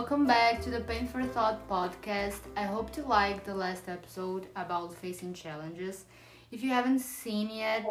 welcome 0.00 0.26
back 0.26 0.62
to 0.62 0.70
the 0.70 0.80
Pain 0.80 1.06
for 1.06 1.22
Thought 1.22 1.68
podcast. 1.68 2.40
I 2.56 2.62
hope 2.62 2.96
you 2.96 3.02
liked 3.02 3.44
the 3.44 3.54
last 3.54 3.86
episode 3.86 4.46
about 4.56 4.94
facing 4.94 5.34
challenges. 5.34 6.06
If 6.50 6.62
you 6.62 6.70
haven't 6.70 7.00
seen 7.00 7.50
yet 7.50 7.84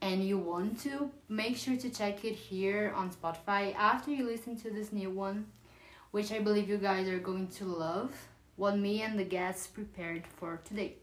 and 0.00 0.24
you 0.24 0.38
want 0.38 0.78
to, 0.82 1.10
make 1.28 1.56
sure 1.56 1.76
to 1.76 1.90
check 1.90 2.24
it 2.24 2.36
here 2.36 2.92
on 2.94 3.10
Spotify 3.10 3.74
after 3.74 4.12
you 4.12 4.26
listen 4.26 4.54
to 4.60 4.70
this 4.70 4.92
new 4.92 5.10
one, 5.10 5.46
which 6.12 6.30
I 6.30 6.38
believe 6.38 6.68
you 6.68 6.78
guys 6.78 7.08
are 7.08 7.18
going 7.18 7.48
to 7.48 7.64
love 7.64 8.12
what 8.54 8.78
me 8.78 9.02
and 9.02 9.18
the 9.18 9.24
guests 9.24 9.66
prepared 9.66 10.28
for 10.28 10.60
today. 10.64 10.94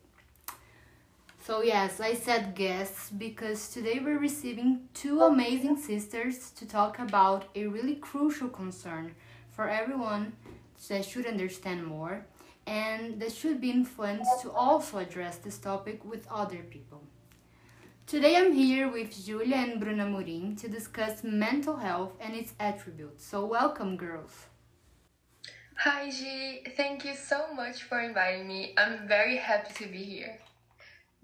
So, 1.43 1.61
yes, 1.61 1.99
I 1.99 2.13
said 2.13 2.55
guests 2.55 3.09
because 3.09 3.67
today 3.67 3.99
we're 4.01 4.17
receiving 4.17 4.87
two 4.93 5.23
amazing 5.23 5.75
sisters 5.75 6.51
to 6.51 6.65
talk 6.65 6.99
about 6.99 7.49
a 7.53 7.67
really 7.67 7.95
crucial 7.95 8.47
concern 8.47 9.13
for 9.57 9.67
everyone 9.67 10.33
that 10.87 10.99
uh, 10.99 11.03
should 11.03 11.25
understand 11.25 11.83
more 11.83 12.23
and 12.67 13.19
that 13.19 13.31
should 13.31 13.59
be 13.59 13.71
influenced 13.71 14.39
to 14.43 14.51
also 14.51 14.99
address 14.99 15.37
this 15.37 15.57
topic 15.57 16.05
with 16.05 16.27
other 16.29 16.61
people. 16.69 17.01
Today 18.05 18.35
I'm 18.37 18.53
here 18.53 18.87
with 18.87 19.25
Julia 19.25 19.55
and 19.55 19.79
Bruna 19.79 20.05
Murim 20.05 20.55
to 20.61 20.67
discuss 20.69 21.23
mental 21.23 21.77
health 21.77 22.13
and 22.21 22.35
its 22.35 22.53
attributes. 22.59 23.25
So, 23.25 23.45
welcome, 23.45 23.97
girls. 23.97 24.45
Hi, 25.79 26.11
G. 26.11 26.63
Thank 26.77 27.03
you 27.03 27.15
so 27.15 27.51
much 27.55 27.81
for 27.81 27.99
inviting 27.99 28.47
me. 28.47 28.75
I'm 28.77 29.07
very 29.07 29.37
happy 29.37 29.73
to 29.83 29.89
be 29.89 30.03
here. 30.03 30.37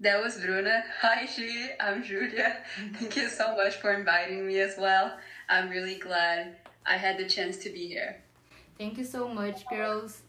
That 0.00 0.20
was 0.20 0.38
Bruna. 0.38 0.82
Hi, 1.02 1.26
G. 1.26 1.68
I'm 1.80 2.02
Julia. 2.02 2.56
Thank 2.98 3.16
you 3.16 3.28
so 3.28 3.54
much 3.56 3.76
for 3.76 3.92
inviting 3.94 4.44
me 4.44 4.58
as 4.58 4.74
well. 4.76 5.16
I'm 5.48 5.70
really 5.70 5.98
glad 5.98 6.56
I 6.84 6.96
had 6.96 7.16
the 7.16 7.28
chance 7.28 7.58
to 7.58 7.70
be 7.70 7.86
here. 7.86 8.23
Thank 8.78 8.98
you 8.98 9.04
so 9.04 9.28
much, 9.28 9.66
girls. 9.68 10.22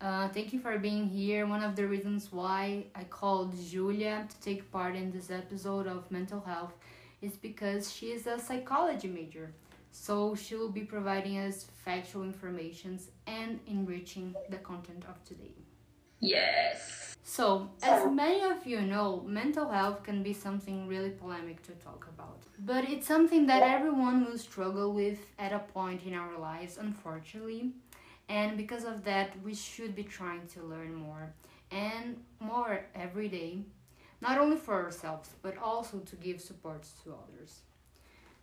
Uh, 0.00 0.28
thank 0.28 0.52
you 0.52 0.60
for 0.60 0.78
being 0.78 1.06
here. 1.06 1.46
One 1.46 1.62
of 1.62 1.76
the 1.76 1.86
reasons 1.86 2.32
why 2.32 2.86
I 2.94 3.04
called 3.04 3.54
Julia 3.70 4.26
to 4.28 4.40
take 4.40 4.70
part 4.72 4.96
in 4.96 5.10
this 5.10 5.30
episode 5.30 5.86
of 5.86 6.10
mental 6.10 6.40
health 6.40 6.72
is 7.20 7.32
because 7.36 7.92
she 7.92 8.06
is 8.06 8.26
a 8.26 8.38
psychology 8.38 9.08
major. 9.08 9.52
So 9.92 10.34
she 10.34 10.54
will 10.54 10.70
be 10.70 10.82
providing 10.82 11.38
us 11.38 11.66
factual 11.84 12.22
informations 12.22 13.08
and 13.26 13.60
enriching 13.66 14.34
the 14.48 14.56
content 14.58 15.04
of 15.08 15.22
today. 15.24 15.52
Yes. 16.20 17.16
So, 17.22 17.70
as 17.82 18.10
many 18.10 18.42
of 18.42 18.66
you 18.66 18.80
know, 18.80 19.22
mental 19.26 19.68
health 19.68 20.02
can 20.02 20.22
be 20.22 20.32
something 20.32 20.88
really 20.88 21.10
polemic 21.10 21.62
to 21.64 21.72
talk 21.72 22.08
about. 22.14 22.40
But 22.58 22.84
it's 22.88 23.06
something 23.06 23.46
that 23.46 23.62
everyone 23.62 24.24
will 24.24 24.38
struggle 24.38 24.92
with 24.92 25.18
at 25.38 25.52
a 25.52 25.60
point 25.60 26.02
in 26.04 26.14
our 26.14 26.38
lives, 26.38 26.76
unfortunately. 26.78 27.72
And 28.30 28.56
because 28.56 28.84
of 28.84 29.02
that, 29.04 29.32
we 29.44 29.54
should 29.54 29.96
be 29.96 30.04
trying 30.04 30.46
to 30.54 30.62
learn 30.62 30.94
more 30.94 31.32
and 31.72 32.16
more 32.38 32.86
every 32.94 33.28
day, 33.28 33.64
not 34.20 34.38
only 34.38 34.56
for 34.56 34.74
ourselves, 34.84 35.30
but 35.42 35.58
also 35.58 35.98
to 35.98 36.14
give 36.14 36.40
support 36.40 36.86
to 37.02 37.16
others. 37.24 37.62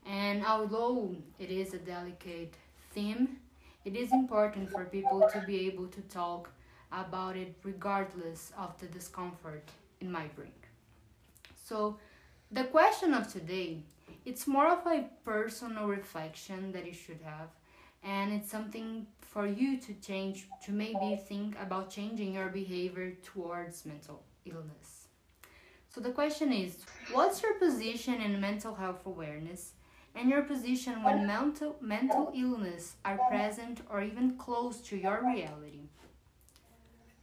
And 0.06 0.46
although 0.46 1.16
it 1.40 1.50
is 1.50 1.74
a 1.74 1.78
delicate 1.78 2.54
theme, 2.92 3.38
it 3.86 3.96
is 3.96 4.12
important 4.12 4.70
for 4.70 4.84
people 4.84 5.30
to 5.32 5.40
be 5.48 5.68
able 5.68 5.88
to 5.88 6.02
talk 6.02 6.50
about 6.92 7.38
it 7.38 7.56
regardless 7.64 8.52
of 8.58 8.78
the 8.82 8.88
discomfort 8.88 9.64
it 10.02 10.10
might 10.10 10.36
bring. 10.36 10.52
So, 11.64 11.98
the 12.52 12.66
question 12.66 13.14
of 13.14 13.32
today, 13.32 13.84
it's 14.26 14.48
more 14.48 14.68
of 14.68 14.86
a 14.86 15.06
personal 15.24 15.88
reflection 15.88 16.73
that 16.73 16.86
you 16.86 16.94
should 16.94 17.22
have 17.23 17.50
and 18.08 18.32
it's 18.32 18.50
something 18.50 19.06
for 19.20 19.45
you 19.45 19.78
to 19.78 19.94
change 19.95 20.48
to 20.66 20.72
maybe 20.72 21.20
think 21.28 21.58
about 21.62 21.90
changing 21.90 22.34
your 22.34 22.48
behavior 22.48 23.12
towards 23.22 23.86
mental 23.86 24.23
illness. 24.45 25.08
So 25.90 26.00
the 26.00 26.12
question 26.12 26.54
is, 26.54 26.78
what's 27.12 27.44
your 27.44 27.56
position 27.56 28.22
in 28.22 28.40
mental 28.40 28.73
health 28.76 29.06
awareness 29.06 29.73
and 30.16 30.30
your 30.30 30.44
position 30.44 31.04
when 31.04 31.28
mental 31.28 31.76
mental 31.82 32.32
illness 32.34 32.96
are 33.04 33.20
present 33.30 33.82
or 33.90 34.02
even 34.02 34.38
close 34.38 34.80
to 34.90 34.96
your 34.98 35.22
reality? 35.36 35.90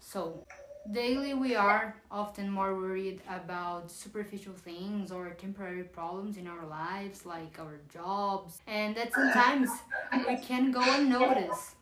So, 0.00 0.44
daily 0.92 1.34
we 1.34 1.54
are 1.54 1.96
often 2.10 2.50
more 2.50 2.74
worried 2.74 3.20
about 3.28 3.90
superficial 3.90 4.52
things 4.52 5.10
or 5.10 5.30
temporary 5.30 5.84
problems 5.84 6.36
in 6.36 6.46
our 6.46 6.66
lives, 6.66 7.24
like 7.24 7.58
our 7.58 7.80
jobs, 7.92 8.60
and 8.66 8.96
that 8.96 9.12
sometimes 9.12 9.70
we 10.28 10.36
can 10.36 10.70
go 10.70 10.82
unnoticed. 10.82 11.76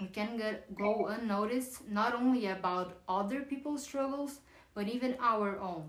We 0.00 0.06
can 0.06 0.36
get, 0.36 0.74
go 0.74 1.06
unnoticed 1.06 1.88
not 1.88 2.14
only 2.14 2.46
about 2.46 2.98
other 3.08 3.42
people's 3.42 3.82
struggles, 3.82 4.40
but 4.74 4.88
even 4.88 5.16
our 5.20 5.60
own. 5.60 5.88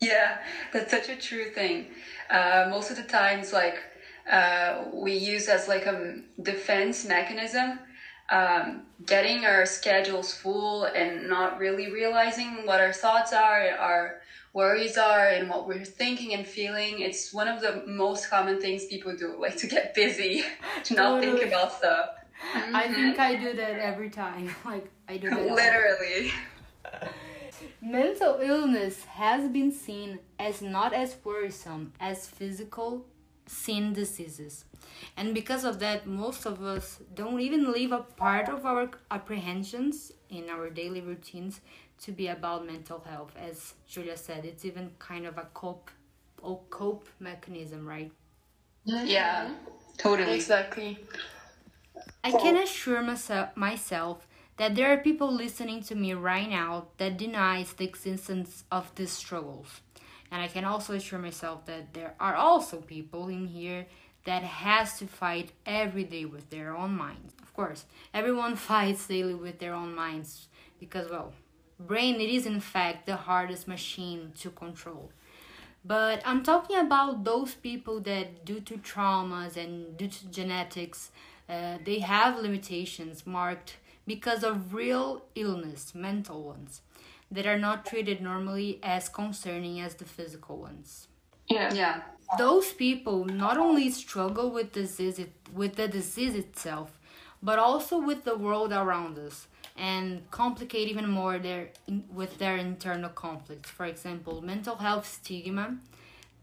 Yeah, 0.00 0.38
that's 0.72 0.90
such 0.90 1.08
a 1.08 1.16
true 1.16 1.50
thing. 1.50 1.86
Uh, 2.28 2.66
most 2.70 2.90
of 2.90 2.96
the 2.96 3.02
times, 3.02 3.52
like, 3.52 3.78
uh, 4.30 4.84
we 4.92 5.14
use 5.14 5.48
as 5.48 5.68
like 5.68 5.86
a 5.86 6.16
defense 6.42 7.06
mechanism 7.06 7.78
um, 8.30 8.82
getting 9.04 9.44
our 9.44 9.66
schedules 9.66 10.34
full 10.34 10.84
and 10.84 11.28
not 11.28 11.58
really 11.58 11.92
realizing 11.92 12.66
what 12.66 12.80
our 12.80 12.92
thoughts 12.92 13.32
are, 13.32 13.70
our 13.78 14.20
worries 14.52 14.96
are, 14.96 15.28
and 15.28 15.48
what 15.48 15.66
we're 15.68 15.84
thinking 15.84 16.34
and 16.34 16.46
feeling. 16.46 17.00
It's 17.00 17.32
one 17.32 17.48
of 17.48 17.60
the 17.60 17.84
most 17.86 18.28
common 18.30 18.60
things 18.60 18.86
people 18.86 19.16
do, 19.16 19.36
like 19.40 19.56
to 19.58 19.66
get 19.66 19.94
busy, 19.94 20.44
to 20.84 20.94
not 20.94 21.20
Totally. 21.20 21.38
think 21.38 21.52
about 21.52 21.72
stuff. 21.72 22.10
I 22.54 22.92
think 22.92 23.18
I 23.18 23.34
do 23.36 23.54
that 23.54 23.78
every 23.78 24.10
time. 24.10 24.54
Like 24.64 24.90
I 25.08 25.16
do 25.16 25.30
that. 25.30 25.46
Literally. 25.46 26.32
Mental 27.80 28.38
illness 28.42 29.04
has 29.04 29.48
been 29.48 29.72
seen 29.72 30.18
as 30.38 30.60
not 30.60 30.92
as 30.92 31.16
worrisome 31.24 31.92
as 32.00 32.26
physical 32.26 33.06
sin 33.46 33.92
diseases. 33.92 34.64
And 35.16 35.34
because 35.34 35.64
of 35.64 35.78
that, 35.80 36.06
most 36.06 36.46
of 36.46 36.62
us 36.62 37.00
don't 37.14 37.40
even 37.40 37.72
leave 37.72 37.92
a 37.92 38.00
part 38.00 38.48
of 38.48 38.66
our 38.66 38.90
apprehensions 39.10 40.12
in 40.30 40.48
our 40.50 40.70
daily 40.70 41.00
routines 41.00 41.60
to 42.02 42.12
be 42.12 42.28
about 42.28 42.66
mental 42.66 43.00
health. 43.00 43.32
As 43.36 43.74
Julia 43.88 44.16
said, 44.16 44.44
it's 44.44 44.64
even 44.64 44.90
kind 44.98 45.26
of 45.26 45.38
a 45.38 45.48
cope 45.54 45.90
or 46.42 46.60
cope 46.70 47.08
mechanism, 47.20 47.86
right? 47.86 48.12
Yeah, 48.84 49.50
totally. 49.98 50.34
Exactly. 50.34 50.98
I 52.24 52.32
can 52.32 52.56
assure 52.56 53.02
myself, 53.02 53.56
myself 53.56 54.26
that 54.56 54.74
there 54.74 54.92
are 54.92 54.98
people 54.98 55.32
listening 55.32 55.82
to 55.84 55.94
me 55.94 56.12
right 56.14 56.48
now 56.48 56.88
that 56.98 57.16
denies 57.16 57.72
the 57.74 57.84
existence 57.84 58.64
of 58.70 58.94
these 58.94 59.12
struggles. 59.12 59.80
And 60.30 60.42
I 60.42 60.48
can 60.48 60.64
also 60.64 60.94
assure 60.94 61.18
myself 61.18 61.66
that 61.66 61.94
there 61.94 62.14
are 62.18 62.34
also 62.34 62.80
people 62.80 63.28
in 63.28 63.46
here 63.46 63.86
that 64.24 64.42
has 64.42 64.98
to 64.98 65.06
fight 65.06 65.52
every 65.64 66.04
day 66.04 66.24
with 66.24 66.50
their 66.50 66.76
own 66.76 66.96
minds. 66.96 67.32
Of 67.42 67.54
course, 67.54 67.84
everyone 68.12 68.56
fights 68.70 69.06
daily 69.06 69.34
with 69.34 69.58
their 69.58 69.74
own 69.74 69.94
minds 69.94 70.48
because 70.80 71.10
well, 71.10 71.32
brain 71.78 72.20
it 72.20 72.28
is 72.28 72.46
in 72.46 72.60
fact 72.60 73.06
the 73.06 73.16
hardest 73.16 73.68
machine 73.68 74.32
to 74.40 74.50
control. 74.50 75.10
But 75.84 76.20
I'm 76.24 76.42
talking 76.42 76.78
about 76.78 77.22
those 77.22 77.54
people 77.54 78.00
that, 78.00 78.44
due 78.44 78.60
to 78.60 78.76
traumas 78.78 79.56
and 79.56 79.96
due 79.96 80.08
to 80.08 80.26
genetics, 80.28 81.12
uh, 81.48 81.78
they 81.84 82.00
have 82.00 82.40
limitations 82.40 83.24
marked 83.24 83.76
because 84.04 84.42
of 84.42 84.74
real 84.74 85.24
illness, 85.36 85.94
mental 85.94 86.42
ones, 86.42 86.82
that 87.30 87.46
are 87.46 87.58
not 87.58 87.84
treated 87.86 88.20
normally 88.20 88.78
as 88.82 89.08
concerning 89.08 89.80
as 89.80 89.94
the 89.94 90.04
physical 90.04 90.58
ones. 90.58 91.08
Yeah. 91.48 91.72
Yeah. 91.74 92.02
Those 92.38 92.72
people 92.72 93.24
not 93.24 93.56
only 93.56 93.90
struggle 93.90 94.50
with 94.50 94.72
disease 94.72 95.20
with 95.52 95.76
the 95.76 95.88
disease 95.88 96.34
itself, 96.34 96.98
but 97.42 97.58
also 97.58 98.00
with 98.00 98.24
the 98.24 98.36
world 98.36 98.72
around 98.72 99.18
us 99.18 99.46
and 99.76 100.28
complicate 100.30 100.88
even 100.88 101.08
more 101.08 101.38
their 101.38 101.70
with 102.12 102.38
their 102.38 102.56
internal 102.56 103.10
conflicts. 103.10 103.70
For 103.70 103.86
example, 103.86 104.42
mental 104.42 104.76
health 104.76 105.06
stigma 105.06 105.78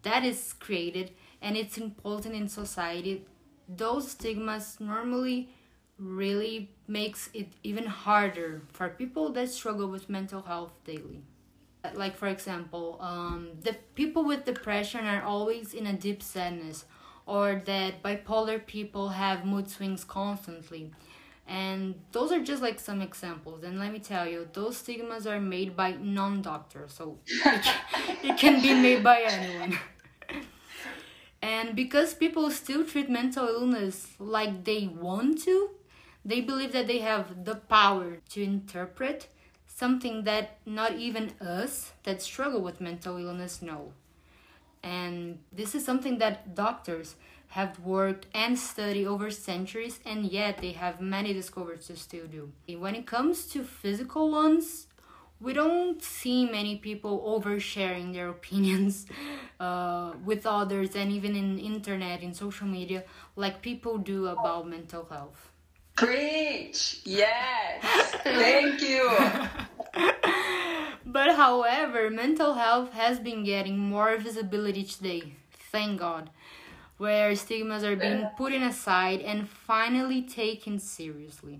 that 0.03 0.23
is 0.23 0.53
created 0.53 1.11
and 1.41 1.57
it's 1.57 1.77
important 1.77 2.35
in 2.35 2.47
society. 2.47 3.25
Those 3.67 4.11
stigmas 4.11 4.77
normally 4.79 5.49
really 5.97 6.71
makes 6.87 7.29
it 7.33 7.49
even 7.63 7.85
harder 7.85 8.61
for 8.71 8.89
people 8.89 9.31
that 9.33 9.49
struggle 9.49 9.87
with 9.87 10.09
mental 10.09 10.41
health 10.41 10.73
daily. 10.85 11.23
Like 11.93 12.15
for 12.17 12.27
example 12.27 12.97
um, 13.01 13.49
the 13.61 13.75
people 13.95 14.23
with 14.23 14.45
depression 14.45 15.05
are 15.05 15.21
always 15.23 15.73
in 15.73 15.85
a 15.87 15.93
deep 15.93 16.23
sadness 16.23 16.85
or 17.25 17.61
that 17.65 18.01
bipolar 18.03 18.65
people 18.65 19.09
have 19.09 19.45
mood 19.45 19.69
swings 19.69 20.03
constantly. 20.03 20.91
And 21.47 21.95
those 22.13 22.31
are 22.31 22.41
just 22.41 22.61
like 22.61 22.79
some 22.79 23.01
examples. 23.01 23.63
And 23.63 23.77
let 23.79 23.91
me 23.91 23.99
tell 23.99 24.27
you 24.27 24.47
those 24.53 24.77
stigmas 24.77 25.27
are 25.27 25.41
made 25.41 25.75
by 25.75 25.91
non-doctors. 25.93 26.93
So 26.93 27.19
it 27.27 27.65
it 28.23 28.37
can 28.37 28.61
be 28.61 28.73
made 28.73 29.03
by 29.03 29.21
anyone. 29.21 29.77
And 31.41 31.75
because 31.75 32.13
people 32.13 32.49
still 32.51 32.85
treat 32.85 33.09
mental 33.09 33.47
illness 33.47 34.07
like 34.19 34.63
they 34.63 34.87
want 34.87 35.41
to 35.43 35.69
they 36.25 36.41
believe 36.41 36.71
that 36.73 36.87
they 36.87 36.99
have 36.99 37.45
the 37.45 37.55
power 37.55 38.17
to 38.29 38.43
interpret 38.43 39.27
something 39.67 40.23
that 40.23 40.57
not 40.65 40.93
even 40.93 41.31
us 41.41 41.93
that 42.03 42.21
struggle 42.21 42.61
with 42.61 42.81
mental 42.81 43.17
illness 43.17 43.61
know. 43.61 43.93
And 44.83 45.39
this 45.51 45.75
is 45.75 45.85
something 45.85 46.17
that 46.19 46.55
doctors 46.55 47.15
have 47.49 47.79
worked 47.79 48.27
and 48.33 48.57
studied 48.57 49.05
over 49.05 49.29
centuries, 49.31 49.99
and 50.05 50.25
yet 50.25 50.57
they 50.57 50.71
have 50.71 50.99
many 50.99 51.33
discoveries 51.33 51.87
to 51.87 51.95
still 51.95 52.27
do. 52.27 52.51
When 52.77 52.95
it 52.95 53.05
comes 53.05 53.45
to 53.47 53.63
physical 53.63 54.31
ones, 54.31 54.87
we 55.39 55.53
don't 55.53 56.01
see 56.01 56.45
many 56.45 56.77
people 56.77 57.21
oversharing 57.27 58.13
their 58.13 58.29
opinions 58.37 59.05
uh, 59.59 60.13
with 60.25 60.45
others 60.45 60.95
and 60.95 61.11
even 61.11 61.35
in 61.35 61.59
internet 61.59 62.21
in 62.23 62.33
social 62.33 62.67
media 62.67 63.03
like 63.35 63.61
people 63.61 63.97
do 63.97 64.27
about 64.27 64.67
mental 64.67 65.05
health 65.05 65.52
preach 65.95 67.01
yes 67.05 67.83
thank 68.23 68.81
you 68.81 69.09
but 71.05 71.35
however 71.35 72.09
mental 72.09 72.53
health 72.53 72.93
has 72.93 73.19
been 73.19 73.43
getting 73.43 73.77
more 73.77 74.17
visibility 74.17 74.83
today 74.83 75.33
thank 75.71 75.99
god 75.99 76.29
where 76.97 77.35
stigmas 77.35 77.83
are 77.83 77.95
being 77.95 78.27
put 78.37 78.53
aside 78.53 79.21
and 79.21 79.49
finally 79.49 80.21
taken 80.21 80.79
seriously 80.79 81.59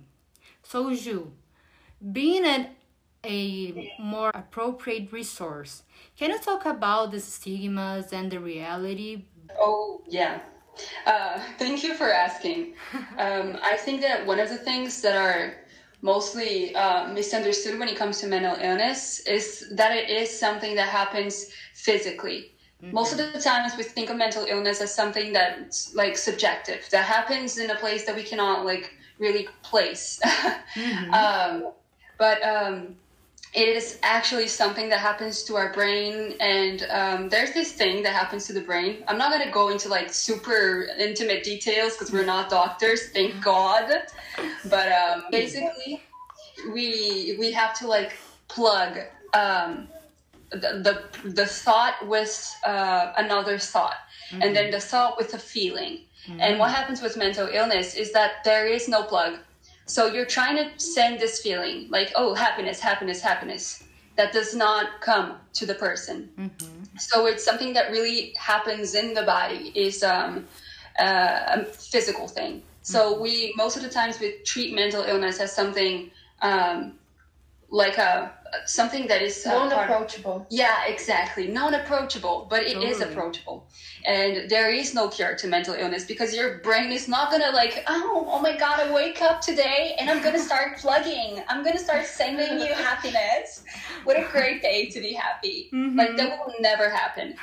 so 0.63 0.93
Ju, 0.95 1.31
being 2.11 2.45
an 2.45 2.69
a 3.25 3.93
more 3.99 4.31
appropriate 4.33 5.11
resource. 5.11 5.83
Can 6.17 6.31
you 6.31 6.39
talk 6.39 6.65
about 6.65 7.11
the 7.11 7.19
stigmas 7.19 8.11
and 8.11 8.31
the 8.31 8.39
reality? 8.39 9.23
Oh, 9.57 10.01
yeah. 10.07 10.39
Uh, 11.05 11.39
thank 11.57 11.83
you 11.83 11.93
for 11.93 12.11
asking. 12.11 12.73
Um, 13.17 13.57
I 13.61 13.77
think 13.77 14.01
that 14.01 14.25
one 14.25 14.39
of 14.39 14.49
the 14.49 14.57
things 14.57 15.01
that 15.01 15.15
are 15.15 15.55
mostly 16.01 16.75
uh, 16.75 17.07
misunderstood 17.13 17.79
when 17.79 17.87
it 17.87 17.95
comes 17.95 18.19
to 18.19 18.27
mental 18.27 18.55
illness 18.61 19.21
is 19.21 19.65
that 19.71 19.95
it 19.95 20.09
is 20.09 20.29
something 20.37 20.75
that 20.75 20.89
happens 20.89 21.49
physically. 21.73 22.51
Mm-hmm. 22.83 22.93
Most 22.93 23.13
of 23.13 23.17
the 23.17 23.39
times 23.39 23.73
we 23.77 23.83
think 23.83 24.09
of 24.09 24.17
mental 24.17 24.45
illness 24.45 24.81
as 24.81 24.93
something 24.93 25.31
that's 25.31 25.95
like 25.95 26.17
subjective, 26.17 26.87
that 26.91 27.05
happens 27.05 27.57
in 27.57 27.69
a 27.69 27.75
place 27.75 28.05
that 28.05 28.15
we 28.15 28.23
cannot 28.23 28.65
like 28.65 28.93
really 29.17 29.47
place. 29.61 30.19
mm-hmm. 30.25 31.13
um, 31.13 31.71
but 32.17 32.43
um, 32.43 32.95
it 33.53 33.75
is 33.75 33.99
actually 34.01 34.47
something 34.47 34.89
that 34.89 34.99
happens 34.99 35.43
to 35.43 35.55
our 35.55 35.71
brain 35.73 36.33
and 36.39 36.87
um, 36.89 37.29
there's 37.29 37.53
this 37.53 37.71
thing 37.71 38.01
that 38.01 38.13
happens 38.13 38.47
to 38.47 38.53
the 38.53 38.61
brain. 38.61 39.03
I'm 39.07 39.17
not 39.17 39.31
going 39.31 39.45
to 39.45 39.51
go 39.51 39.69
into 39.69 39.89
like 39.89 40.11
super 40.11 40.87
intimate 40.97 41.43
details 41.43 41.93
because 41.93 42.11
we're 42.11 42.25
not 42.25 42.49
doctors 42.49 43.09
thank 43.09 43.41
god. 43.43 43.91
But 44.69 44.91
um, 44.91 45.25
basically 45.29 46.01
we 46.73 47.35
we 47.37 47.51
have 47.51 47.77
to 47.79 47.87
like 47.87 48.17
plug 48.47 48.97
um, 49.35 49.87
the, 50.51 51.03
the, 51.23 51.29
the 51.29 51.45
thought 51.45 51.95
with 52.07 52.55
uh, 52.63 53.13
another 53.17 53.59
thought 53.59 53.97
mm-hmm. 54.31 54.41
and 54.41 54.55
then 54.55 54.71
the 54.71 54.79
thought 54.79 55.17
with 55.17 55.33
a 55.33 55.39
feeling. 55.39 55.99
Mm-hmm. 56.23 56.39
and 56.39 56.57
what 56.57 56.71
happens 56.71 57.01
with 57.01 57.17
mental 57.17 57.49
illness 57.51 57.95
is 57.95 58.13
that 58.13 58.45
there 58.45 58.65
is 58.65 58.87
no 58.87 59.03
plug 59.03 59.39
so 59.85 60.07
you're 60.07 60.25
trying 60.25 60.57
to 60.57 60.79
send 60.79 61.19
this 61.19 61.41
feeling 61.41 61.87
like, 61.89 62.11
oh, 62.15 62.33
happiness, 62.33 62.79
happiness, 62.79 63.21
happiness. 63.21 63.83
That 64.15 64.31
does 64.31 64.53
not 64.53 65.01
come 65.01 65.37
to 65.53 65.65
the 65.65 65.73
person. 65.73 66.29
Mm-hmm. 66.37 66.97
So 66.99 67.25
it's 67.25 67.43
something 67.43 67.73
that 67.73 67.91
really 67.91 68.33
happens 68.37 68.93
in 68.93 69.15
the 69.15 69.23
body, 69.23 69.71
is 69.75 70.03
um, 70.03 70.47
uh, 70.99 71.39
a 71.47 71.65
physical 71.65 72.27
thing. 72.27 72.61
So 72.83 73.13
mm-hmm. 73.13 73.23
we, 73.23 73.53
most 73.57 73.75
of 73.75 73.81
the 73.81 73.89
times, 73.89 74.19
we 74.19 74.37
treat 74.45 74.75
mental 74.75 75.03
illness 75.03 75.39
as 75.39 75.51
something 75.51 76.11
um, 76.41 76.93
like 77.69 77.97
a 77.97 78.31
something 78.65 79.07
that 79.07 79.21
is 79.21 79.45
uh, 79.45 79.51
non-approachable. 79.51 80.45
yeah, 80.49 80.85
exactly, 80.87 81.47
non-approachable, 81.47 82.47
but 82.49 82.63
it 82.63 82.73
totally. 82.73 82.87
is 82.87 83.01
approachable. 83.01 83.67
And 84.05 84.49
there 84.49 84.71
is 84.71 84.93
no 84.93 85.07
cure 85.07 85.35
to 85.35 85.47
mental 85.47 85.73
illness 85.73 86.05
because 86.05 86.35
your 86.35 86.59
brain 86.59 86.91
is 86.91 87.07
not 87.07 87.31
gonna 87.31 87.51
like, 87.51 87.83
oh, 87.87 88.25
oh 88.27 88.39
my 88.39 88.55
god, 88.57 88.79
I 88.79 88.93
wake 88.93 89.21
up 89.21 89.41
today 89.41 89.95
and 89.99 90.09
I'm 90.09 90.21
gonna 90.23 90.39
start 90.39 90.77
plugging. 90.83 91.41
I'm 91.47 91.63
gonna 91.63 91.79
start 91.79 92.05
sending 92.05 92.59
you 92.59 92.73
happiness. 92.73 93.63
What 94.03 94.17
a 94.17 94.27
great 94.31 94.61
day 94.61 94.89
to 94.89 94.99
be 94.99 95.13
happy. 95.13 95.69
Mm-hmm. 95.73 95.97
Like 95.97 96.17
that 96.17 96.37
will 96.45 96.53
never 96.59 96.89
happen. 96.89 97.35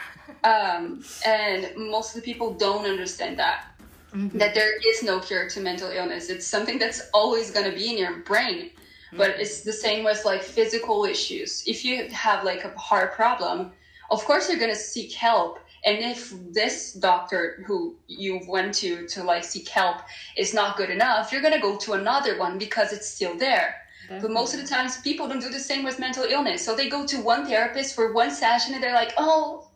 Um, 0.44 1.04
and 1.26 1.70
most 1.76 2.14
of 2.14 2.22
the 2.22 2.24
people 2.24 2.54
don't 2.54 2.86
understand 2.86 3.38
that. 3.38 3.66
Mm-hmm. 4.14 4.38
That 4.38 4.54
there 4.54 4.72
is 4.88 5.02
no 5.04 5.20
cure 5.20 5.48
to 5.48 5.60
mental 5.60 5.88
illness. 5.88 6.30
It's 6.30 6.46
something 6.46 6.78
that's 6.78 7.08
always 7.14 7.52
going 7.52 7.70
to 7.70 7.76
be 7.76 7.90
in 7.90 7.98
your 7.98 8.18
brain 8.20 8.70
but 9.16 9.30
it's 9.30 9.62
the 9.62 9.72
same 9.72 10.04
with 10.04 10.24
like 10.24 10.42
physical 10.42 11.04
issues. 11.04 11.62
If 11.66 11.84
you 11.84 12.08
have 12.08 12.44
like 12.44 12.64
a 12.64 12.76
heart 12.78 13.14
problem 13.14 13.72
of 14.10 14.24
course 14.24 14.48
you're 14.48 14.58
going 14.58 14.72
to 14.72 14.78
seek 14.78 15.12
help. 15.12 15.60
And 15.84 15.98
if 15.98 16.34
this 16.52 16.92
doctor 16.92 17.62
who 17.66 17.96
you 18.06 18.40
went 18.46 18.74
to 18.76 19.06
to 19.08 19.24
like 19.24 19.44
seek 19.44 19.68
help 19.68 20.02
is 20.36 20.52
not 20.52 20.76
good 20.76 20.90
enough 20.90 21.32
you're 21.32 21.40
going 21.40 21.54
to 21.54 21.60
go 21.60 21.78
to 21.78 21.94
another 21.94 22.38
one 22.38 22.58
because 22.58 22.92
it's 22.92 23.08
still 23.08 23.36
there. 23.36 23.76
Definitely. 24.02 24.28
but 24.28 24.34
most 24.34 24.54
of 24.54 24.60
the 24.60 24.66
times 24.66 25.00
people 25.02 25.28
don't 25.28 25.40
do 25.40 25.50
the 25.50 25.60
same 25.60 25.84
with 25.84 25.98
mental 25.98 26.24
illness. 26.24 26.64
So 26.64 26.74
they 26.74 26.88
go 26.88 27.06
to 27.06 27.22
one 27.22 27.46
therapist 27.46 27.94
for 27.94 28.12
one 28.12 28.30
session 28.30 28.74
and 28.74 28.82
they're 28.82 28.94
like 28.94 29.12
oh 29.16 29.68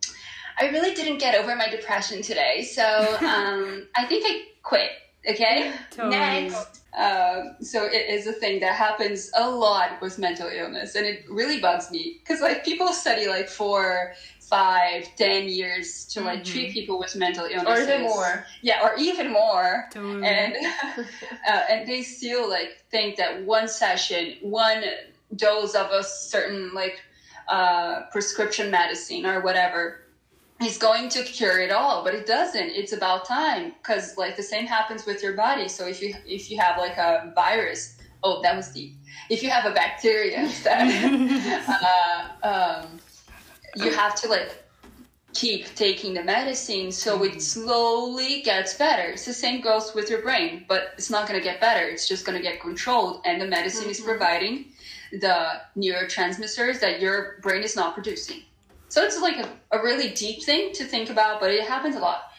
i 0.60 0.68
really 0.68 0.94
didn't 0.94 1.18
get 1.18 1.34
over 1.34 1.56
my 1.56 1.68
depression 1.68 2.20
today. 2.20 2.62
So 2.62 2.84
um, 3.20 3.86
i 3.96 4.04
think 4.04 4.24
i 4.26 4.42
quit 4.62 4.90
okay 5.28 5.72
totally. 5.90 6.16
next 6.16 6.84
um, 6.96 7.56
so 7.60 7.84
it 7.84 8.08
is 8.08 8.26
a 8.28 8.32
thing 8.32 8.60
that 8.60 8.76
happens 8.76 9.30
a 9.36 9.50
lot 9.50 10.00
with 10.00 10.18
mental 10.18 10.48
illness, 10.48 10.94
and 10.94 11.04
it 11.04 11.24
really 11.28 11.60
bugs 11.60 11.90
me 11.90 12.20
because 12.20 12.40
like 12.40 12.64
people 12.64 12.92
study 12.92 13.26
like 13.26 13.48
four, 13.48 14.12
five, 14.38 15.08
ten 15.16 15.48
years 15.48 16.04
to 16.06 16.20
like 16.20 16.44
mm-hmm. 16.44 16.52
treat 16.52 16.72
people 16.72 16.98
with 16.98 17.16
mental 17.16 17.46
illness, 17.46 17.80
or 17.80 17.82
even 17.82 18.02
more. 18.02 18.46
Yeah, 18.62 18.84
or 18.84 18.94
even 18.96 19.32
more, 19.32 19.88
totally. 19.90 20.24
and 20.24 20.54
uh, 21.48 21.62
and 21.68 21.88
they 21.88 22.02
still 22.02 22.48
like 22.48 22.84
think 22.92 23.16
that 23.16 23.44
one 23.44 23.66
session, 23.66 24.36
one 24.40 24.84
dose 25.34 25.74
of 25.74 25.90
a 25.90 26.04
certain 26.04 26.72
like 26.74 27.00
uh, 27.48 28.02
prescription 28.12 28.70
medicine 28.70 29.26
or 29.26 29.40
whatever 29.40 30.03
is 30.62 30.78
going 30.78 31.08
to 31.08 31.22
cure 31.22 31.60
it 31.60 31.72
all 31.72 32.04
but 32.04 32.14
it 32.14 32.26
doesn't. 32.26 32.70
It's 32.70 32.92
about 32.92 33.26
time 33.26 33.72
because 33.82 34.16
like 34.16 34.36
the 34.36 34.42
same 34.42 34.66
happens 34.66 35.04
with 35.06 35.22
your 35.22 35.34
body. 35.34 35.68
So 35.68 35.86
if 35.86 36.00
you 36.00 36.14
if 36.26 36.50
you 36.50 36.58
have 36.58 36.78
like 36.78 36.96
a 36.96 37.32
virus 37.34 37.98
oh 38.22 38.40
that 38.42 38.56
was 38.56 38.68
deep. 38.68 38.96
If 39.30 39.42
you 39.42 39.50
have 39.50 39.64
a 39.64 39.74
bacteria 39.74 40.48
uh, 42.44 42.82
um, 42.82 42.86
you 43.76 43.92
have 43.92 44.14
to 44.16 44.28
like 44.28 44.62
keep 45.32 45.74
taking 45.74 46.14
the 46.14 46.22
medicine 46.22 46.92
so 46.92 47.24
it 47.24 47.32
mm-hmm. 47.32 47.38
slowly 47.40 48.42
gets 48.42 48.74
better. 48.74 49.10
It's 49.10 49.26
the 49.26 49.32
same 49.32 49.60
goes 49.60 49.92
with 49.94 50.08
your 50.08 50.22
brain 50.22 50.64
but 50.68 50.92
it's 50.96 51.10
not 51.10 51.26
going 51.26 51.38
to 51.38 51.44
get 51.44 51.60
better. 51.60 51.84
It's 51.86 52.06
just 52.06 52.24
going 52.24 52.38
to 52.38 52.42
get 52.42 52.60
controlled 52.60 53.22
and 53.24 53.40
the 53.40 53.46
medicine 53.46 53.82
mm-hmm. 53.82 53.90
is 53.90 54.00
providing 54.00 54.66
the 55.12 55.60
neurotransmitters 55.76 56.80
that 56.80 57.00
your 57.00 57.38
brain 57.42 57.62
is 57.62 57.74
not 57.74 57.94
producing 57.94 58.42
so 58.94 59.02
it's 59.02 59.20
like 59.20 59.38
a, 59.38 59.48
a 59.76 59.82
really 59.82 60.10
deep 60.10 60.44
thing 60.44 60.72
to 60.72 60.84
think 60.84 61.10
about, 61.10 61.40
but 61.40 61.50
it 61.50 61.66
happens 61.66 61.96
a 61.96 61.98
lot. 61.98 62.30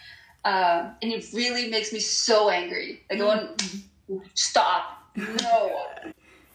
Uh, 0.45 0.91
and 1.01 1.11
it 1.11 1.25
really 1.33 1.69
makes 1.69 1.91
me 1.91 1.99
so 1.99 2.49
angry. 2.49 3.01
Like, 3.09 3.19
mm-hmm. 3.19 4.19
stop. 4.35 5.03
No. 5.17 5.85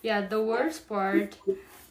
yeah, 0.00 0.26
the 0.26 0.42
worst 0.42 0.88
part, 0.88 1.36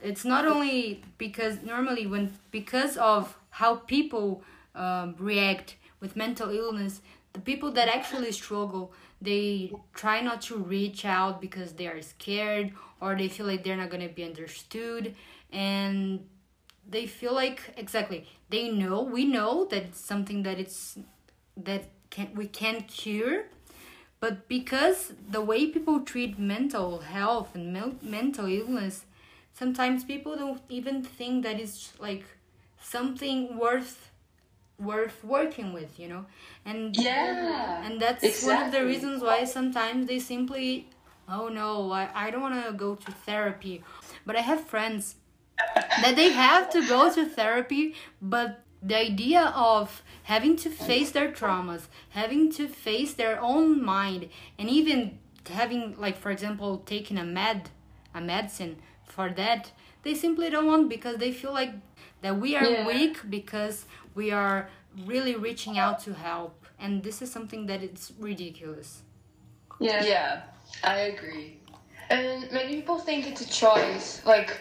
it's 0.02 0.26
not 0.26 0.48
only 0.48 1.04
because 1.20 1.62
normally 1.62 2.08
when, 2.08 2.34
because 2.50 2.98
of 2.98 3.38
how 3.52 3.76
people 3.76 4.42
um, 4.74 5.14
react 5.20 5.76
with 6.00 6.16
mental 6.16 6.50
illness, 6.50 7.02
the 7.34 7.42
people 7.42 7.70
that 7.74 7.90
actually 7.90 8.32
struggle, 8.32 8.92
they 9.22 9.72
try 9.94 10.20
not 10.22 10.42
to 10.50 10.56
reach 10.56 11.06
out 11.06 11.40
because 11.40 11.74
they 11.74 11.86
are 11.86 12.02
scared 12.02 12.72
or 13.02 13.16
they 13.16 13.28
feel 13.28 13.46
like 13.46 13.64
they're 13.64 13.78
not 13.78 13.92
going 13.92 14.08
to 14.08 14.12
be 14.12 14.24
understood. 14.24 15.14
And 15.52 16.22
they 16.90 17.06
feel 17.06 17.34
like 17.34 17.74
exactly 17.78 18.26
they 18.50 18.70
know 18.70 19.02
we 19.02 19.26
know 19.26 19.66
that 19.66 19.84
it's 19.84 20.00
something 20.00 20.44
that 20.44 20.60
it's 20.60 20.98
that 21.56 21.86
can 22.10 22.30
we 22.36 22.48
can't 22.48 22.88
cure 22.88 23.46
but 24.20 24.48
because 24.48 25.14
the 25.30 25.42
way 25.42 25.68
people 25.68 26.02
treat 26.02 26.38
mental 26.38 27.00
health 27.00 27.56
and 27.56 27.74
me- 27.74 27.98
mental 28.02 28.46
illness 28.46 29.06
sometimes 29.54 30.04
people 30.04 30.36
don't 30.36 30.62
even 30.70 31.04
think 31.04 31.44
that 31.44 31.60
it's 31.60 31.94
like 32.00 32.24
something 32.82 33.58
worth 33.58 34.10
worth 34.80 35.24
working 35.24 35.74
with 35.74 36.00
you 36.00 36.08
know 36.08 36.26
and 36.66 36.96
yeah 36.96 37.86
and 37.86 38.02
that's 38.02 38.24
exactly. 38.24 38.54
one 38.56 38.66
of 38.66 38.72
the 38.72 38.86
reasons 38.86 39.22
why 39.22 39.44
sometimes 39.44 40.08
they 40.08 40.20
simply 40.20 40.88
oh 41.28 41.50
no 41.50 41.92
i, 41.92 42.10
I 42.16 42.32
don't 42.32 42.42
want 42.42 42.66
to 42.66 42.72
go 42.72 42.96
to 42.96 43.12
therapy 43.12 43.84
but 44.26 44.38
i 44.38 44.42
have 44.42 44.62
friends 44.62 45.16
that 46.02 46.16
they 46.16 46.30
have 46.32 46.70
to 46.72 46.88
go 46.88 47.14
to 47.14 47.26
therapy, 47.26 47.96
but 48.22 48.64
the 48.82 48.98
idea 48.98 49.52
of 49.56 50.02
having 50.24 50.56
to 50.58 50.70
face 50.70 51.12
their 51.12 51.32
traumas, 51.32 51.88
having 52.12 52.52
to 52.54 52.68
face 52.68 53.14
their 53.14 53.40
own 53.42 53.84
mind, 53.84 54.30
and 54.58 54.70
even 54.70 55.20
having 55.50 55.96
like 55.98 56.18
for 56.18 56.32
example 56.32 56.78
taking 56.86 57.18
a 57.18 57.24
med 57.26 57.70
a 58.14 58.22
medicine 58.22 58.78
for 59.04 59.30
that 59.30 59.72
they 60.04 60.14
simply 60.14 60.50
don't 60.50 60.68
want 60.68 60.88
because 60.88 61.18
they 61.18 61.32
feel 61.32 61.52
like 61.52 61.74
that 62.22 62.38
we 62.40 62.56
are 62.56 62.70
Yeah. 62.70 62.86
weak 62.86 63.18
because 63.30 63.86
we 64.14 64.30
are 64.32 64.70
really 65.06 65.36
reaching 65.36 65.80
out 65.80 66.00
to 66.02 66.14
help 66.14 66.66
and 66.78 67.02
this 67.04 67.22
is 67.22 67.32
something 67.32 67.66
that 67.66 67.82
it's 67.82 68.12
ridiculous 68.20 69.02
Yeah. 69.80 70.04
Yeah, 70.04 70.42
I 70.84 70.96
agree. 71.14 71.58
And 72.10 72.52
many 72.52 72.76
people 72.76 73.00
think 73.00 73.28
it's 73.28 73.42
a 73.42 73.50
choice. 73.50 74.22
Like, 74.26 74.58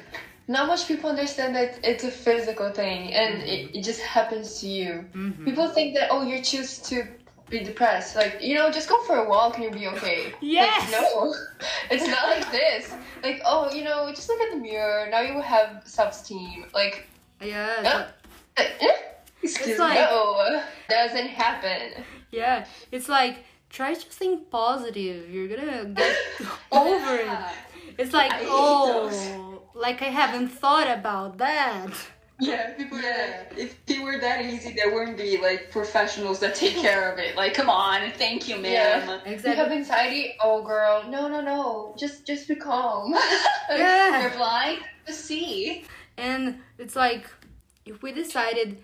not 0.48 0.66
much 0.66 0.88
people 0.88 1.10
understand 1.10 1.54
that 1.54 1.78
it's 1.84 2.04
a 2.04 2.10
physical 2.10 2.70
thing 2.72 3.12
and 3.12 3.42
it, 3.42 3.68
mm-hmm. 3.68 3.78
it 3.78 3.84
just 3.84 4.00
happens 4.00 4.60
to 4.60 4.66
you. 4.66 5.04
Mm-hmm. 5.14 5.44
People 5.44 5.68
think 5.68 5.94
that, 5.94 6.08
oh, 6.10 6.22
you 6.22 6.42
choose 6.42 6.78
to 6.90 7.06
be 7.50 7.60
depressed. 7.60 8.16
Like, 8.16 8.38
you 8.40 8.54
know, 8.54 8.70
just 8.70 8.88
go 8.88 9.02
for 9.04 9.16
a 9.16 9.28
walk 9.28 9.56
and 9.56 9.64
you'll 9.64 9.74
be 9.74 9.86
okay. 9.98 10.32
Yes! 10.40 10.90
Like, 10.90 11.02
no, 11.02 11.34
it's 11.90 12.06
not 12.06 12.28
like 12.30 12.50
this. 12.50 12.92
Like, 13.22 13.42
oh, 13.44 13.70
you 13.72 13.84
know, 13.84 14.10
just 14.14 14.28
look 14.28 14.40
at 14.40 14.50
the 14.50 14.56
mirror. 14.56 15.08
Now 15.10 15.20
you 15.20 15.40
have 15.40 15.82
self 15.84 16.12
esteem. 16.12 16.64
Like, 16.72 17.06
yeah 17.42 18.08
uh, 18.56 18.62
so- 18.62 18.64
Excuse 19.42 19.68
It's 19.68 19.78
like- 19.78 19.98
no, 19.98 20.62
doesn't 20.88 21.28
happen. 21.28 22.04
yeah 22.32 22.66
it's 22.90 23.08
like 23.08 23.44
try 23.70 23.94
to 23.94 24.06
think 24.10 24.50
positive 24.50 25.30
you're 25.30 25.48
gonna 25.48 25.84
get 25.86 26.16
over 26.72 27.14
it 27.14 27.38
it's 27.98 28.12
like 28.12 28.32
I 28.32 28.42
oh 28.44 29.62
like 29.74 30.02
i 30.02 30.06
haven't 30.06 30.48
thought 30.48 30.88
about 30.98 31.38
that 31.38 31.90
Yeah, 32.40 32.72
people 32.74 33.00
yeah. 33.00 33.44
If 33.56 33.74
it 33.88 34.00
were 34.00 34.20
that 34.20 34.44
easy, 34.44 34.72
there 34.72 34.94
wouldn't 34.94 35.18
be 35.18 35.38
like 35.38 35.72
professionals 35.72 36.38
that 36.38 36.54
take 36.54 36.76
care 36.76 37.10
of 37.12 37.18
it. 37.18 37.34
Like, 37.34 37.52
come 37.52 37.68
on, 37.68 38.12
thank 38.12 38.48
you, 38.48 38.54
ma'am. 38.54 38.72
Yeah. 38.72 39.14
You 39.26 39.32
exactly 39.32 39.56
have 39.64 39.72
anxiety? 39.72 40.36
Oh, 40.40 40.62
girl, 40.62 41.02
no, 41.08 41.26
no, 41.26 41.40
no. 41.40 41.96
Just, 41.98 42.26
just 42.28 42.46
be 42.46 42.54
calm. 42.54 43.12
Yeah. 43.70 44.22
You're 44.22 44.36
blind 44.38 44.78
to 45.06 45.12
see. 45.12 45.84
And 46.16 46.60
it's 46.78 46.94
like 46.94 47.24
if 47.84 48.02
we 48.04 48.12
decided 48.12 48.78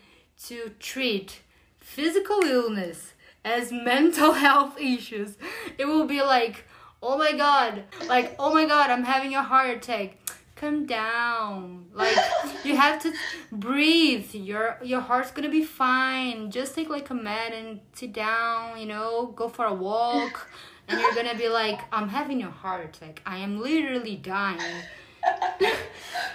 to 0.47 0.73
treat 0.81 1.41
physical 1.79 2.41
illness 2.43 3.13
as 3.45 3.71
mental 3.71 4.33
health 4.47 4.75
issues, 4.81 5.39
it 5.79 5.85
will 5.87 6.07
be 6.07 6.23
like, 6.23 6.65
oh 7.05 7.19
my 7.19 7.33
god, 7.33 7.85
like, 8.09 8.35
oh 8.39 8.53
my 8.53 8.65
god, 8.65 8.91
I'm 8.91 9.05
having 9.05 9.35
a 9.35 9.43
heart 9.43 9.77
attack. 9.77 10.17
Come 10.57 10.87
down. 10.87 11.87
Like 11.93 12.17
you 12.65 12.77
have 12.85 13.03
to 13.03 13.13
breathe. 13.53 14.35
Your 14.35 14.79
your 14.83 15.01
heart's 15.01 15.31
gonna 15.33 15.51
be 15.51 15.65
fine. 15.65 16.51
Just 16.51 16.75
take 16.75 16.89
like 16.89 17.11
a 17.11 17.15
med 17.15 17.53
and 17.53 17.81
sit 17.93 18.13
down, 18.13 18.81
you 18.81 18.87
know, 18.87 19.33
go 19.37 19.49
for 19.49 19.67
a 19.67 19.75
walk. 19.75 20.49
And 20.89 21.01
you're 21.01 21.15
gonna 21.15 21.37
be 21.37 21.49
like, 21.49 21.81
I'm 21.93 22.09
having 22.09 22.43
a 22.43 22.51
heart 22.51 22.85
attack. 22.85 23.21
I 23.27 23.39
am 23.39 23.61
literally 23.61 24.17
dying. 24.17 24.61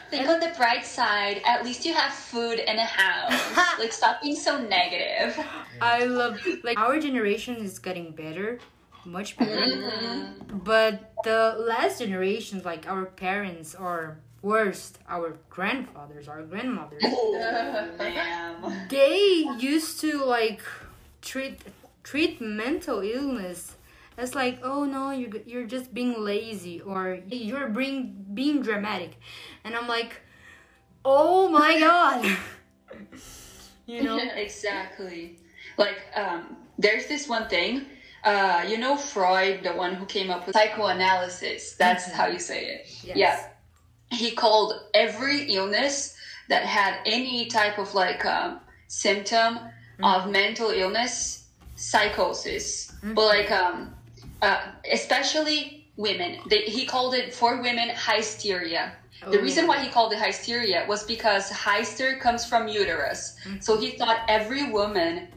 Think 0.10 0.28
on 0.28 0.40
the 0.40 0.54
bright 0.58 0.86
side. 0.86 1.42
At 1.46 1.64
least 1.64 1.86
you 1.86 1.94
have 1.94 2.12
food 2.14 2.60
and 2.60 2.80
a 2.80 2.86
house. 2.86 3.58
like, 3.80 3.94
stop 3.94 4.22
being 4.22 4.36
so 4.36 4.60
negative. 4.60 5.40
I 5.82 6.06
love 6.06 6.40
like 6.64 6.78
our 6.80 7.00
generation 7.00 7.58
is 7.58 7.80
getting 7.80 8.12
better, 8.12 8.60
much 9.06 9.38
better. 9.38 10.34
But 10.52 11.14
the 11.24 11.56
last 11.60 12.00
generations, 12.00 12.66
like 12.66 12.88
our 12.88 13.06
parents 13.06 13.76
or 13.76 14.20
worst, 14.42 15.00
our 15.08 15.38
grandfathers, 15.50 16.28
our 16.28 16.42
grandmothers, 16.44 17.04
Oh, 17.06 18.72
they 18.90 19.46
used 19.60 20.00
to 20.02 20.24
like 20.24 20.62
treat 21.22 21.60
treat 22.04 22.40
mental 22.42 23.02
illness 23.02 23.76
as 24.18 24.34
like 24.34 24.60
oh 24.64 24.86
no 24.86 25.12
you 25.12 25.42
you're 25.46 25.66
just 25.66 25.94
being 25.94 26.24
lazy 26.24 26.82
or 26.82 27.20
you're 27.30 27.68
being 27.70 28.26
being 28.34 28.62
dramatic, 28.62 29.18
and 29.64 29.76
I'm 29.76 29.88
like, 29.88 30.22
oh 31.06 31.50
my 31.50 31.80
god, 31.80 32.38
you 33.86 34.04
know. 34.04 34.18
exactly. 34.36 35.38
Like, 35.78 36.00
um, 36.16 36.58
there's 36.78 37.08
this 37.08 37.28
one 37.28 37.48
thing. 37.48 37.86
Uh, 38.24 38.66
you 38.68 38.78
know 38.78 38.96
Freud, 38.98 39.64
the 39.64 39.72
one 39.74 39.96
who 39.96 40.06
came 40.06 40.30
up 40.30 40.46
with 40.46 40.56
psychoanalysis. 40.56 41.76
That's 41.76 42.12
how 42.12 42.28
you 42.28 42.40
say 42.40 42.66
it. 42.66 42.88
Yes. 43.04 43.18
Yeah. 43.18 43.48
He 44.12 44.32
called 44.32 44.74
every 44.94 45.44
illness 45.54 46.16
that 46.50 46.64
had 46.64 46.96
any 47.06 47.46
type 47.46 47.78
of 47.78 47.94
like 47.94 48.26
um, 48.26 48.60
symptom 48.88 49.60
of 50.02 50.30
mental 50.32 50.70
illness 50.70 51.46
psychosis. 51.76 52.92
But 53.04 53.26
like, 53.26 53.52
um, 53.52 53.94
uh, 54.42 54.62
especially 54.92 55.88
women. 55.98 56.40
They, 56.50 56.62
he 56.64 56.86
called 56.86 57.14
it 57.14 57.34
for 57.34 57.62
women 57.62 57.90
hysteria. 57.90 58.94
The 59.30 59.38
Oh. 59.38 59.42
reason 59.42 59.68
why 59.68 59.80
he 59.84 59.90
called 59.90 60.14
it 60.14 60.20
hysteria 60.20 60.86
was 60.88 61.04
because 61.04 61.52
hyster 61.52 62.20
comes 62.22 62.46
from 62.46 62.70
uterus. 62.70 63.36
So 63.60 63.78
he 63.78 63.92
thought 63.92 64.20
every 64.30 64.72
woman 64.72 65.28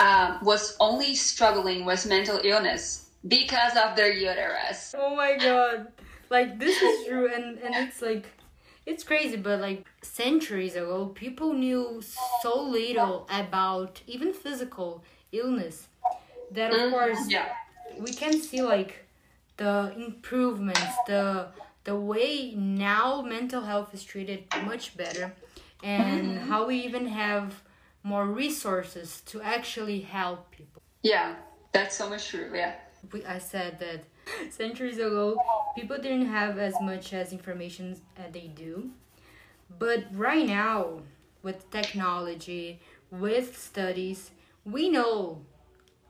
um, 0.00 0.38
was 0.42 0.76
only 0.80 1.14
struggling 1.14 1.84
with 1.84 2.06
mental 2.06 2.40
illness 2.42 3.10
because 3.28 3.76
of 3.76 3.96
their 3.96 4.12
uterus. 4.12 4.94
Oh 4.98 5.14
my 5.14 5.36
god. 5.36 5.88
Like 6.30 6.58
this 6.58 6.80
is 6.80 7.06
true 7.06 7.26
and 7.32 7.58
and 7.58 7.74
it's 7.74 8.00
like 8.02 8.26
it's 8.86 9.04
crazy 9.04 9.36
but 9.36 9.60
like 9.60 9.84
centuries 10.02 10.74
ago 10.74 10.98
people 11.14 11.52
knew 11.52 12.00
so 12.42 12.52
little 12.62 13.26
about 13.30 14.00
even 14.06 14.32
physical 14.32 15.04
illness 15.32 15.86
that 16.50 16.72
of 16.72 16.90
course 16.90 17.18
Yeah. 17.28 17.46
we 17.98 18.12
can 18.12 18.40
see 18.40 18.62
like 18.62 19.04
the 19.58 19.92
improvements 19.96 20.94
the 21.06 21.48
the 21.84 21.96
way 21.96 22.54
now 22.56 23.22
mental 23.22 23.62
health 23.62 23.92
is 23.94 24.02
treated 24.02 24.44
much 24.64 24.96
better 24.96 25.32
and 25.82 26.38
how 26.38 26.66
we 26.66 26.76
even 26.88 27.06
have 27.06 27.62
more 28.02 28.26
resources 28.26 29.20
to 29.26 29.40
actually 29.42 30.00
help 30.00 30.50
people 30.50 30.82
Yeah, 31.02 31.36
that's 31.72 31.96
so 31.96 32.08
much 32.08 32.28
true. 32.28 32.50
Yeah. 32.54 32.74
we, 33.12 33.24
I 33.24 33.38
said 33.38 33.78
that 33.80 34.04
centuries 34.50 34.98
ago 34.98 35.36
people 35.76 35.98
didn't 35.98 36.26
have 36.26 36.58
as 36.58 36.74
much 36.80 37.12
as 37.12 37.32
information 37.32 37.96
as 38.16 38.32
they 38.32 38.48
do. 38.48 38.90
But 39.78 40.04
right 40.12 40.46
now, 40.46 41.00
with 41.42 41.70
technology, 41.70 42.80
with 43.10 43.56
studies, 43.56 44.30
we 44.64 44.88
know 44.88 45.42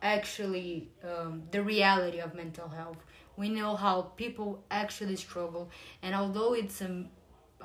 actually 0.02 0.88
um, 1.04 1.42
the 1.50 1.62
reality 1.62 2.18
of 2.20 2.34
mental 2.34 2.68
health. 2.68 2.96
We 3.36 3.48
know 3.48 3.76
how 3.76 4.02
people 4.16 4.64
actually 4.70 5.16
struggle, 5.16 5.70
and 6.02 6.14
although 6.14 6.54
it's 6.54 6.80
a 6.80 7.04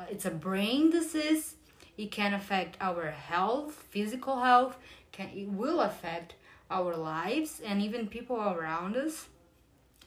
it's 0.10 0.26
a 0.26 0.32
brain 0.32 0.90
disease, 0.92 1.56
it 1.98 2.12
can 2.12 2.34
affect 2.34 2.78
our 2.82 3.12
health, 3.12 3.86
physical 3.90 4.42
health. 4.42 4.78
Can 5.12 5.30
it 5.30 5.50
will 5.50 5.82
affect 5.82 6.36
our 6.70 6.96
lives 6.96 7.62
and 7.66 7.82
even 7.82 8.08
people 8.08 8.38
around 8.38 8.96
us. 8.98 9.28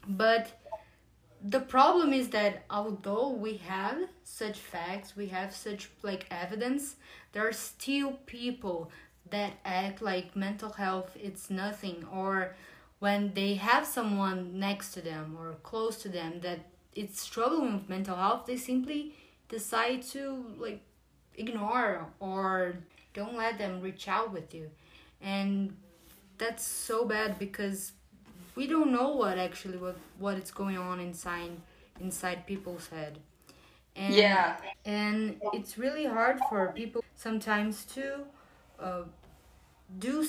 But 0.07 0.61
the 1.43 1.61
problem 1.61 2.13
is 2.13 2.29
that 2.31 2.65
although 2.69 3.29
we 3.31 3.59
have 3.59 4.09
such 4.25 4.59
facts, 4.59 5.17
we 5.17 5.29
have 5.29 5.55
such 5.55 5.89
like 6.03 6.27
evidence, 6.31 6.97
there 7.33 7.47
are 7.47 7.53
still 7.53 8.13
people 8.27 8.91
that 9.31 9.53
act 9.65 10.01
like 10.01 10.35
mental 10.35 10.71
health 10.71 11.15
it's 11.21 11.51
nothing 11.51 12.07
or 12.11 12.57
when 12.99 13.33
they 13.35 13.55
have 13.55 13.87
someone 13.87 14.59
next 14.59 14.93
to 14.93 15.01
them 15.01 15.37
or 15.39 15.55
close 15.63 15.99
to 15.99 16.09
them 16.09 16.41
that 16.41 16.61
it's 16.95 17.21
struggling 17.21 17.75
with 17.75 17.89
mental 17.89 18.17
health, 18.17 18.47
they 18.47 18.57
simply 18.57 19.15
decide 19.49 20.03
to 20.03 20.45
like 20.59 20.83
ignore 21.39 22.07
or 22.21 22.77
don't 23.15 23.37
let 23.37 23.59
them 23.59 23.81
reach 23.81 24.09
out 24.09 24.33
with 24.33 24.55
you. 24.55 24.71
And 25.23 25.77
that's 26.39 26.65
so 26.65 27.05
bad 27.05 27.39
because 27.39 27.93
we 28.57 28.67
don't 28.67 28.93
know 28.93 29.11
what 29.11 29.39
actually 29.39 29.79
what 29.79 29.97
what 30.19 30.37
is 30.39 30.51
going 30.51 30.79
on 30.79 31.01
inside 31.01 31.53
inside 32.01 32.47
people's 32.47 32.89
head 32.89 33.19
and 33.97 34.15
Yeah. 34.17 34.57
and 34.85 35.41
it's 35.53 35.79
really 35.79 36.07
hard 36.07 36.41
for 36.49 36.73
people 36.73 37.05
sometimes 37.17 37.85
to 37.87 38.25
uh, 38.81 39.05
do 39.99 40.27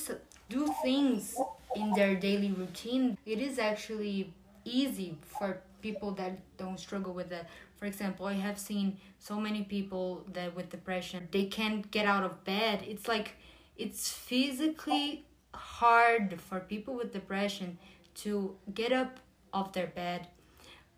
do 0.50 0.74
things 0.82 1.44
in 1.75 1.94
their 1.94 2.16
daily 2.16 2.51
routine 2.51 3.18
it 3.25 3.39
is 3.39 3.60
actually 3.60 4.34
easy 4.66 5.18
for 5.25 5.62
people 5.82 6.12
that 6.12 6.39
don't 6.58 6.80
struggle 6.80 7.13
with 7.13 7.30
that 7.30 7.48
for 7.79 7.86
example 7.86 8.25
i 8.25 8.33
have 8.33 8.59
seen 8.59 8.98
so 9.19 9.39
many 9.39 9.63
people 9.63 10.25
that 10.33 10.55
with 10.55 10.69
depression 10.69 11.27
they 11.31 11.45
can't 11.45 11.91
get 11.91 12.05
out 12.05 12.24
of 12.24 12.43
bed. 12.43 12.83
It's 12.88 13.07
like 13.07 13.36
it's 13.77 14.12
physically 14.12 15.25
hard 15.53 16.39
for 16.41 16.59
people 16.59 16.95
with 16.95 17.13
depression 17.13 17.77
to 18.15 18.55
get 18.74 18.91
up 18.91 19.19
off 19.53 19.74
their 19.74 19.88
bed. 19.88 20.27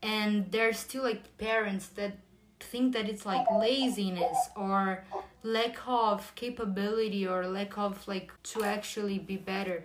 And 0.02 0.52
there's 0.52 0.80
still 0.80 1.04
like 1.04 1.38
parents 1.38 1.88
that 1.90 2.18
think 2.60 2.94
that 2.94 3.10
it's 3.10 3.26
like 3.26 3.46
laziness 3.52 4.38
or 4.56 5.04
lack 5.44 5.78
of 5.88 6.34
capability 6.36 7.28
or 7.28 7.48
lack 7.48 7.78
of 7.78 8.08
like 8.08 8.32
to 8.44 8.64
actually 8.64 9.20
be 9.20 9.38
better. 9.38 9.84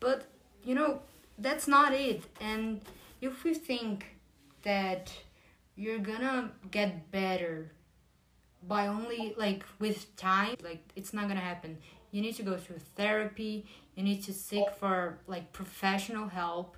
But 0.00 0.26
you 0.64 0.74
know 0.74 1.00
that's 1.38 1.68
not 1.68 1.92
it. 1.94 2.24
And 2.40 2.80
if 3.20 3.44
we 3.44 3.54
think 3.54 4.16
that 4.62 5.12
you're 5.78 6.00
gonna 6.00 6.50
get 6.72 7.10
better 7.12 7.70
by 8.66 8.88
only 8.88 9.34
like 9.38 9.64
with 9.78 10.14
time 10.16 10.56
like 10.62 10.82
it's 10.96 11.12
not 11.14 11.28
gonna 11.28 11.40
happen. 11.40 11.78
You 12.10 12.20
need 12.20 12.34
to 12.36 12.42
go 12.42 12.56
through 12.56 12.80
therapy 12.96 13.66
you 13.94 14.02
need 14.04 14.22
to 14.24 14.32
seek 14.32 14.70
for 14.78 15.18
like 15.26 15.52
professional 15.52 16.28
help. 16.28 16.76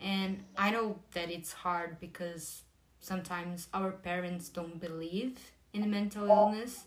And 0.00 0.44
i 0.56 0.70
know 0.70 0.98
that 1.12 1.30
it's 1.30 1.52
hard 1.52 1.98
because 2.00 2.62
sometimes 3.00 3.68
our 3.72 3.92
parents 3.92 4.48
don't 4.48 4.80
believe 4.80 5.38
in 5.72 5.90
mental 5.90 6.26
illness 6.28 6.84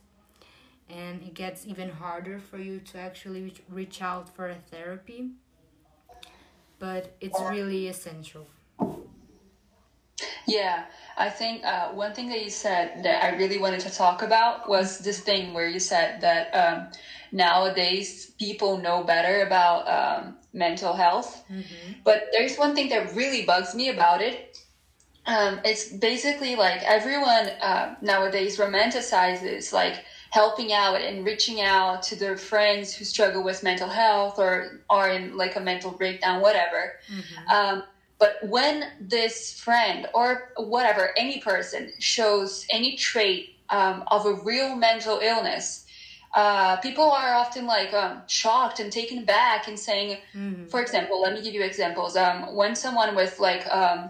and 0.90 1.22
it 1.22 1.34
gets 1.34 1.66
even 1.68 1.90
harder 1.90 2.40
for 2.40 2.58
you 2.58 2.80
to 2.80 2.98
actually 3.00 3.54
reach 3.70 4.02
out 4.02 4.36
for 4.36 4.48
a 4.48 4.56
therapy. 4.56 5.32
But 6.80 7.16
it's 7.20 7.40
really 7.42 7.88
essential 7.88 8.48
yeah, 10.48 10.86
I 11.18 11.30
think 11.30 11.66
uh, 11.66 11.90
one 11.90 12.14
thing 12.14 12.30
that 12.30 12.44
you 12.44 12.50
said 12.50 13.04
that 13.04 13.24
I 13.24 13.36
really 13.36 13.58
wanted 13.58 13.82
to 13.82 13.90
talk 13.90 14.22
about 14.22 14.70
was 14.70 15.00
this 15.00 15.20
thing 15.20 15.54
where 15.54 15.68
you 15.68 15.80
said 15.80 16.22
that 16.22 16.52
um, 16.52 16.88
nowadays 17.32 18.32
people 18.40 18.78
know 18.78 19.04
better 19.04 19.46
about 19.46 19.88
um, 19.88 20.38
mental 20.54 20.94
health. 20.94 21.44
Mm-hmm. 21.52 22.00
But 22.04 22.28
there's 22.32 22.56
one 22.58 22.76
thing 22.76 22.88
that 22.90 23.14
really 23.14 23.44
bugs 23.44 23.76
me 23.76 23.90
about 23.90 24.22
it. 24.22 24.58
Um, 25.26 25.60
it's 25.66 25.92
basically 25.92 26.56
like 26.56 26.82
everyone 26.84 27.50
uh, 27.62 27.96
nowadays 28.02 28.58
romanticizes 28.58 29.74
like 29.74 30.06
helping 30.30 30.72
out 30.72 31.02
and 31.02 31.26
reaching 31.26 31.60
out 31.60 32.04
to 32.04 32.16
their 32.16 32.38
friends 32.38 32.94
who 32.94 33.04
struggle 33.04 33.44
with 33.44 33.62
mental 33.64 33.90
health 33.90 34.40
or 34.40 34.82
are 34.90 35.10
in 35.10 35.36
like 35.36 35.58
a 35.58 35.60
mental 35.60 35.92
breakdown, 35.92 36.42
whatever. 36.42 36.94
Mm-hmm 37.12 37.54
um, 37.54 37.84
but 38.20 38.38
when 38.44 38.86
this 39.00 39.60
friend 39.60 40.08
or 40.14 40.52
whatever, 40.58 41.14
any 41.18 41.40
person 41.40 41.92
shows 42.00 42.66
any 42.70 42.96
trait 42.96 43.56
um, 43.70 44.04
of 44.08 44.26
a 44.26 44.34
real 44.34 44.76
mental 44.76 45.20
illness, 45.20 45.86
uh, 46.34 46.78
people 46.78 47.10
are 47.10 47.34
often 47.36 47.66
like 47.66 47.94
um, 47.94 48.22
shocked 48.28 48.80
and 48.80 48.92
taken 48.92 49.24
back 49.24 49.68
and 49.68 49.78
saying, 49.78 50.18
mm-hmm. 50.36 50.66
for 50.66 50.82
example, 50.82 51.22
let 51.22 51.34
me 51.34 51.42
give 51.42 51.54
you 51.54 51.64
examples. 51.64 52.18
Um, 52.18 52.56
when 52.56 52.76
someone 52.76 53.16
with 53.16 53.40
like 53.40 53.68
um, 53.74 54.10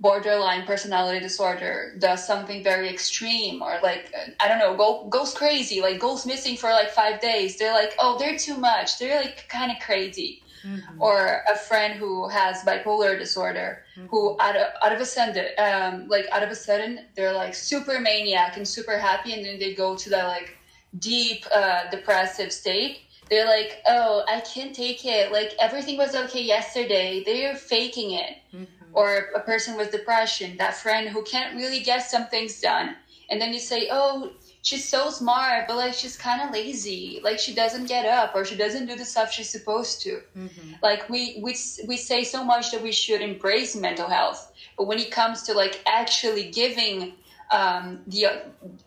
borderline 0.00 0.66
personality 0.66 1.20
disorder 1.20 1.94
does 1.98 2.26
something 2.26 2.64
very 2.64 2.88
extreme 2.88 3.62
or 3.62 3.78
like 3.82 4.12
I 4.40 4.48
don't 4.48 4.58
know, 4.58 4.76
go, 4.76 5.06
goes 5.08 5.34
crazy, 5.34 5.80
like 5.82 5.98
goes 5.98 6.26
missing 6.26 6.56
for 6.56 6.70
like 6.70 6.90
five 6.90 7.20
days, 7.20 7.58
they're 7.58 7.74
like, 7.74 7.94
oh, 7.98 8.18
they're 8.18 8.38
too 8.38 8.56
much. 8.56 8.98
They're 8.98 9.20
like 9.20 9.46
kind 9.48 9.70
of 9.70 9.78
crazy 9.80 10.41
mm-hmm. 10.64 11.02
or 11.02 11.42
a 11.50 11.56
friend 11.56 11.94
who 11.94 12.28
has 12.28 12.62
bipolar 12.62 13.18
disorder 13.18 13.84
mm-hmm. 13.96 14.06
who 14.08 14.36
out 14.40 14.56
of, 14.56 14.66
out 14.82 14.92
of 14.92 15.00
a 15.00 15.04
sudden 15.04 15.46
um, 15.58 16.08
like 16.08 16.26
out 16.32 16.42
of 16.42 16.50
a 16.50 16.54
sudden 16.54 17.06
they're 17.16 17.32
like 17.32 17.54
super 17.54 18.00
maniac 18.00 18.56
and 18.56 18.66
super 18.66 18.98
happy 18.98 19.32
and 19.32 19.44
then 19.44 19.58
they 19.58 19.74
go 19.74 19.96
to 19.96 20.10
that 20.10 20.26
like 20.26 20.56
deep 20.98 21.44
uh, 21.54 21.90
depressive 21.90 22.52
state 22.52 23.00
they're 23.30 23.46
like 23.46 23.82
oh 23.88 24.24
i 24.28 24.40
can't 24.40 24.74
take 24.74 25.04
it 25.04 25.32
like 25.32 25.52
everything 25.58 25.96
was 25.96 26.14
okay 26.14 26.42
yesterday 26.42 27.22
they're 27.24 27.56
faking 27.56 28.12
it 28.12 28.36
mm-hmm. 28.52 28.64
or 28.92 29.30
a 29.34 29.40
person 29.40 29.76
with 29.76 29.90
depression 29.90 30.56
that 30.56 30.74
friend 30.74 31.08
who 31.08 31.22
can't 31.22 31.56
really 31.56 31.80
get 31.80 32.00
some 32.00 32.26
things 32.26 32.60
done 32.60 32.96
and 33.30 33.40
then 33.40 33.52
you 33.52 33.58
say 33.58 33.88
oh 33.90 34.32
she's 34.62 34.88
so 34.88 35.10
smart, 35.10 35.66
but 35.66 35.76
like 35.76 35.92
she's 35.92 36.16
kind 36.16 36.40
of 36.40 36.52
lazy. 36.52 37.20
Like 37.22 37.38
she 37.38 37.52
doesn't 37.54 37.86
get 37.86 38.06
up 38.06 38.34
or 38.34 38.44
she 38.44 38.56
doesn't 38.56 38.86
do 38.86 38.96
the 38.96 39.04
stuff 39.04 39.32
she's 39.32 39.50
supposed 39.50 40.00
to. 40.02 40.22
Mm-hmm. 40.38 40.72
Like 40.82 41.08
we 41.10 41.38
we 41.42 41.56
we 41.86 41.96
say 41.96 42.24
so 42.24 42.44
much 42.44 42.70
that 42.70 42.82
we 42.82 42.92
should 42.92 43.20
embrace 43.20 43.76
mental 43.76 44.08
health, 44.08 44.52
but 44.78 44.86
when 44.86 44.98
it 44.98 45.10
comes 45.10 45.42
to 45.42 45.52
like 45.52 45.82
actually 45.86 46.50
giving 46.50 47.12
um, 47.50 48.00
the 48.06 48.26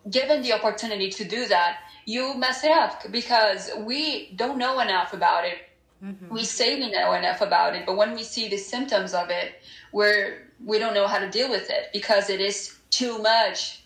given 0.10 0.42
the 0.42 0.54
opportunity 0.54 1.10
to 1.10 1.26
do 1.26 1.46
that, 1.48 1.80
you 2.06 2.36
mess 2.36 2.64
it 2.64 2.72
up 2.72 3.12
because 3.12 3.70
we 3.80 4.32
don't 4.36 4.58
know 4.58 4.80
enough 4.80 5.14
about 5.14 5.46
it. 5.46 5.58
Mm-hmm. 6.04 6.34
We 6.34 6.44
say 6.46 6.80
we 6.80 6.92
know 6.92 7.14
enough 7.14 7.42
about 7.42 7.76
it, 7.76 7.86
but 7.86 7.98
when 7.98 8.14
we 8.14 8.24
see 8.24 8.48
the 8.48 8.58
symptoms 8.58 9.14
of 9.14 9.30
it, 9.30 9.62
we're 9.92 10.52
we 10.64 10.80
don't 10.80 10.94
know 10.94 11.08
how 11.08 11.20
to 11.20 11.30
deal 11.30 11.50
with 11.50 11.70
it 11.70 11.90
because 11.92 12.30
it 12.30 12.40
is 12.40 12.78
too 12.90 13.18
much 13.20 13.82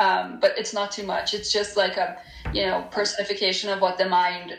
um, 0.00 0.40
but 0.40 0.58
it's 0.58 0.72
not 0.72 0.90
too 0.90 1.04
much. 1.04 1.34
It's 1.34 1.52
just 1.52 1.76
like 1.76 1.96
a 1.96 2.18
you 2.52 2.66
know 2.66 2.88
personification 2.90 3.70
of 3.70 3.80
what 3.80 3.98
the 3.98 4.08
mind 4.08 4.58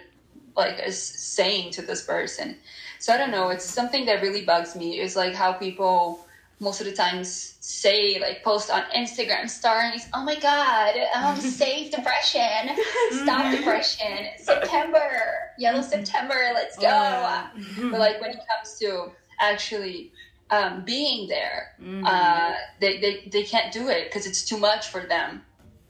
like 0.55 0.79
is 0.85 1.01
saying 1.01 1.71
to 1.71 1.81
this 1.81 2.03
person. 2.03 2.55
So 2.99 3.11
I 3.13 3.17
don't 3.17 3.31
know. 3.31 3.49
It's 3.49 3.65
something 3.65 4.05
that 4.05 4.21
really 4.21 4.45
bugs 4.45 4.75
me. 4.75 4.99
Is 4.99 5.15
like 5.15 5.33
how 5.33 5.51
people 5.53 6.25
most 6.59 6.79
of 6.79 6.85
the 6.85 6.93
times 6.93 7.57
say 7.59 8.19
like 8.21 8.43
post 8.43 8.69
on 8.69 8.83
Instagram 8.95 9.49
stories, 9.49 10.07
oh 10.13 10.23
my 10.23 10.39
god, 10.39 10.95
um, 11.15 11.35
save 11.39 11.91
depression, 11.91 12.77
stop 13.09 13.45
mm-hmm. 13.45 13.55
depression, 13.55 14.27
September, 14.37 15.09
yellow 15.57 15.79
mm-hmm. 15.79 15.89
September, 15.89 16.51
let's 16.53 16.77
go. 16.77 16.87
Oh, 16.87 17.49
but 17.89 17.99
like 17.99 18.21
when 18.21 18.29
it 18.29 18.39
comes 18.47 18.77
to 18.79 19.11
actually 19.39 20.11
um, 20.51 20.83
being 20.83 21.27
there. 21.27 21.75
Mm-hmm. 21.81 22.05
Uh, 22.05 22.53
they, 22.79 22.99
they, 22.99 23.29
they 23.31 23.43
can't 23.43 23.73
do 23.73 23.87
it 23.87 24.09
because 24.09 24.27
it's 24.27 24.43
too 24.43 24.57
much 24.57 24.89
for 24.89 25.01
them. 25.01 25.41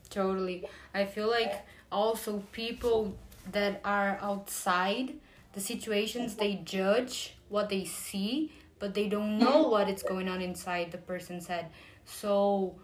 Totally. 0.08 0.64
I 0.94 1.04
feel 1.04 1.28
like 1.28 1.66
also 1.90 2.42
people 2.52 3.16
that 3.50 3.80
are 3.84 4.18
outside 4.22 5.14
the 5.52 5.60
situations, 5.60 6.36
they 6.36 6.54
judge 6.64 7.34
what 7.48 7.68
they 7.68 7.84
see, 7.84 8.52
but 8.78 8.94
they 8.94 9.08
don't 9.08 9.38
know 9.38 9.68
what 9.68 9.88
is 9.88 10.02
going 10.02 10.28
on 10.28 10.40
inside 10.40 10.92
the 10.92 10.98
person's 10.98 11.46
head. 11.46 11.66
So 12.04 12.76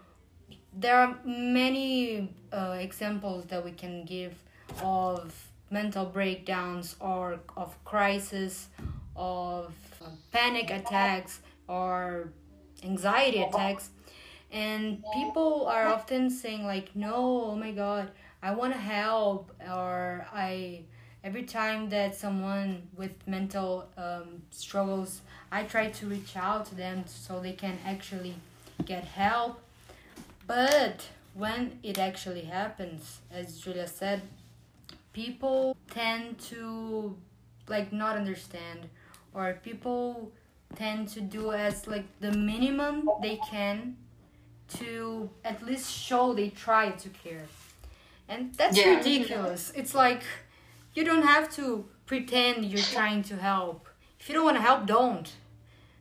there 0.72 0.96
are 0.96 1.18
many 1.24 2.28
uh, 2.52 2.76
examples 2.78 3.46
that 3.46 3.64
we 3.64 3.72
can 3.72 4.04
give 4.04 4.34
of 4.82 5.34
mental 5.70 6.04
breakdowns 6.04 6.96
or 7.00 7.40
of 7.56 7.82
crisis 7.84 8.68
of 9.16 9.74
panic 10.32 10.70
attacks 10.70 11.40
or 11.68 12.32
anxiety 12.84 13.42
attacks. 13.42 13.90
And 14.50 15.04
people 15.14 15.66
are 15.66 15.86
often 15.86 16.30
saying 16.30 16.64
like 16.64 16.96
no 16.96 17.14
oh 17.50 17.54
my 17.56 17.70
god 17.70 18.10
i 18.42 18.50
want 18.50 18.72
to 18.72 18.78
help 18.78 19.52
or 19.70 20.26
i 20.32 20.80
every 21.22 21.42
time 21.42 21.90
that 21.90 22.14
someone 22.14 22.82
with 22.96 23.12
mental 23.26 23.88
um, 23.98 24.42
struggles 24.50 25.20
i 25.52 25.62
try 25.64 25.90
to 25.90 26.06
reach 26.06 26.34
out 26.36 26.64
to 26.66 26.74
them 26.74 27.04
so 27.06 27.40
they 27.40 27.52
can 27.52 27.78
actually 27.84 28.34
get 28.86 29.04
help. 29.04 29.60
But 30.46 31.06
when 31.34 31.78
it 31.82 31.98
actually 31.98 32.42
happens 32.42 33.20
as 33.30 33.60
julia 33.60 33.86
said 33.86 34.22
people 35.12 35.76
tend 35.90 36.38
to 36.38 37.16
like 37.68 37.92
not 37.92 38.16
understand 38.16 38.88
or 39.34 39.58
people 39.62 40.32
tend 40.74 41.08
to 41.08 41.20
do 41.20 41.52
as 41.52 41.86
like 41.86 42.04
the 42.20 42.32
minimum 42.32 43.08
they 43.22 43.36
can 43.50 43.96
to 44.68 45.30
at 45.44 45.64
least 45.64 45.90
show 45.90 46.34
they 46.34 46.50
try 46.50 46.90
to 46.90 47.08
care 47.08 47.46
and 48.28 48.54
that's 48.54 48.76
yeah. 48.76 48.96
ridiculous 48.96 49.72
it's 49.74 49.94
like 49.94 50.22
you 50.94 51.04
don't 51.04 51.22
have 51.22 51.50
to 51.54 51.86
pretend 52.06 52.64
you're 52.64 52.82
trying 52.96 53.22
to 53.22 53.36
help 53.36 53.88
if 54.20 54.28
you 54.28 54.34
don't 54.34 54.44
want 54.44 54.56
to 54.56 54.62
help 54.62 54.86
don't 54.86 55.32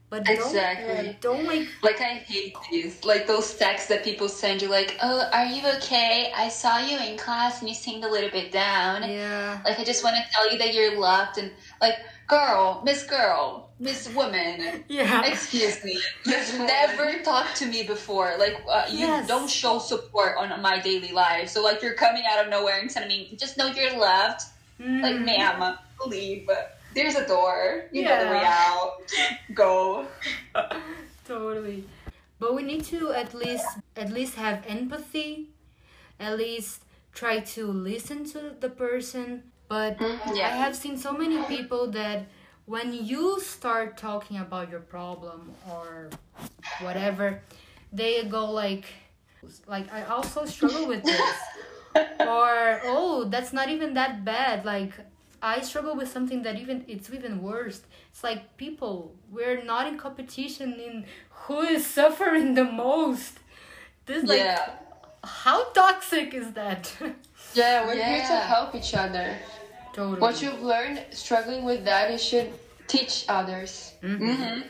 but 0.10 0.24
don't, 0.24 0.38
exactly. 0.38 1.10
Uh, 1.10 1.14
don't 1.20 1.46
like 1.46 1.68
like 1.84 2.00
I 2.00 2.14
hate 2.14 2.56
these 2.72 3.04
like 3.04 3.28
those 3.28 3.54
texts 3.56 3.90
that 3.90 4.06
people 4.06 4.30
send 4.30 4.62
you 4.62 4.70
like, 4.70 4.98
oh, 5.04 5.30
are 5.34 5.46
you 5.46 5.62
okay? 5.78 6.32
I 6.34 6.48
saw 6.48 6.78
you 6.78 6.98
in 6.98 7.18
class 7.18 7.60
and 7.60 7.68
you 7.68 7.76
seemed 7.76 8.06
a 8.06 8.10
little 8.10 8.30
bit 8.30 8.54
down. 8.54 9.10
Yeah. 9.10 9.60
Like 9.66 9.80
I 9.80 9.84
just 9.84 10.06
want 10.06 10.16
to 10.16 10.24
tell 10.32 10.50
you 10.50 10.58
that 10.60 10.74
you're 10.74 10.98
loved 10.98 11.38
and 11.40 11.52
like, 11.82 11.96
girl, 12.28 12.82
Miss 12.84 13.04
Girl, 13.04 13.70
Miss 13.80 14.10
Woman. 14.14 14.84
Yeah. 14.88 15.26
Excuse 15.26 15.84
me. 15.84 16.00
You've 16.26 16.60
never 16.60 17.24
talked 17.24 17.56
to 17.58 17.66
me 17.66 17.84
before. 17.84 18.36
Like 18.38 18.62
uh, 18.70 18.86
you 18.90 19.00
yes. 19.00 19.28
don't 19.28 19.50
show 19.50 19.80
support 19.80 20.38
on 20.38 20.62
my 20.62 20.80
daily 20.80 21.12
life. 21.12 21.50
So 21.50 21.64
like 21.64 21.82
you're 21.82 21.96
coming 21.96 22.24
out 22.30 22.44
of 22.44 22.50
nowhere 22.50 22.80
and 22.80 22.90
telling 22.90 23.10
me, 23.10 23.36
just 23.38 23.58
know 23.58 23.68
you're 23.68 23.98
loved. 23.98 24.42
Mm. 24.80 25.02
Like, 25.02 25.20
ma'am, 25.22 25.78
leave 26.06 26.48
there's 26.98 27.16
a 27.16 27.28
door. 27.28 27.86
You 27.92 28.02
yeah. 28.02 28.10
know 28.10 28.26
the 28.26 28.32
way 28.32 28.44
out. 28.44 28.98
Go. 29.54 30.08
totally. 31.28 31.84
But 32.40 32.56
we 32.56 32.64
need 32.64 32.84
to 32.86 33.12
at 33.14 33.34
least 33.34 33.68
at 33.96 34.12
least 34.12 34.36
have 34.36 34.64
empathy. 34.68 35.50
At 36.20 36.38
least 36.38 36.82
try 37.14 37.40
to 37.40 37.68
listen 37.68 38.26
to 38.32 38.56
the 38.60 38.70
person. 38.70 39.52
But 39.68 39.98
mm, 39.98 40.36
yeah. 40.36 40.48
I 40.48 40.52
have 40.52 40.76
seen 40.76 40.98
so 40.98 41.12
many 41.12 41.44
people 41.44 41.88
that 41.92 42.26
when 42.66 42.94
you 42.94 43.40
start 43.40 43.98
talking 43.98 44.38
about 44.38 44.70
your 44.70 44.80
problem 44.82 45.52
or 45.70 46.10
whatever, 46.82 47.42
they 47.92 48.24
go 48.26 48.52
like 48.52 48.86
like 49.68 49.92
I 49.94 50.04
also 50.04 50.46
struggle 50.46 50.88
with 50.88 51.04
this. 51.04 51.36
or 52.20 52.82
oh, 52.84 53.26
that's 53.30 53.54
not 53.54 53.70
even 53.70 53.94
that 53.96 54.24
bad. 54.26 54.66
Like 54.66 54.94
I 55.42 55.62
struggle 55.62 55.96
with 55.96 56.10
something 56.10 56.44
that 56.44 56.58
even 56.58 56.86
it's 56.88 57.10
even 57.12 57.42
worse. 57.42 57.82
It's 58.12 58.24
like 58.24 58.58
people 58.58 59.16
we're 59.32 59.64
not 59.64 59.88
in 59.88 59.98
competition 59.98 60.74
in 60.74 61.06
who 61.30 61.62
is 61.62 61.86
suffering 61.86 62.54
the 62.54 62.64
most. 62.66 63.40
This 64.06 64.24
like 64.24 64.40
Yeah. 64.40 64.70
how 65.24 65.72
toxic 65.72 66.34
is 66.34 66.54
that? 66.54 66.94
Yeah, 67.54 67.88
we're 67.88 67.96
here 67.96 68.20
to 68.20 68.38
help 68.54 68.76
each 68.76 68.94
other. 68.94 69.36
Totally. 69.98 70.22
What 70.22 70.42
you've 70.42 70.62
learned 70.62 71.04
struggling 71.12 71.66
with 71.66 71.84
that, 71.86 72.12
you 72.12 72.18
should 72.18 72.54
teach 72.88 73.26
others. 73.28 73.94
Mm-hmm. 74.02 74.62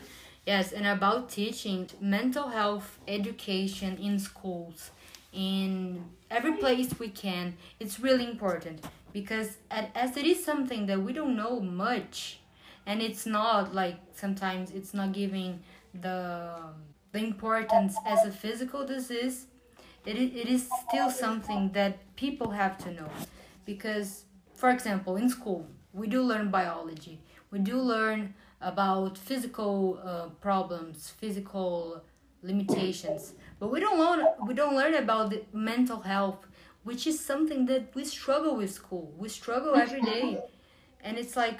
Yes, 0.45 0.71
and 0.71 0.87
about 0.87 1.29
teaching 1.29 1.89
mental 1.99 2.47
health 2.47 2.97
education 3.07 3.97
in 3.97 4.17
schools, 4.17 4.91
in 5.33 6.05
every 6.31 6.53
place 6.53 6.97
we 6.97 7.09
can, 7.09 7.57
it's 7.81 7.99
really 7.99 8.25
important 8.25 8.85
because 9.11 9.57
as 9.69 10.15
it 10.15 10.25
is 10.25 10.43
something 10.43 10.85
that 10.85 11.01
we 11.01 11.11
don't 11.11 11.35
know 11.35 11.59
much, 11.59 12.39
and 12.85 13.01
it's 13.01 13.25
not 13.25 13.75
like 13.75 13.97
sometimes 14.15 14.71
it's 14.71 14.93
not 14.93 15.11
giving 15.11 15.59
the 15.93 16.55
the 17.11 17.19
importance 17.19 17.95
as 18.05 18.25
a 18.25 18.31
physical 18.31 18.85
disease. 18.85 19.47
It, 20.05 20.15
it 20.15 20.47
is 20.47 20.69
still 20.87 21.11
something 21.11 21.71
that 21.73 22.15
people 22.15 22.51
have 22.51 22.77
to 22.85 22.91
know 22.91 23.09
because 23.65 24.23
for 24.57 24.69
example 24.69 25.15
in 25.17 25.29
school 25.29 25.67
we 25.93 26.07
do 26.07 26.21
learn 26.21 26.51
biology. 26.51 27.19
We 27.51 27.59
do 27.59 27.77
learn 27.79 28.35
about 28.61 29.17
physical 29.17 29.99
uh, 30.03 30.27
problems 30.41 31.11
physical 31.21 32.03
limitations. 32.43 33.33
But 33.59 33.69
we 33.71 33.79
don't 33.79 33.99
learn 33.99 34.19
we 34.47 34.53
don't 34.53 34.75
learn 34.75 34.95
about 34.95 35.29
the 35.31 35.43
mental 35.53 36.01
health 36.01 36.41
which 36.83 37.05
is 37.07 37.19
something 37.19 37.65
that 37.67 37.83
we 37.95 38.05
struggle 38.05 38.55
with 38.55 38.71
school. 38.71 39.13
We 39.17 39.29
struggle 39.29 39.75
every 39.75 40.01
day. 40.01 40.39
And 41.01 41.17
it's 41.17 41.35
like 41.35 41.59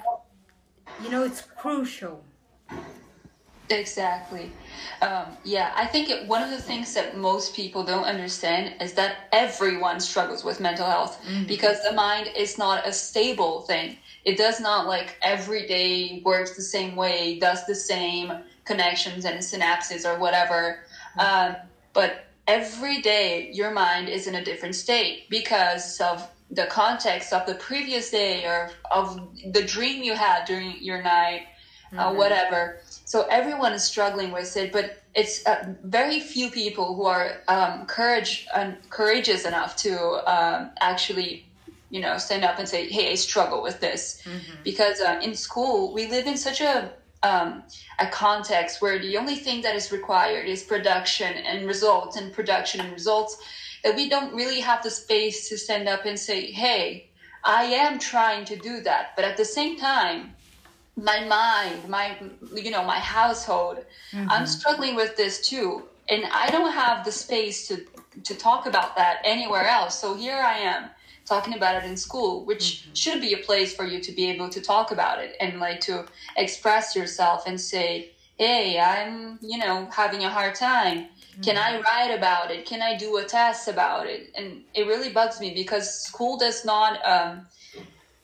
you 1.02 1.10
know 1.10 1.24
it's 1.24 1.42
crucial 1.42 2.24
Exactly. 3.70 4.50
Um, 5.02 5.36
yeah, 5.44 5.72
I 5.76 5.86
think 5.86 6.10
it, 6.10 6.26
one 6.26 6.42
of 6.42 6.50
the 6.50 6.60
things 6.60 6.94
that 6.94 7.16
most 7.16 7.54
people 7.54 7.84
don't 7.84 8.04
understand 8.04 8.80
is 8.80 8.94
that 8.94 9.28
everyone 9.32 10.00
struggles 10.00 10.44
with 10.44 10.60
mental 10.60 10.86
health 10.86 11.20
because 11.46 11.82
the 11.82 11.92
mind 11.92 12.30
is 12.36 12.58
not 12.58 12.86
a 12.86 12.92
stable 12.92 13.62
thing. 13.62 13.96
It 14.24 14.36
does 14.36 14.60
not 14.60 14.86
like 14.86 15.16
every 15.22 15.66
day 15.66 16.22
works 16.24 16.56
the 16.56 16.62
same 16.62 16.96
way, 16.96 17.38
does 17.38 17.64
the 17.66 17.74
same 17.74 18.32
connections 18.64 19.24
and 19.24 19.38
synapses 19.40 20.04
or 20.04 20.18
whatever. 20.18 20.80
Um, 21.18 21.56
but 21.92 22.26
every 22.46 23.00
day 23.02 23.50
your 23.52 23.70
mind 23.70 24.08
is 24.08 24.26
in 24.26 24.34
a 24.34 24.44
different 24.44 24.74
state 24.74 25.28
because 25.30 26.00
of 26.00 26.28
the 26.50 26.66
context 26.66 27.32
of 27.32 27.46
the 27.46 27.54
previous 27.54 28.10
day 28.10 28.44
or 28.44 28.70
of 28.90 29.20
the 29.52 29.62
dream 29.62 30.02
you 30.02 30.14
had 30.14 30.44
during 30.46 30.76
your 30.80 31.02
night, 31.02 31.42
uh, 31.98 32.12
whatever. 32.14 32.80
So 33.08 33.22
everyone 33.30 33.72
is 33.72 33.84
struggling 33.84 34.32
with 34.32 34.54
it, 34.58 34.70
but 34.70 34.98
it's 35.14 35.40
uh, 35.46 35.72
very 35.82 36.20
few 36.20 36.50
people 36.50 36.94
who 36.94 37.06
are 37.06 37.40
um, 37.48 37.86
courage 37.86 38.46
and 38.54 38.76
courageous 38.90 39.46
enough 39.46 39.76
to 39.76 39.92
um, 40.30 40.72
actually, 40.82 41.48
you 41.88 42.02
know, 42.02 42.18
stand 42.18 42.44
up 42.44 42.58
and 42.58 42.68
say, 42.68 42.86
"Hey, 42.86 43.10
I 43.10 43.14
struggle 43.14 43.62
with 43.62 43.80
this," 43.80 44.20
because 44.62 45.00
uh, 45.00 45.18
in 45.22 45.34
school 45.34 45.94
we 45.94 46.06
live 46.06 46.26
in 46.26 46.36
such 46.36 46.60
a 46.60 46.92
um, 47.22 47.64
a 47.98 48.06
context 48.08 48.82
where 48.82 48.98
the 48.98 49.16
only 49.16 49.36
thing 49.36 49.62
that 49.62 49.74
is 49.74 49.90
required 49.90 50.46
is 50.46 50.62
production 50.62 51.32
and 51.34 51.66
results 51.66 52.14
and 52.18 52.30
production 52.30 52.78
and 52.82 52.92
results 52.92 53.38
that 53.84 53.96
we 53.96 54.10
don't 54.10 54.34
really 54.34 54.60
have 54.60 54.82
the 54.82 54.90
space 54.90 55.48
to 55.48 55.56
stand 55.56 55.88
up 55.88 56.04
and 56.04 56.20
say, 56.20 56.52
"Hey, 56.52 57.08
I 57.42 57.62
am 57.84 57.98
trying 57.98 58.44
to 58.44 58.56
do 58.56 58.82
that," 58.82 59.16
but 59.16 59.24
at 59.24 59.38
the 59.38 59.46
same 59.46 59.78
time 59.78 60.34
my 60.98 61.24
mind, 61.24 61.88
my 61.88 62.16
you 62.54 62.70
know, 62.70 62.84
my 62.84 62.98
household. 62.98 63.84
I'm 64.12 64.26
mm-hmm. 64.26 64.44
struggling 64.46 64.96
with 64.96 65.16
this 65.16 65.48
too, 65.48 65.84
and 66.08 66.24
I 66.32 66.50
don't 66.50 66.72
have 66.72 67.04
the 67.04 67.12
space 67.12 67.68
to 67.68 67.84
to 68.24 68.34
talk 68.34 68.66
about 68.66 68.96
that 68.96 69.20
anywhere 69.24 69.66
else. 69.66 69.98
So 69.98 70.14
here 70.14 70.36
I 70.36 70.58
am 70.58 70.90
talking 71.24 71.54
about 71.54 71.82
it 71.82 71.88
in 71.88 71.96
school, 71.96 72.44
which 72.44 72.64
mm-hmm. 72.64 72.94
should 72.94 73.20
be 73.20 73.34
a 73.34 73.38
place 73.38 73.74
for 73.74 73.84
you 73.84 74.00
to 74.00 74.12
be 74.12 74.28
able 74.30 74.48
to 74.48 74.60
talk 74.60 74.90
about 74.90 75.20
it 75.20 75.36
and 75.40 75.60
like 75.60 75.80
to 75.82 76.06
express 76.36 76.96
yourself 76.96 77.44
and 77.46 77.60
say, 77.60 78.10
"Hey, 78.36 78.80
I'm, 78.80 79.38
you 79.40 79.58
know, 79.58 79.88
having 79.92 80.24
a 80.24 80.30
hard 80.30 80.56
time. 80.56 81.06
Can 81.42 81.54
mm-hmm. 81.54 81.76
I 81.76 81.80
write 81.80 82.12
about 82.12 82.50
it? 82.50 82.66
Can 82.66 82.82
I 82.82 82.96
do 82.96 83.18
a 83.18 83.24
test 83.24 83.68
about 83.68 84.06
it?" 84.08 84.32
And 84.36 84.64
it 84.74 84.88
really 84.88 85.10
bugs 85.10 85.40
me 85.40 85.54
because 85.54 86.02
school 86.02 86.36
does 86.38 86.64
not 86.64 86.98
um 87.06 87.46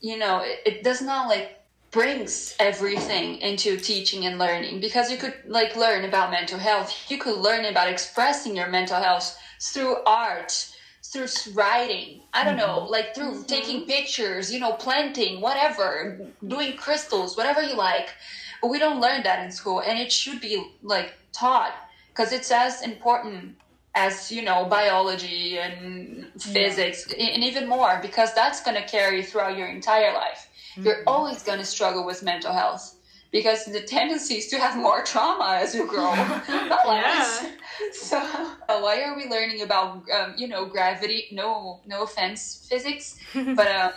you 0.00 0.18
know, 0.18 0.42
it, 0.42 0.60
it 0.66 0.84
does 0.84 1.00
not 1.00 1.28
like 1.28 1.63
brings 1.94 2.56
everything 2.58 3.36
into 3.36 3.76
teaching 3.76 4.26
and 4.26 4.36
learning. 4.36 4.80
Because 4.80 5.10
you 5.10 5.16
could 5.16 5.34
like 5.46 5.76
learn 5.76 6.04
about 6.04 6.32
mental 6.32 6.58
health. 6.58 6.92
You 7.08 7.18
could 7.18 7.38
learn 7.38 7.64
about 7.66 7.88
expressing 7.88 8.56
your 8.56 8.68
mental 8.68 9.00
health 9.00 9.38
through 9.60 9.96
art 10.04 10.70
through 11.04 11.28
writing. 11.54 12.22
I 12.34 12.42
don't 12.42 12.56
know 12.56 12.80
mm-hmm. 12.80 12.90
like 12.90 13.14
through 13.14 13.34
mm-hmm. 13.34 13.42
taking 13.44 13.86
pictures 13.86 14.52
you 14.52 14.58
know 14.58 14.72
planting 14.72 15.40
whatever 15.40 16.18
doing 16.46 16.76
crystals 16.76 17.36
whatever 17.36 17.62
you 17.62 17.76
like. 17.76 18.08
But 18.60 18.70
we 18.70 18.80
don't 18.80 19.00
learn 19.00 19.22
that 19.22 19.44
in 19.44 19.52
school 19.52 19.80
and 19.80 19.96
it 19.98 20.10
should 20.10 20.40
be 20.40 20.66
like 20.82 21.14
taught. 21.32 21.74
Because 22.08 22.32
it's 22.32 22.50
as 22.50 22.82
important 22.82 23.56
as 23.94 24.32
you 24.32 24.42
know 24.42 24.64
biology 24.64 25.58
and 25.58 26.26
physics 26.40 27.06
and 27.12 27.44
even 27.44 27.68
more 27.68 28.00
because 28.02 28.34
that's 28.34 28.60
going 28.64 28.76
to 28.76 28.88
carry 28.88 29.22
throughout 29.22 29.56
your 29.56 29.68
entire 29.68 30.12
life 30.12 30.48
you're 30.76 31.02
always 31.06 31.42
going 31.42 31.58
to 31.58 31.64
struggle 31.64 32.04
with 32.04 32.22
mental 32.22 32.52
health 32.52 32.96
because 33.30 33.64
the 33.64 33.80
tendency 33.80 34.36
is 34.36 34.46
to 34.46 34.58
have 34.58 34.76
more 34.76 35.02
trauma 35.02 35.58
as 35.60 35.74
you 35.74 35.86
grow. 35.86 36.14
Not 36.48 36.86
less. 36.86 37.46
so 37.92 38.18
uh, 38.18 38.80
why 38.80 39.02
are 39.02 39.16
we 39.16 39.28
learning 39.28 39.62
about 39.62 40.02
um, 40.10 40.34
you 40.36 40.46
know 40.48 40.66
gravity? 40.66 41.28
No 41.32 41.80
no 41.86 42.02
offense 42.02 42.66
physics 42.68 43.18
but 43.34 43.68
um, 43.68 43.92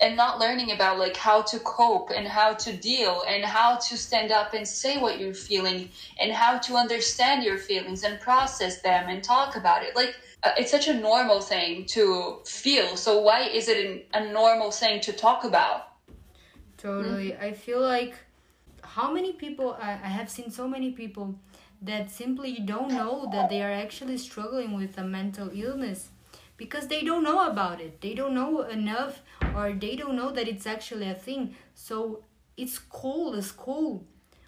and 0.00 0.16
not 0.16 0.38
learning 0.38 0.72
about 0.72 0.98
like 0.98 1.16
how 1.16 1.42
to 1.42 1.58
cope 1.60 2.10
and 2.14 2.26
how 2.26 2.52
to 2.54 2.76
deal 2.76 3.24
and 3.28 3.44
how 3.44 3.76
to 3.76 3.96
stand 3.96 4.30
up 4.30 4.52
and 4.54 4.66
say 4.68 4.98
what 4.98 5.18
you're 5.18 5.34
feeling 5.34 5.88
and 6.20 6.32
how 6.32 6.58
to 6.58 6.76
understand 6.76 7.42
your 7.42 7.58
feelings 7.58 8.04
and 8.04 8.20
process 8.20 8.82
them 8.82 9.08
and 9.08 9.24
talk 9.24 9.56
about 9.56 9.82
it. 9.82 9.96
Like 9.96 10.14
uh, 10.42 10.52
it's 10.58 10.70
such 10.70 10.88
a 10.88 10.94
normal 10.94 11.40
thing 11.40 11.86
to 11.86 12.38
feel. 12.44 12.96
So 12.96 13.20
why 13.20 13.48
is 13.48 13.68
it 13.68 13.86
an, 13.86 14.02
a 14.22 14.32
normal 14.32 14.70
thing 14.70 15.00
to 15.00 15.12
talk 15.12 15.44
about 15.44 15.88
Totally. 16.76 17.30
Mm-hmm. 17.30 17.44
I 17.44 17.52
feel 17.52 17.80
like 17.80 18.14
how 18.82 19.12
many 19.12 19.32
people 19.32 19.76
I, 19.80 19.92
I 19.92 20.08
have 20.08 20.30
seen 20.30 20.50
so 20.50 20.68
many 20.68 20.92
people 20.92 21.34
that 21.82 22.10
simply 22.10 22.58
don't 22.60 22.88
know 22.88 23.28
that 23.32 23.50
they 23.50 23.62
are 23.62 23.72
actually 23.72 24.18
struggling 24.18 24.74
with 24.76 24.96
a 24.98 25.04
mental 25.04 25.50
illness 25.52 26.08
because 26.56 26.88
they 26.88 27.02
don't 27.02 27.22
know 27.22 27.46
about 27.46 27.80
it. 27.80 28.00
They 28.00 28.14
don't 28.14 28.34
know 28.34 28.62
enough 28.62 29.20
or 29.54 29.72
they 29.72 29.96
don't 29.96 30.16
know 30.16 30.30
that 30.30 30.48
it's 30.48 30.66
actually 30.66 31.08
a 31.08 31.14
thing. 31.14 31.54
So 31.74 32.22
it's 32.56 32.78
cool, 32.78 33.32
the 33.32 33.42
school, 33.42 34.04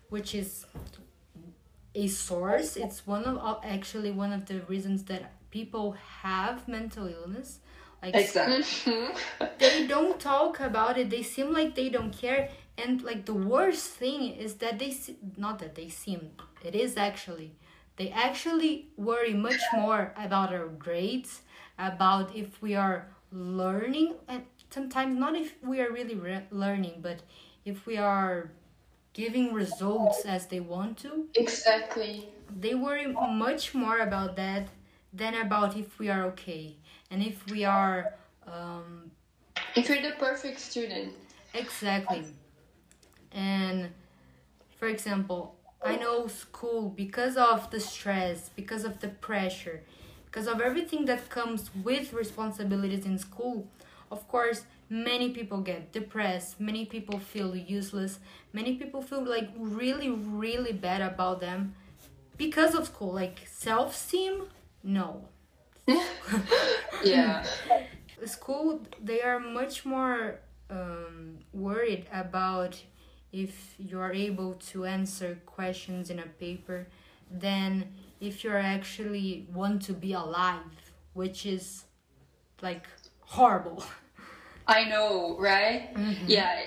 which 0.09 0.35
is 0.35 0.64
a 1.95 2.07
source. 2.09 2.77
It's 2.77 3.07
one 3.07 3.25
of 3.25 3.61
actually 3.62 4.11
one 4.11 4.33
of 4.33 4.47
the 4.47 4.61
reasons 4.62 5.05
that 5.05 5.33
people 5.51 5.97
have 6.23 6.67
mental 6.69 7.07
illness. 7.07 7.59
Like 8.03 8.15
exactly. 8.15 8.63
Mm-hmm. 8.63 9.45
they 9.59 9.87
don't 9.87 10.21
talk 10.21 10.61
about 10.61 10.99
it. 10.99 11.11
They 11.11 11.23
seem 11.23 11.53
like 11.53 11.75
they 11.75 11.89
don't 11.89 12.13
care. 12.13 12.49
And 12.77 13.03
like 13.03 13.25
the 13.27 13.35
worst 13.35 13.91
thing 13.91 14.35
is 14.35 14.55
that 14.57 14.79
they 14.79 14.91
se- 14.93 15.17
not 15.37 15.59
that 15.59 15.75
they 15.75 15.89
seem 15.89 16.31
it 16.65 16.75
is 16.75 16.97
actually 16.97 17.53
they 17.97 18.11
actually 18.11 18.89
worry 18.97 19.35
much 19.35 19.61
more 19.75 20.13
about 20.17 20.53
our 20.53 20.69
grades 20.69 21.43
about 21.79 22.35
if 22.37 22.61
we 22.63 22.75
are 22.75 23.09
learning 23.33 24.15
and 24.29 24.43
sometimes 24.71 25.19
not 25.19 25.35
if 25.37 25.55
we 25.63 25.81
are 25.81 25.91
really 25.93 26.15
re- 26.15 26.47
learning 26.51 27.01
but 27.03 27.23
if 27.65 27.87
we 27.87 27.97
are 27.97 28.51
giving 29.13 29.53
results 29.53 30.25
as 30.25 30.47
they 30.47 30.61
want 30.61 30.97
to. 30.99 31.27
Exactly. 31.35 32.29
they 32.61 32.75
worry 32.75 33.07
much 33.07 33.75
more 33.75 33.99
about 33.99 34.37
that 34.37 34.69
than 35.13 35.35
about 35.35 35.77
if 35.77 35.99
we 35.99 36.09
are 36.09 36.25
okay 36.25 36.77
and 37.11 37.23
if 37.23 37.47
we 37.51 37.64
are 37.64 38.14
um, 38.47 39.11
If 39.77 39.88
you're 39.88 40.03
the 40.03 40.14
perfect 40.18 40.61
student. 40.61 41.12
Exactly. 41.55 42.25
And 43.33 43.90
for 44.79 44.88
example, 44.88 45.57
I 45.85 45.97
know 45.97 46.27
school 46.27 46.90
because 46.90 47.37
of 47.37 47.71
the 47.71 47.81
stress, 47.81 48.51
because 48.57 48.85
of 48.85 49.01
the 49.01 49.09
pressure, 49.09 49.83
because 50.27 50.47
of 50.47 50.61
everything 50.61 51.05
that 51.07 51.29
comes 51.29 51.71
with 51.75 52.12
responsibilities 52.12 53.07
in 53.07 53.18
school. 53.18 53.68
Of 54.11 54.27
course, 54.29 54.62
many 54.88 55.31
people 55.31 55.61
get 55.61 55.92
depressed, 55.92 56.61
many 56.61 56.87
people 56.87 57.18
feel 57.18 57.55
useless, 57.55 58.18
many 58.53 58.75
people 58.77 59.03
feel 59.03 59.23
like 59.25 59.51
really, 59.59 60.11
really 60.11 60.73
bad 60.73 61.03
about 61.03 61.40
them 61.40 61.75
because 62.37 62.75
of 62.75 62.87
school. 62.87 63.12
Like 63.12 63.40
self 63.47 63.94
esteem, 63.94 64.44
no. 64.83 65.29
yeah 67.05 67.44
school 68.24 68.81
they 69.03 69.22
are 69.22 69.40
much 69.40 69.85
more 69.85 70.40
um, 70.70 71.38
worried 71.53 72.07
about 72.12 72.81
if 73.33 73.74
you're 73.79 74.12
able 74.12 74.55
to 74.55 74.85
answer 74.85 75.38
questions 75.46 76.11
in 76.11 76.18
a 76.18 76.27
paper 76.27 76.87
than 77.31 77.88
if 78.20 78.42
you're 78.42 78.59
actually 78.59 79.46
want 79.53 79.83
to 79.83 79.92
be 79.92 80.12
alive, 80.12 80.61
which 81.12 81.46
is 81.46 81.85
like 82.62 82.87
horrible. 83.20 83.85
I 84.66 84.85
know, 84.85 85.37
right? 85.38 85.94
Mm-hmm. 85.94 86.24
Yeah. 86.27 86.62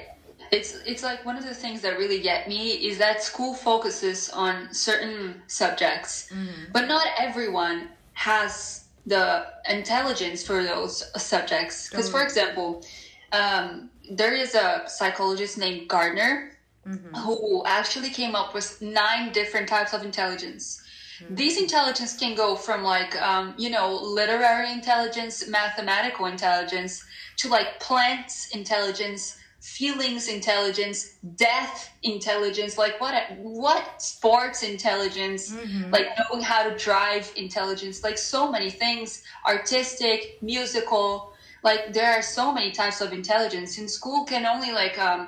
It's 0.51 0.75
it's 0.85 1.03
like 1.03 1.25
one 1.25 1.37
of 1.37 1.45
the 1.45 1.53
things 1.53 1.81
that 1.81 1.97
really 1.97 2.19
get 2.19 2.47
me 2.47 2.71
is 2.71 2.97
that 2.97 3.23
school 3.23 3.53
focuses 3.53 4.29
on 4.29 4.73
certain 4.73 5.41
subjects, 5.47 6.29
mm-hmm. 6.31 6.71
but 6.73 6.87
not 6.87 7.07
everyone 7.17 7.89
has 8.13 8.85
the 9.05 9.47
intelligence 9.69 10.45
for 10.45 10.63
those 10.63 11.11
subjects. 11.21 11.89
Because, 11.89 12.09
for 12.09 12.21
example, 12.21 12.83
um, 13.31 13.89
there 14.09 14.33
is 14.33 14.55
a 14.55 14.83
psychologist 14.87 15.57
named 15.57 15.87
Gardner 15.87 16.51
mm-hmm. 16.87 17.15
who 17.15 17.63
actually 17.65 18.09
came 18.09 18.35
up 18.35 18.53
with 18.53 18.81
nine 18.81 19.31
different 19.31 19.67
types 19.67 19.93
of 19.93 20.03
intelligence. 20.03 20.83
Mm-hmm. 21.21 21.35
These 21.35 21.61
intelligence 21.61 22.17
can 22.17 22.35
go 22.35 22.55
from 22.55 22.83
like 22.83 23.19
um, 23.21 23.53
you 23.57 23.69
know 23.69 23.95
literary 23.95 24.71
intelligence, 24.71 25.47
mathematical 25.47 26.25
intelligence, 26.25 27.03
to 27.37 27.49
like 27.49 27.79
plants 27.79 28.49
intelligence, 28.49 29.37
feelings 29.61 30.27
intelligence, 30.27 31.17
death 31.35 31.91
intelligence, 32.01 32.77
like 32.77 32.99
what 32.99 33.13
what 33.37 34.01
sports 34.01 34.63
intelligence, 34.63 35.51
mm-hmm. 35.51 35.91
like 35.91 36.07
knowing 36.17 36.43
how 36.43 36.67
to 36.67 36.75
drive 36.77 37.31
intelligence, 37.35 38.03
like 38.03 38.17
so 38.17 38.51
many 38.51 38.71
things, 38.71 39.23
artistic, 39.47 40.39
musical, 40.41 41.33
like 41.63 41.93
there 41.93 42.11
are 42.11 42.23
so 42.23 42.51
many 42.51 42.71
types 42.71 43.01
of 43.01 43.13
intelligence. 43.13 43.77
In 43.77 43.87
school 43.87 44.25
can 44.25 44.47
only 44.47 44.71
like 44.71 44.97
um, 44.97 45.27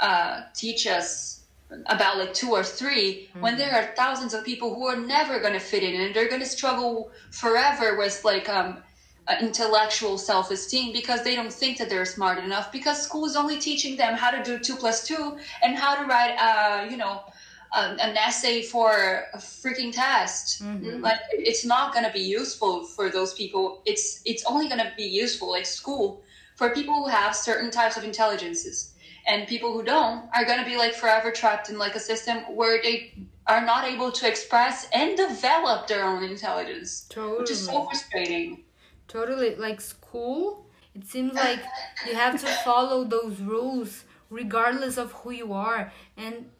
uh, 0.00 0.42
teach 0.54 0.86
us 0.86 1.40
about 1.86 2.18
like 2.18 2.32
two 2.34 2.50
or 2.50 2.62
3 2.62 2.86
mm-hmm. 3.32 3.40
when 3.40 3.56
there 3.56 3.74
are 3.74 3.94
thousands 3.96 4.32
of 4.32 4.44
people 4.44 4.74
who 4.74 4.86
are 4.86 4.96
never 4.96 5.40
going 5.40 5.54
to 5.54 5.58
fit 5.58 5.82
in 5.82 6.00
and 6.00 6.14
they're 6.14 6.28
going 6.28 6.40
to 6.40 6.46
struggle 6.46 7.10
forever 7.30 7.96
with 7.96 8.24
like 8.24 8.48
um, 8.48 8.76
uh, 9.28 9.36
intellectual 9.40 10.18
self-esteem 10.18 10.92
because 10.92 11.22
they 11.22 11.36
don't 11.36 11.52
think 11.52 11.78
that 11.78 11.88
they're 11.88 12.04
smart 12.04 12.42
enough 12.42 12.72
because 12.72 13.00
school 13.00 13.24
is 13.24 13.36
only 13.36 13.56
teaching 13.58 13.96
them 13.96 14.14
how 14.14 14.30
to 14.30 14.42
do 14.42 14.58
two 14.58 14.74
plus 14.74 15.06
two 15.06 15.36
and 15.62 15.76
how 15.76 15.94
to 15.94 16.06
write 16.06 16.34
uh, 16.38 16.84
you 16.90 16.96
know 16.96 17.22
um, 17.72 17.96
an 18.00 18.16
essay 18.16 18.62
for 18.62 18.90
a 19.32 19.38
freaking 19.38 19.92
test 19.92 20.62
mm-hmm. 20.62 21.00
like 21.00 21.20
it's 21.30 21.64
not 21.64 21.92
going 21.92 22.04
to 22.04 22.12
be 22.12 22.20
useful 22.20 22.84
for 22.84 23.10
those 23.10 23.32
people 23.34 23.80
it's 23.86 24.20
it's 24.24 24.44
only 24.44 24.66
going 24.68 24.80
to 24.80 24.92
be 24.96 25.04
useful 25.04 25.54
at 25.54 25.66
school 25.66 26.22
for 26.56 26.70
people 26.70 26.94
who 26.94 27.08
have 27.08 27.34
certain 27.34 27.70
types 27.70 27.96
of 27.96 28.02
intelligences 28.02 28.92
and 29.28 29.46
people 29.46 29.72
who 29.72 29.84
don't 29.84 30.28
are 30.34 30.44
going 30.44 30.58
to 30.58 30.64
be 30.64 30.76
like 30.76 30.94
forever 30.94 31.30
trapped 31.30 31.70
in 31.70 31.78
like 31.78 31.94
a 31.94 32.00
system 32.00 32.38
where 32.56 32.82
they 32.82 33.14
are 33.46 33.64
not 33.64 33.84
able 33.84 34.10
to 34.10 34.28
express 34.28 34.88
and 34.92 35.16
develop 35.16 35.86
their 35.86 36.04
own 36.04 36.24
intelligence 36.24 37.06
totally. 37.08 37.38
which 37.38 37.50
is 37.50 37.64
so 37.64 37.84
frustrating 37.84 38.64
Totally. 39.12 39.56
Like 39.56 39.80
school, 39.80 40.66
it 40.94 41.06
seems 41.06 41.34
like 41.34 41.60
you 42.06 42.14
have 42.14 42.40
to 42.40 42.46
follow 42.64 43.04
those 43.04 43.40
rules 43.40 44.04
regardless 44.30 44.96
of 44.96 45.12
who 45.12 45.30
you 45.32 45.52
are. 45.52 45.92
And 46.16 46.50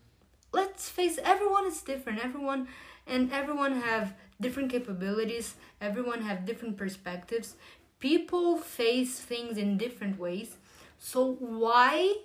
let's 0.53 0.88
face 0.88 1.19
everyone 1.25 1.67
is 1.67 1.83
different. 1.83 2.25
Everyone 2.25 2.69
and 3.07 3.33
everyone 3.33 3.81
have 3.81 4.15
different 4.41 4.71
capabilities. 4.71 5.55
Everyone 5.81 6.23
have 6.23 6.45
different 6.47 6.77
perspectives. 6.77 7.57
People 8.01 8.59
face 8.59 9.19
things 9.21 9.57
in 9.59 9.79
different 9.79 10.19
ways. 10.19 10.57
So 10.99 11.35
why 11.41 12.17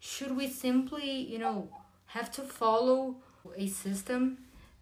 should 0.00 0.36
we 0.36 0.48
simply, 0.48 1.10
you 1.10 1.38
know, 1.38 1.68
have 2.06 2.32
to 2.32 2.42
follow 2.42 3.16
a 3.56 3.68
system 3.68 4.38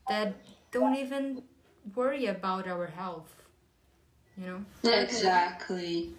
that 0.09 0.35
don't 0.73 0.95
even 0.97 1.43
worry 1.95 2.27
about 2.27 2.69
our 2.69 2.87
health? 2.87 3.35
You 4.39 4.47
know? 4.47 4.91
Exactly. 4.91 6.11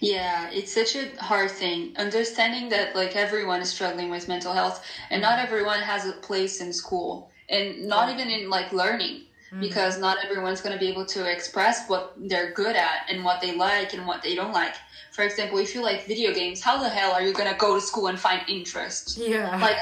Yeah 0.00 0.50
it's 0.50 0.72
such 0.72 0.96
a 0.96 1.08
hard 1.22 1.50
thing. 1.50 1.94
Understanding 1.96 2.68
that 2.70 2.94
like 2.94 3.16
everyone 3.16 3.60
is 3.60 3.70
struggling 3.70 4.10
with 4.10 4.28
mental 4.28 4.52
health 4.52 4.84
and 5.10 5.22
not 5.22 5.38
everyone 5.38 5.80
has 5.80 6.06
a 6.06 6.12
place 6.12 6.60
in 6.60 6.72
school 6.72 7.30
and 7.48 7.86
not 7.86 8.10
even 8.12 8.28
in 8.28 8.50
like 8.50 8.72
learning 8.72 9.22
mm-hmm. 9.46 9.60
because 9.60 9.98
not 9.98 10.18
everyone's 10.24 10.60
going 10.60 10.74
to 10.74 10.78
be 10.78 10.88
able 10.88 11.06
to 11.06 11.30
express 11.30 11.88
what 11.88 12.14
they're 12.16 12.52
good 12.52 12.76
at 12.76 13.06
and 13.08 13.24
what 13.24 13.40
they 13.40 13.54
like 13.54 13.94
and 13.94 14.06
what 14.06 14.22
they 14.22 14.34
don't 14.34 14.52
like. 14.52 14.74
For 15.12 15.22
example 15.22 15.58
if 15.58 15.74
you 15.74 15.82
like 15.82 16.06
video 16.06 16.34
games 16.34 16.60
how 16.60 16.78
the 16.78 16.88
hell 16.88 17.12
are 17.12 17.22
you 17.22 17.32
going 17.32 17.50
to 17.50 17.56
go 17.56 17.74
to 17.76 17.80
school 17.80 18.08
and 18.08 18.18
find 18.18 18.42
interest? 18.48 19.18
Yeah. 19.18 19.56
Like 19.58 19.76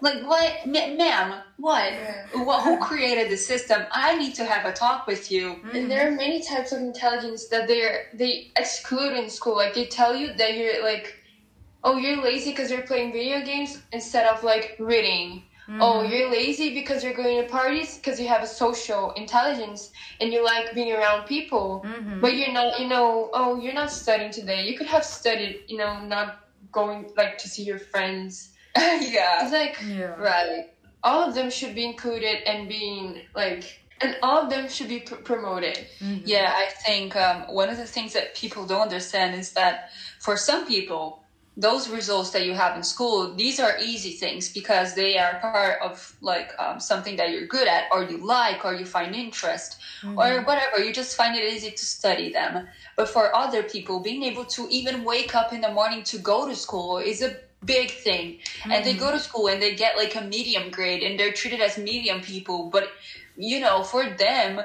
like 0.00 0.22
what 0.26 0.66
ma'am 0.66 1.42
what 1.58 1.92
yeah. 1.92 2.26
what 2.44 2.62
who 2.62 2.78
created 2.78 3.30
the 3.30 3.36
system 3.36 3.82
i 3.92 4.16
need 4.16 4.34
to 4.34 4.44
have 4.44 4.64
a 4.64 4.72
talk 4.72 5.06
with 5.06 5.30
you 5.30 5.54
mm-hmm. 5.54 5.76
and 5.76 5.90
there 5.90 6.08
are 6.08 6.10
many 6.10 6.42
types 6.42 6.72
of 6.72 6.80
intelligence 6.80 7.48
that 7.48 7.68
they're 7.68 8.06
they 8.14 8.50
exclude 8.56 9.12
in 9.12 9.28
school 9.28 9.56
like 9.56 9.74
they 9.74 9.86
tell 9.86 10.16
you 10.16 10.32
that 10.34 10.56
you're 10.56 10.82
like 10.82 11.14
oh 11.84 11.96
you're 11.96 12.22
lazy 12.22 12.50
because 12.50 12.70
you're 12.70 12.82
playing 12.82 13.12
video 13.12 13.44
games 13.44 13.82
instead 13.92 14.26
of 14.26 14.42
like 14.42 14.76
reading 14.78 15.42
mm-hmm. 15.68 15.82
oh 15.82 16.02
you're 16.02 16.30
lazy 16.30 16.72
because 16.72 17.04
you're 17.04 17.14
going 17.14 17.42
to 17.42 17.48
parties 17.48 17.98
because 17.98 18.18
you 18.18 18.26
have 18.26 18.42
a 18.42 18.46
social 18.46 19.12
intelligence 19.12 19.90
and 20.20 20.32
you 20.32 20.42
like 20.42 20.74
being 20.74 20.92
around 20.92 21.26
people 21.26 21.84
mm-hmm. 21.86 22.20
but 22.20 22.34
you're 22.34 22.52
not 22.52 22.80
you 22.80 22.88
know 22.88 23.28
oh 23.34 23.60
you're 23.60 23.74
not 23.74 23.90
studying 23.90 24.30
today 24.30 24.66
you 24.66 24.76
could 24.76 24.86
have 24.86 25.04
studied 25.04 25.60
you 25.68 25.76
know 25.76 26.00
not 26.00 26.48
going 26.72 27.10
like 27.16 27.36
to 27.36 27.48
see 27.48 27.62
your 27.62 27.78
friends 27.78 28.52
yeah. 29.10 29.42
It's 29.42 29.52
like, 29.52 29.78
yeah. 29.86 30.14
right. 30.16 30.70
All 31.02 31.28
of 31.28 31.34
them 31.34 31.50
should 31.50 31.74
be 31.74 31.84
included 31.84 32.48
and 32.48 32.68
being 32.68 33.22
like, 33.34 33.80
and 34.00 34.16
all 34.22 34.42
of 34.42 34.50
them 34.50 34.68
should 34.68 34.88
be 34.88 35.00
pr- 35.00 35.16
promoted. 35.16 35.86
Mm-hmm. 36.00 36.22
Yeah, 36.26 36.52
I 36.54 36.70
think 36.70 37.16
um, 37.16 37.42
one 37.54 37.68
of 37.68 37.76
the 37.78 37.86
things 37.86 38.12
that 38.12 38.34
people 38.34 38.66
don't 38.66 38.82
understand 38.82 39.38
is 39.38 39.52
that 39.52 39.90
for 40.20 40.36
some 40.36 40.66
people, 40.66 41.22
those 41.58 41.88
results 41.88 42.30
that 42.30 42.44
you 42.44 42.52
have 42.52 42.76
in 42.76 42.82
school, 42.82 43.34
these 43.34 43.58
are 43.58 43.78
easy 43.80 44.12
things 44.12 44.52
because 44.52 44.94
they 44.94 45.16
are 45.16 45.38
part 45.40 45.80
of 45.80 46.14
like 46.20 46.52
um, 46.58 46.78
something 46.78 47.16
that 47.16 47.30
you're 47.30 47.46
good 47.46 47.66
at 47.66 47.84
or 47.92 48.04
you 48.04 48.18
like 48.18 48.66
or 48.66 48.74
you 48.74 48.84
find 48.84 49.14
interest 49.14 49.78
mm-hmm. 50.02 50.18
or 50.18 50.42
whatever. 50.42 50.84
You 50.84 50.92
just 50.92 51.16
find 51.16 51.34
it 51.34 51.50
easy 51.50 51.70
to 51.70 51.84
study 51.84 52.30
them. 52.30 52.68
But 52.94 53.08
for 53.08 53.34
other 53.34 53.62
people, 53.62 54.00
being 54.00 54.22
able 54.24 54.44
to 54.44 54.68
even 54.68 55.02
wake 55.02 55.34
up 55.34 55.54
in 55.54 55.62
the 55.62 55.72
morning 55.72 56.02
to 56.04 56.18
go 56.18 56.46
to 56.46 56.54
school 56.54 56.98
is 56.98 57.22
a 57.22 57.38
big 57.64 57.90
thing. 57.90 58.38
Mm-hmm. 58.60 58.72
and 58.72 58.84
they 58.84 58.94
go 58.94 59.10
to 59.10 59.18
school 59.18 59.48
and 59.48 59.60
they 59.60 59.74
get 59.74 59.96
like 59.96 60.14
a 60.14 60.22
medium 60.22 60.70
grade 60.70 61.02
and 61.02 61.18
they're 61.18 61.32
treated 61.32 61.60
as 61.60 61.78
medium 61.78 62.20
people. 62.20 62.70
But 62.70 62.88
you 63.36 63.60
know 63.60 63.82
for 63.82 64.08
them 64.08 64.60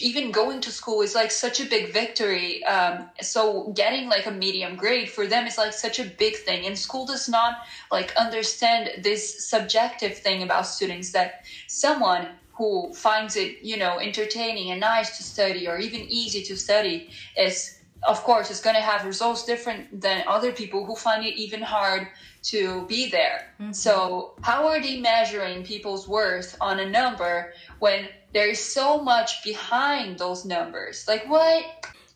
even 0.00 0.30
going 0.30 0.60
to 0.62 0.70
school 0.70 1.02
is 1.02 1.14
like 1.14 1.30
such 1.30 1.60
a 1.60 1.66
big 1.66 1.92
victory. 1.92 2.64
Um, 2.64 3.10
so 3.20 3.72
getting 3.74 4.08
like 4.08 4.26
a 4.26 4.30
medium 4.30 4.76
grade 4.76 5.10
for 5.10 5.26
them 5.26 5.46
is 5.46 5.58
like 5.58 5.74
such 5.74 5.98
a 5.98 6.04
big 6.04 6.36
thing. 6.36 6.64
And 6.66 6.78
school 6.78 7.04
does 7.04 7.28
not 7.28 7.58
like 7.92 8.14
understand 8.16 9.02
this 9.02 9.46
subjective 9.46 10.16
thing 10.16 10.42
about 10.42 10.66
students 10.66 11.12
that 11.12 11.44
someone 11.66 12.28
who 12.54 12.90
finds 12.94 13.36
it 13.36 13.58
you 13.62 13.76
know 13.76 13.98
entertaining 13.98 14.70
and 14.70 14.80
nice 14.80 15.16
to 15.18 15.22
study 15.22 15.68
or 15.68 15.78
even 15.78 16.00
easy 16.08 16.42
to 16.42 16.56
study 16.56 17.10
is 17.36 17.75
of 18.06 18.22
course 18.22 18.50
is 18.50 18.60
going 18.60 18.76
to 18.76 18.82
have 18.82 19.04
results 19.04 19.44
different 19.44 20.00
than 20.00 20.22
other 20.26 20.52
people 20.52 20.84
who 20.84 20.94
find 20.94 21.24
it 21.24 21.34
even 21.34 21.62
hard 21.62 22.08
to 22.42 22.86
be 22.86 23.10
there. 23.10 23.52
Mm-hmm. 23.60 23.72
So, 23.72 24.34
how 24.42 24.66
are 24.68 24.80
they 24.80 25.00
measuring 25.00 25.64
people's 25.64 26.06
worth 26.06 26.56
on 26.60 26.80
a 26.80 26.88
number 26.88 27.52
when 27.78 28.08
there 28.32 28.48
is 28.48 28.60
so 28.60 29.00
much 29.00 29.42
behind 29.42 30.18
those 30.18 30.44
numbers? 30.44 31.06
Like, 31.08 31.28
what? 31.28 31.64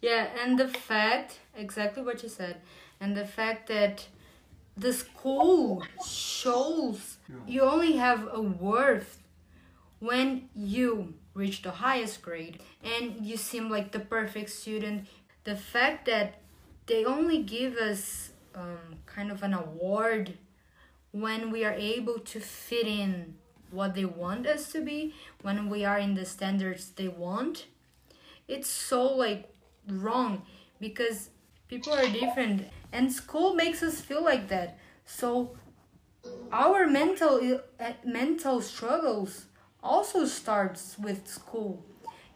Yeah, 0.01 0.29
and 0.43 0.59
the 0.59 0.69
fact, 0.69 1.41
exactly 1.57 2.03
what 2.03 2.23
you 2.23 2.29
said, 2.29 2.57
and 3.01 3.17
the 3.17 3.27
fact 3.27 3.69
that 3.69 4.07
the 4.77 4.93
school 4.93 5.83
shows 6.07 7.19
you 7.47 7.61
only 7.63 7.93
have 7.93 8.29
a 8.33 8.41
worth 8.41 9.19
when 9.99 10.49
you 10.55 11.15
reach 11.35 11.63
the 11.63 11.71
highest 11.71 12.23
grade 12.23 12.61
and 12.83 13.25
you 13.25 13.37
seem 13.37 13.71
like 13.71 13.93
the 13.93 14.01
perfect 14.01 14.51
student. 14.51 15.07
The 15.45 15.57
fact 15.57 16.07
that 16.07 16.41
they 16.87 17.05
only 17.05 17.43
give 17.43 17.77
us 17.77 18.31
um, 18.55 18.97
kind 19.07 19.31
of 19.31 19.43
an 19.43 19.55
award 19.55 20.35
when 21.13 21.51
we 21.51 21.65
are 21.65 21.73
able 21.73 22.19
to 22.19 22.41
fit 22.41 22.87
in 22.87 23.35
what 23.71 23.95
they 23.95 24.05
want 24.05 24.47
us 24.47 24.73
to 24.73 24.81
be 24.81 25.15
when 25.43 25.69
we 25.69 25.85
are 25.85 25.99
in 25.99 26.15
the 26.15 26.25
standards 26.25 26.91
they 26.97 27.07
want 27.07 27.67
it's 28.49 28.69
so 28.69 29.05
like 29.05 29.49
wrong 29.87 30.43
because 30.81 31.31
people 31.69 31.93
are 31.93 32.09
different 32.09 32.67
and 32.93 33.13
school 33.13 33.55
makes 33.55 33.83
us 33.83 34.01
feel 34.01 34.25
like 34.25 34.49
that. 34.49 34.79
So 35.07 35.57
our 36.53 36.87
mental 36.87 37.61
uh, 37.79 37.93
mental 38.05 38.61
struggles 38.61 39.47
also 39.83 40.27
starts 40.27 40.99
with 40.99 41.27
school 41.29 41.85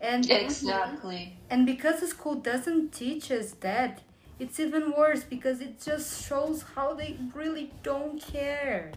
and 0.05 0.31
exactly 0.43 1.37
and 1.51 1.67
because 1.67 2.01
the 2.01 2.07
school 2.07 2.35
doesn't 2.35 2.93
teach 2.93 3.31
us 3.31 3.53
that 3.61 4.01
it's 4.38 4.59
even 4.59 4.93
worse 4.93 5.23
because 5.23 5.61
it 5.61 5.81
just 5.81 6.27
shows 6.27 6.64
how 6.75 6.95
they 6.95 7.17
really 7.35 7.73
don't 7.83 8.21
care. 8.21 8.90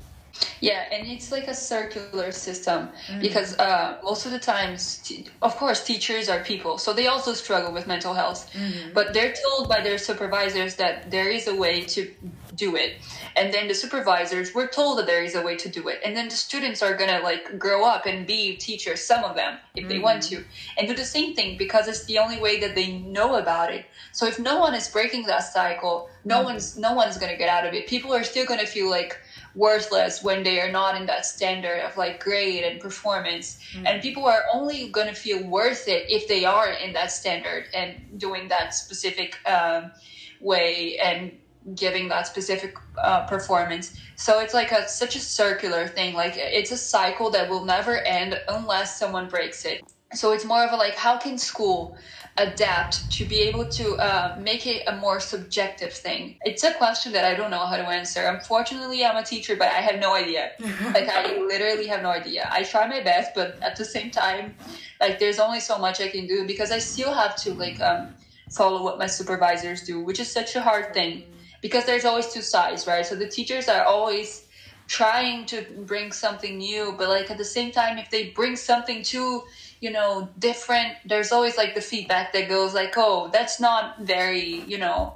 Yeah, 0.59 0.85
and 0.91 1.07
it's 1.07 1.31
like 1.31 1.47
a 1.47 1.53
circular 1.53 2.31
system 2.31 2.89
mm-hmm. 3.07 3.21
because 3.21 3.57
uh, 3.59 3.97
most 4.03 4.25
of 4.25 4.31
the 4.31 4.39
times, 4.39 4.97
t- 4.97 5.25
of 5.41 5.55
course, 5.55 5.83
teachers 5.83 6.29
are 6.29 6.43
people, 6.43 6.77
so 6.77 6.93
they 6.93 7.07
also 7.07 7.33
struggle 7.33 7.71
with 7.71 7.87
mental 7.87 8.13
health. 8.13 8.51
Mm-hmm. 8.53 8.93
But 8.93 9.13
they're 9.13 9.33
told 9.33 9.69
by 9.69 9.81
their 9.81 9.97
supervisors 9.97 10.75
that 10.75 11.11
there 11.11 11.29
is 11.29 11.47
a 11.47 11.55
way 11.55 11.81
to 11.81 12.11
do 12.55 12.75
it, 12.75 12.95
and 13.35 13.53
then 13.53 13.67
the 13.67 13.75
supervisors 13.75 14.53
were 14.53 14.67
told 14.67 14.97
that 14.97 15.05
there 15.05 15.23
is 15.23 15.35
a 15.35 15.41
way 15.41 15.55
to 15.57 15.69
do 15.69 15.87
it, 15.89 15.99
and 16.03 16.15
then 16.15 16.27
the 16.27 16.35
students 16.35 16.81
are 16.81 16.95
gonna 16.95 17.19
like 17.19 17.59
grow 17.59 17.85
up 17.85 18.05
and 18.05 18.25
be 18.25 18.55
teachers, 18.55 19.01
some 19.03 19.23
of 19.23 19.35
them, 19.35 19.57
if 19.75 19.81
mm-hmm. 19.81 19.89
they 19.89 19.99
want 19.99 20.23
to, 20.23 20.43
and 20.77 20.87
do 20.87 20.95
the 20.95 21.05
same 21.05 21.35
thing 21.35 21.57
because 21.57 21.87
it's 21.87 22.05
the 22.05 22.17
only 22.17 22.39
way 22.39 22.59
that 22.59 22.73
they 22.73 22.93
know 22.93 23.35
about 23.35 23.71
it. 23.71 23.85
So 24.11 24.25
if 24.25 24.39
no 24.39 24.59
one 24.59 24.73
is 24.73 24.87
breaking 24.87 25.27
that 25.27 25.43
cycle, 25.43 26.09
no 26.25 26.37
mm-hmm. 26.37 26.45
one's 26.45 26.77
no 26.77 26.93
one's 26.93 27.17
gonna 27.17 27.37
get 27.37 27.49
out 27.49 27.65
of 27.65 27.73
it. 27.73 27.87
People 27.87 28.13
are 28.13 28.23
still 28.23 28.45
gonna 28.45 28.65
feel 28.65 28.89
like 28.89 29.19
worthless 29.57 30.23
when 30.23 30.43
they 30.43 30.61
are 30.61 30.71
not 30.71 30.95
in 30.95 31.07
that 31.07 31.25
standard 31.25 31.79
of 31.81 31.97
like 31.97 32.23
grade 32.23 32.63
and 32.63 32.79
performance. 32.79 33.59
Mm-hmm. 33.73 33.87
and 33.87 34.01
people 34.01 34.25
are 34.25 34.43
only 34.53 34.89
going 34.89 35.07
to 35.07 35.13
feel 35.13 35.43
worth 35.47 35.87
it 35.87 36.05
if 36.09 36.27
they 36.27 36.45
are 36.45 36.71
in 36.71 36.93
that 36.93 37.11
standard 37.11 37.65
and 37.73 37.95
doing 38.17 38.47
that 38.49 38.73
specific 38.73 39.37
um, 39.47 39.91
way 40.39 40.97
and 41.03 41.31
giving 41.75 42.07
that 42.07 42.27
specific 42.27 42.77
uh, 43.03 43.25
performance. 43.25 43.99
So 44.15 44.39
it's 44.39 44.53
like 44.53 44.71
a 44.71 44.87
such 44.87 45.15
a 45.15 45.19
circular 45.19 45.87
thing. 45.87 46.13
Like 46.13 46.33
it's 46.37 46.71
a 46.71 46.77
cycle 46.77 47.29
that 47.31 47.49
will 47.49 47.65
never 47.65 47.97
end 47.97 48.39
unless 48.47 48.97
someone 48.97 49.27
breaks 49.27 49.65
it. 49.65 49.81
So 50.13 50.31
it's 50.31 50.45
more 50.45 50.63
of 50.63 50.71
a 50.71 50.75
like 50.75 50.95
how 50.95 51.17
can 51.17 51.37
school 51.37 51.97
adapt 52.37 53.09
to 53.11 53.25
be 53.25 53.39
able 53.41 53.65
to 53.65 53.95
uh, 53.95 54.37
make 54.39 54.67
it 54.67 54.83
a 54.87 54.95
more 54.95 55.19
subjective 55.19 55.93
thing? 55.93 56.37
It's 56.45 56.63
a 56.63 56.73
question 56.73 57.11
that 57.13 57.25
I 57.25 57.33
don't 57.33 57.51
know 57.51 57.65
how 57.65 57.77
to 57.77 57.87
answer. 57.87 58.21
Unfortunately, 58.25 59.03
I'm 59.03 59.17
a 59.17 59.23
teacher, 59.23 59.55
but 59.55 59.67
I 59.67 59.81
have 59.81 59.99
no 59.99 60.13
idea. 60.13 60.51
like, 60.93 61.09
I 61.09 61.37
literally 61.37 61.87
have 61.87 62.01
no 62.01 62.09
idea. 62.09 62.47
I 62.51 62.63
try 62.63 62.87
my 62.87 63.01
best, 63.01 63.31
but 63.33 63.57
at 63.61 63.75
the 63.75 63.85
same 63.85 64.11
time, 64.11 64.55
like, 64.99 65.19
there's 65.19 65.39
only 65.39 65.59
so 65.59 65.77
much 65.77 65.99
I 65.99 66.09
can 66.09 66.27
do 66.27 66.45
because 66.45 66.71
I 66.71 66.79
still 66.79 67.13
have 67.13 67.35
to, 67.37 67.53
like, 67.53 67.79
um, 67.81 68.09
follow 68.51 68.83
what 68.83 68.97
my 68.97 69.07
supervisors 69.07 69.83
do, 69.83 70.01
which 70.01 70.19
is 70.19 70.31
such 70.31 70.55
a 70.55 70.61
hard 70.61 70.93
thing 70.93 71.23
because 71.61 71.85
there's 71.85 72.05
always 72.05 72.31
two 72.31 72.41
sides, 72.41 72.87
right? 72.87 73.05
So 73.05 73.15
the 73.15 73.27
teachers 73.27 73.67
are 73.67 73.83
always 73.83 74.47
trying 74.87 75.45
to 75.47 75.65
bring 75.85 76.11
something 76.11 76.57
new, 76.57 76.95
but, 76.97 77.09
like, 77.09 77.29
at 77.29 77.37
the 77.37 77.45
same 77.45 77.71
time, 77.71 77.97
if 77.97 78.09
they 78.09 78.29
bring 78.29 78.55
something 78.55 79.03
too 79.03 79.43
you 79.79 79.91
know 79.91 80.29
different 80.39 80.93
there's 81.05 81.31
always 81.31 81.57
like 81.57 81.75
the 81.75 81.81
feedback 81.81 82.33
that 82.33 82.49
goes 82.49 82.73
like 82.73 82.93
oh 82.97 83.29
that's 83.31 83.59
not 83.59 83.99
very 83.99 84.61
you 84.67 84.77
know 84.77 85.13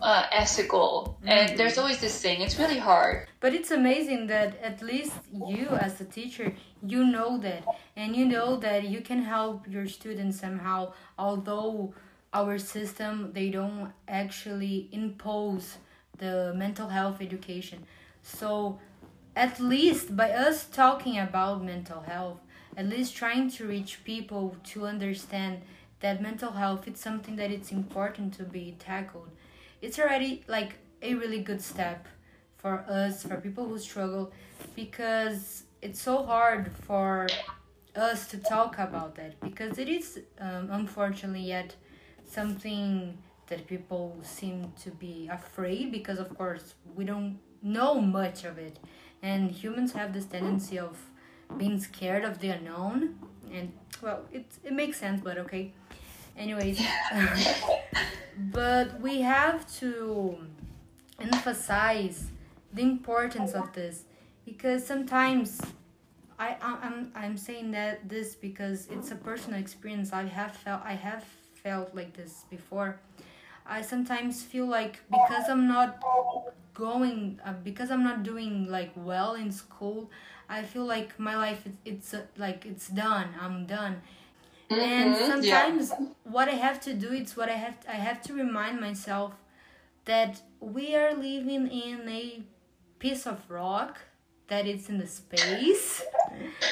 uh, 0.00 0.24
ethical. 0.32 1.16
Mm-hmm. 1.18 1.28
and 1.28 1.58
there's 1.58 1.78
always 1.78 2.00
this 2.00 2.20
thing 2.20 2.40
it's 2.40 2.58
really 2.58 2.78
hard. 2.78 3.28
But 3.40 3.54
it's 3.54 3.70
amazing 3.70 4.26
that 4.28 4.60
at 4.62 4.82
least 4.82 5.12
you 5.32 5.68
as 5.68 6.00
a 6.00 6.04
teacher 6.04 6.54
you 6.82 7.04
know 7.04 7.38
that. 7.38 7.64
And 7.96 8.14
you 8.14 8.24
know 8.24 8.56
that 8.58 8.88
you 8.88 9.00
can 9.00 9.22
help 9.22 9.68
your 9.68 9.86
students 9.86 10.40
somehow 10.40 10.92
although 11.18 11.94
our 12.32 12.58
system 12.58 13.30
they 13.32 13.50
don't 13.50 13.92
actually 14.06 14.88
impose 14.92 15.78
the 16.18 16.52
mental 16.56 16.88
health 16.88 17.20
education. 17.20 17.84
So 18.22 18.78
at 19.36 19.60
least 19.60 20.16
by 20.16 20.30
us 20.32 20.66
talking 20.66 21.18
about 21.18 21.64
mental 21.64 22.00
health 22.00 22.40
at 22.78 22.88
least 22.88 23.16
trying 23.16 23.50
to 23.50 23.66
reach 23.66 24.04
people 24.04 24.56
to 24.62 24.86
understand 24.86 25.60
that 25.98 26.22
mental 26.22 26.52
health 26.52 26.86
is 26.86 27.00
something 27.00 27.34
that 27.34 27.50
it's 27.50 27.72
important 27.72 28.32
to 28.34 28.44
be 28.44 28.76
tackled. 28.78 29.28
It's 29.82 29.98
already 29.98 30.44
like 30.46 30.76
a 31.02 31.14
really 31.14 31.40
good 31.40 31.60
step 31.60 32.06
for 32.56 32.84
us 32.88 33.24
for 33.24 33.36
people 33.40 33.66
who 33.66 33.78
struggle 33.80 34.32
because 34.76 35.64
it's 35.82 36.00
so 36.00 36.24
hard 36.24 36.70
for 36.86 37.26
us 37.96 38.28
to 38.28 38.38
talk 38.38 38.78
about 38.78 39.16
that 39.16 39.40
because 39.40 39.78
it 39.78 39.88
is 39.88 40.20
um, 40.38 40.68
unfortunately 40.70 41.40
yet 41.40 41.74
something 42.24 43.18
that 43.48 43.66
people 43.66 44.16
seem 44.22 44.72
to 44.80 44.90
be 44.90 45.28
afraid 45.32 45.90
because 45.90 46.18
of 46.20 46.36
course 46.38 46.74
we 46.94 47.04
don't 47.04 47.40
know 47.60 48.00
much 48.00 48.44
of 48.44 48.56
it. 48.56 48.78
And 49.20 49.50
humans 49.50 49.92
have 49.94 50.12
this 50.12 50.26
tendency 50.26 50.78
of 50.78 50.96
being 51.56 51.80
scared 51.80 52.24
of 52.24 52.40
the 52.40 52.48
unknown. 52.50 53.18
And 53.52 53.72
well 54.02 54.24
it, 54.32 54.46
it 54.64 54.72
makes 54.72 54.98
sense 54.98 55.20
but 55.22 55.38
okay. 55.38 55.72
Anyways 56.36 56.80
but 58.38 59.00
we 59.00 59.22
have 59.22 59.66
to 59.78 60.38
emphasize 61.20 62.26
the 62.72 62.82
importance 62.82 63.52
of 63.52 63.72
this 63.72 64.04
because 64.44 64.86
sometimes 64.86 65.60
I, 66.38 66.56
I'm, 66.62 67.10
I'm 67.16 67.36
saying 67.36 67.72
that 67.72 68.08
this 68.08 68.36
because 68.36 68.86
it's 68.88 69.10
a 69.10 69.16
personal 69.16 69.58
experience. 69.58 70.12
I 70.12 70.24
have 70.24 70.52
felt 70.52 70.82
I 70.84 70.92
have 70.92 71.24
felt 71.62 71.94
like 71.94 72.16
this 72.16 72.44
before. 72.48 73.00
I 73.66 73.82
sometimes 73.82 74.42
feel 74.42 74.66
like 74.66 75.00
because 75.10 75.48
I'm 75.48 75.66
not 75.66 75.98
going 76.78 77.40
uh, 77.44 77.52
because 77.64 77.90
I'm 77.90 78.04
not 78.04 78.22
doing 78.22 78.70
like 78.70 78.92
well 78.96 79.34
in 79.34 79.50
school 79.50 80.10
I 80.48 80.62
feel 80.62 80.84
like 80.84 81.18
my 81.18 81.36
life 81.36 81.62
it's, 81.66 81.76
it's 81.84 82.14
uh, 82.14 82.22
like 82.36 82.64
it's 82.64 82.88
done. 82.88 83.28
I'm 83.40 83.66
done. 83.66 84.00
Mm-hmm, 84.70 84.80
and 84.80 85.16
sometimes 85.16 85.90
yeah. 85.90 86.06
what 86.24 86.48
I 86.48 86.52
have 86.52 86.80
to 86.82 86.94
do 86.94 87.12
it's 87.12 87.36
what 87.36 87.48
I 87.48 87.54
have 87.54 87.80
to, 87.80 87.90
I 87.90 87.94
have 87.94 88.20
to 88.22 88.34
remind 88.34 88.80
myself 88.80 89.32
that 90.04 90.42
we 90.60 90.94
are 90.94 91.14
living 91.14 91.68
in 91.68 92.08
a 92.08 92.42
piece 92.98 93.26
of 93.26 93.38
rock 93.48 93.98
that 94.48 94.66
it's 94.66 94.90
in 94.90 94.98
the 94.98 95.06
space 95.06 96.02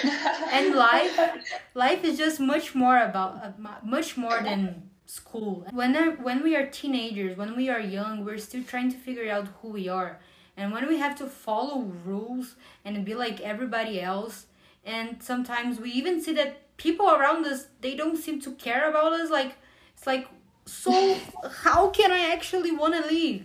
and 0.52 0.74
life 0.74 1.18
life 1.74 2.04
is 2.04 2.18
just 2.18 2.38
much 2.38 2.74
more 2.74 2.98
about 3.02 3.42
uh, 3.42 3.52
much 3.82 4.16
more 4.18 4.42
than 4.42 4.85
school 5.06 5.66
when 5.72 5.94
when 6.22 6.42
we 6.42 6.56
are 6.56 6.66
teenagers 6.66 7.36
when 7.36 7.56
we 7.56 7.68
are 7.68 7.80
young 7.80 8.24
we're 8.24 8.38
still 8.38 8.62
trying 8.64 8.90
to 8.90 8.96
figure 8.96 9.30
out 9.30 9.46
who 9.60 9.68
we 9.68 9.88
are 9.88 10.18
and 10.56 10.72
when 10.72 10.88
we 10.88 10.98
have 10.98 11.16
to 11.18 11.26
follow 11.26 11.82
rules 12.04 12.54
and 12.84 13.04
be 13.04 13.14
like 13.14 13.40
everybody 13.40 14.00
else, 14.00 14.46
and 14.84 15.22
sometimes 15.22 15.78
we 15.78 15.90
even 15.92 16.22
see 16.22 16.32
that 16.32 16.76
people 16.78 17.10
around 17.10 17.44
us 17.44 17.66
they 17.80 17.94
don't 17.94 18.16
seem 18.16 18.40
to 18.40 18.52
care 18.52 18.88
about 18.88 19.12
us. 19.12 19.30
Like 19.30 19.56
it's 19.94 20.06
like, 20.06 20.26
so 20.64 21.16
how 21.62 21.88
can 21.90 22.10
I 22.10 22.32
actually 22.32 22.72
want 22.72 22.94
to 22.94 23.06
leave? 23.06 23.44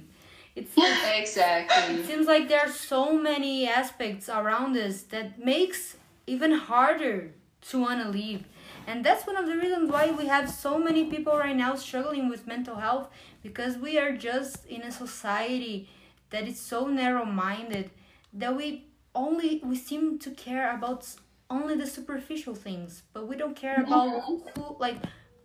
It's 0.55 0.75
like, 0.77 0.97
exactly. 1.19 1.95
It 1.95 2.05
seems 2.05 2.27
like 2.27 2.47
there 2.47 2.61
are 2.61 2.71
so 2.71 3.17
many 3.17 3.67
aspects 3.67 4.29
around 4.29 4.77
us 4.77 5.01
that 5.03 5.43
makes 5.43 5.97
even 6.27 6.53
harder 6.53 7.31
to 7.69 7.81
want 7.81 8.01
to 8.03 8.09
leave. 8.09 8.45
And 8.91 9.05
that's 9.05 9.25
one 9.25 9.37
of 9.37 9.47
the 9.47 9.55
reasons 9.55 9.89
why 9.89 10.11
we 10.11 10.25
have 10.25 10.49
so 10.49 10.77
many 10.77 11.05
people 11.05 11.37
right 11.37 11.55
now 11.55 11.75
struggling 11.75 12.27
with 12.27 12.45
mental 12.45 12.75
health 12.75 13.07
because 13.41 13.77
we 13.77 13.97
are 13.97 14.11
just 14.11 14.65
in 14.65 14.81
a 14.81 14.91
society 14.91 15.87
that 16.29 16.45
is 16.45 16.59
so 16.59 16.87
narrow-minded 16.87 17.89
that 18.33 18.53
we 18.57 18.87
only 19.15 19.61
we 19.63 19.77
seem 19.77 20.19
to 20.19 20.31
care 20.31 20.75
about 20.75 21.07
only 21.49 21.75
the 21.75 21.87
superficial 21.87 22.53
things 22.53 23.03
but 23.13 23.29
we 23.29 23.37
don't 23.37 23.55
care 23.55 23.81
about 23.81 24.09
who 24.25 24.75
like 24.77 24.97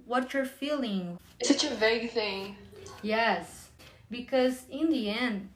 what 0.07 0.35
you're 0.35 0.45
feeling. 0.45 1.17
It's 1.39 1.51
such 1.51 1.71
a 1.71 1.75
vague 1.77 2.11
thing. 2.11 2.57
Yes 3.03 3.69
because 4.11 4.65
in 4.71 4.91
the 4.91 5.09
end 5.09 5.51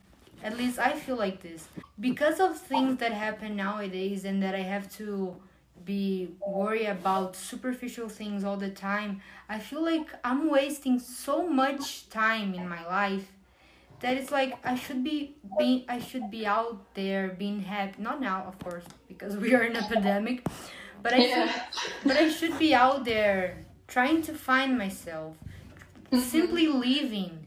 at 0.45 0.57
least 0.57 0.79
i 0.79 0.93
feel 0.93 1.17
like 1.17 1.43
this. 1.43 1.67
Because 1.99 2.39
of 2.41 2.57
things 2.57 2.99
that 3.01 3.13
happen 3.13 3.57
nowadays 3.57 4.25
and 4.25 4.41
that 4.45 4.55
i 4.55 4.63
have 4.75 4.87
to 4.99 5.37
be 5.85 6.29
worried 6.47 6.87
about 6.87 7.37
superficial 7.37 8.09
things 8.09 8.45
all 8.45 8.57
the 8.57 8.71
time 8.71 9.21
i 9.49 9.59
feel 9.59 9.83
like 9.83 10.09
i'm 10.25 10.51
wasting 10.51 10.99
so 10.99 11.47
much 11.49 12.09
time 12.11 12.55
in 12.55 12.69
my 12.69 12.85
life 12.87 13.33
that 14.01 14.17
it's 14.17 14.31
like 14.31 14.59
I 14.65 14.75
should 14.75 15.05
be 15.05 15.37
being 15.59 15.85
I 15.89 16.01
should 16.01 16.31
be 16.31 16.47
out 16.47 16.95
there 16.95 17.29
being 17.29 17.61
happy. 17.61 18.03
Not 18.03 18.21
now, 18.21 18.45
of 18.49 18.59
course, 18.59 18.85
because 19.09 19.37
we 19.37 19.55
are 19.55 19.63
in 19.63 19.77
a 19.77 19.83
pandemic, 19.83 20.47
but 21.03 21.13
I 21.13 21.19
yeah. 21.19 21.53
should, 21.71 21.93
but 22.05 22.17
I 22.17 22.29
should 22.31 22.59
be 22.59 22.75
out 22.75 23.05
there 23.05 23.67
trying 23.87 24.23
to 24.23 24.33
find 24.33 24.77
myself, 24.77 25.37
mm-hmm. 26.11 26.19
simply 26.19 26.67
living. 26.67 27.47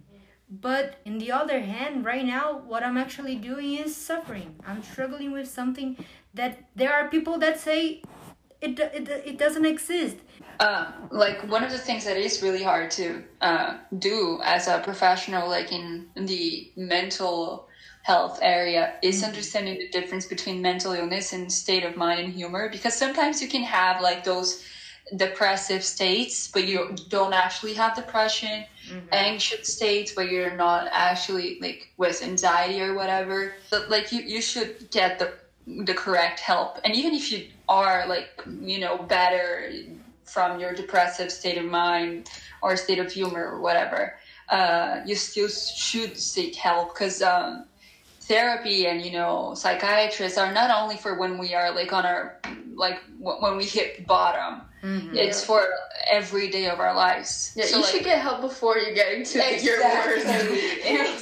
But 0.49 0.99
in 1.05 1.17
the 1.17 1.31
other 1.31 1.61
hand, 1.61 2.05
right 2.05 2.23
now, 2.23 2.61
what 2.67 2.83
I'm 2.83 2.97
actually 2.97 3.35
doing 3.35 3.73
is 3.73 3.95
suffering. 3.95 4.55
I'm 4.67 4.83
struggling 4.83 5.31
with 5.31 5.49
something 5.49 5.97
that 6.35 6.65
there 6.75 6.93
are 6.93 7.07
people 7.07 7.39
that 7.39 7.59
say 7.59 8.03
it 8.63 8.79
it, 8.79 9.09
it 9.25 9.37
doesn't 9.37 9.65
exist 9.65 10.17
uh, 10.59 10.91
like 11.09 11.37
one 11.49 11.63
of 11.63 11.71
the 11.71 11.77
things 11.77 12.05
that 12.05 12.17
is 12.17 12.41
really 12.41 12.63
hard 12.63 12.89
to 12.91 13.23
uh, 13.41 13.77
do 13.99 14.39
as 14.43 14.67
a 14.67 14.79
professional 14.79 15.47
like 15.49 15.71
in, 15.71 16.07
the 16.15 16.71
mental 16.75 17.67
health 18.03 18.39
area 18.41 18.95
is 19.01 19.17
mm-hmm. 19.17 19.29
understanding 19.29 19.77
the 19.77 19.89
difference 19.89 20.25
between 20.25 20.61
mental 20.61 20.93
illness 20.93 21.33
and 21.33 21.51
state 21.51 21.83
of 21.83 21.95
mind 21.95 22.19
and 22.19 22.33
humor 22.33 22.69
because 22.69 22.93
sometimes 22.93 23.41
you 23.41 23.47
can 23.47 23.63
have 23.63 24.01
like 24.01 24.23
those 24.23 24.63
depressive 25.17 25.83
states 25.83 26.47
but 26.47 26.65
you 26.65 26.95
don't 27.09 27.33
actually 27.33 27.73
have 27.73 27.95
depression 27.95 28.65
mm-hmm. 28.87 29.05
anxious 29.11 29.73
states 29.73 30.15
where 30.15 30.25
you're 30.25 30.55
not 30.55 30.87
actually 30.91 31.57
like 31.61 31.91
with 31.97 32.23
anxiety 32.23 32.81
or 32.81 32.93
whatever. 32.93 33.55
But 33.69 33.89
like 33.89 34.11
you, 34.11 34.21
you 34.21 34.41
should 34.41 34.89
get 34.91 35.19
the 35.19 35.33
the 35.65 35.93
correct 35.93 36.39
help. 36.39 36.79
And 36.83 36.95
even 36.95 37.13
if 37.13 37.31
you 37.31 37.47
are 37.67 38.07
like, 38.07 38.29
you 38.61 38.79
know, 38.79 38.97
better 38.97 39.71
from 40.25 40.59
your 40.59 40.73
depressive 40.73 41.31
state 41.31 41.57
of 41.57 41.65
mind 41.65 42.29
or 42.61 42.75
state 42.75 42.99
of 42.99 43.11
humor 43.11 43.45
or 43.45 43.61
whatever, 43.61 44.15
uh, 44.49 45.01
you 45.05 45.15
still 45.15 45.47
should 45.49 46.17
seek 46.17 46.55
help 46.55 46.93
because 46.93 47.21
um, 47.21 47.65
therapy 48.23 48.87
and 48.87 49.03
you 49.05 49.11
know 49.11 49.53
psychiatrists 49.55 50.37
are 50.37 50.51
not 50.51 50.69
only 50.71 50.97
for 50.97 51.17
when 51.17 51.37
we 51.37 51.53
are 51.53 51.73
like 51.73 51.91
on 51.93 52.05
our 52.05 52.39
like 52.75 52.99
when 53.19 53.57
we 53.57 53.65
hit 53.65 54.05
bottom. 54.07 54.61
Mm-hmm. 54.83 55.15
it's 55.15 55.45
for 55.45 55.65
every 56.11 56.49
day 56.49 56.67
of 56.67 56.81
our 56.81 56.93
lives. 56.93 57.53
Yeah 57.55 57.63
so 57.65 57.77
you 57.77 57.83
like, 57.83 57.91
should 57.91 58.03
get 58.03 58.19
help 58.19 58.41
before 58.41 58.77
you 58.77 58.93
get 58.93 59.13
into 59.13 59.39
exactly. 59.39 59.65
your 59.65 59.81
worst. 59.81 60.25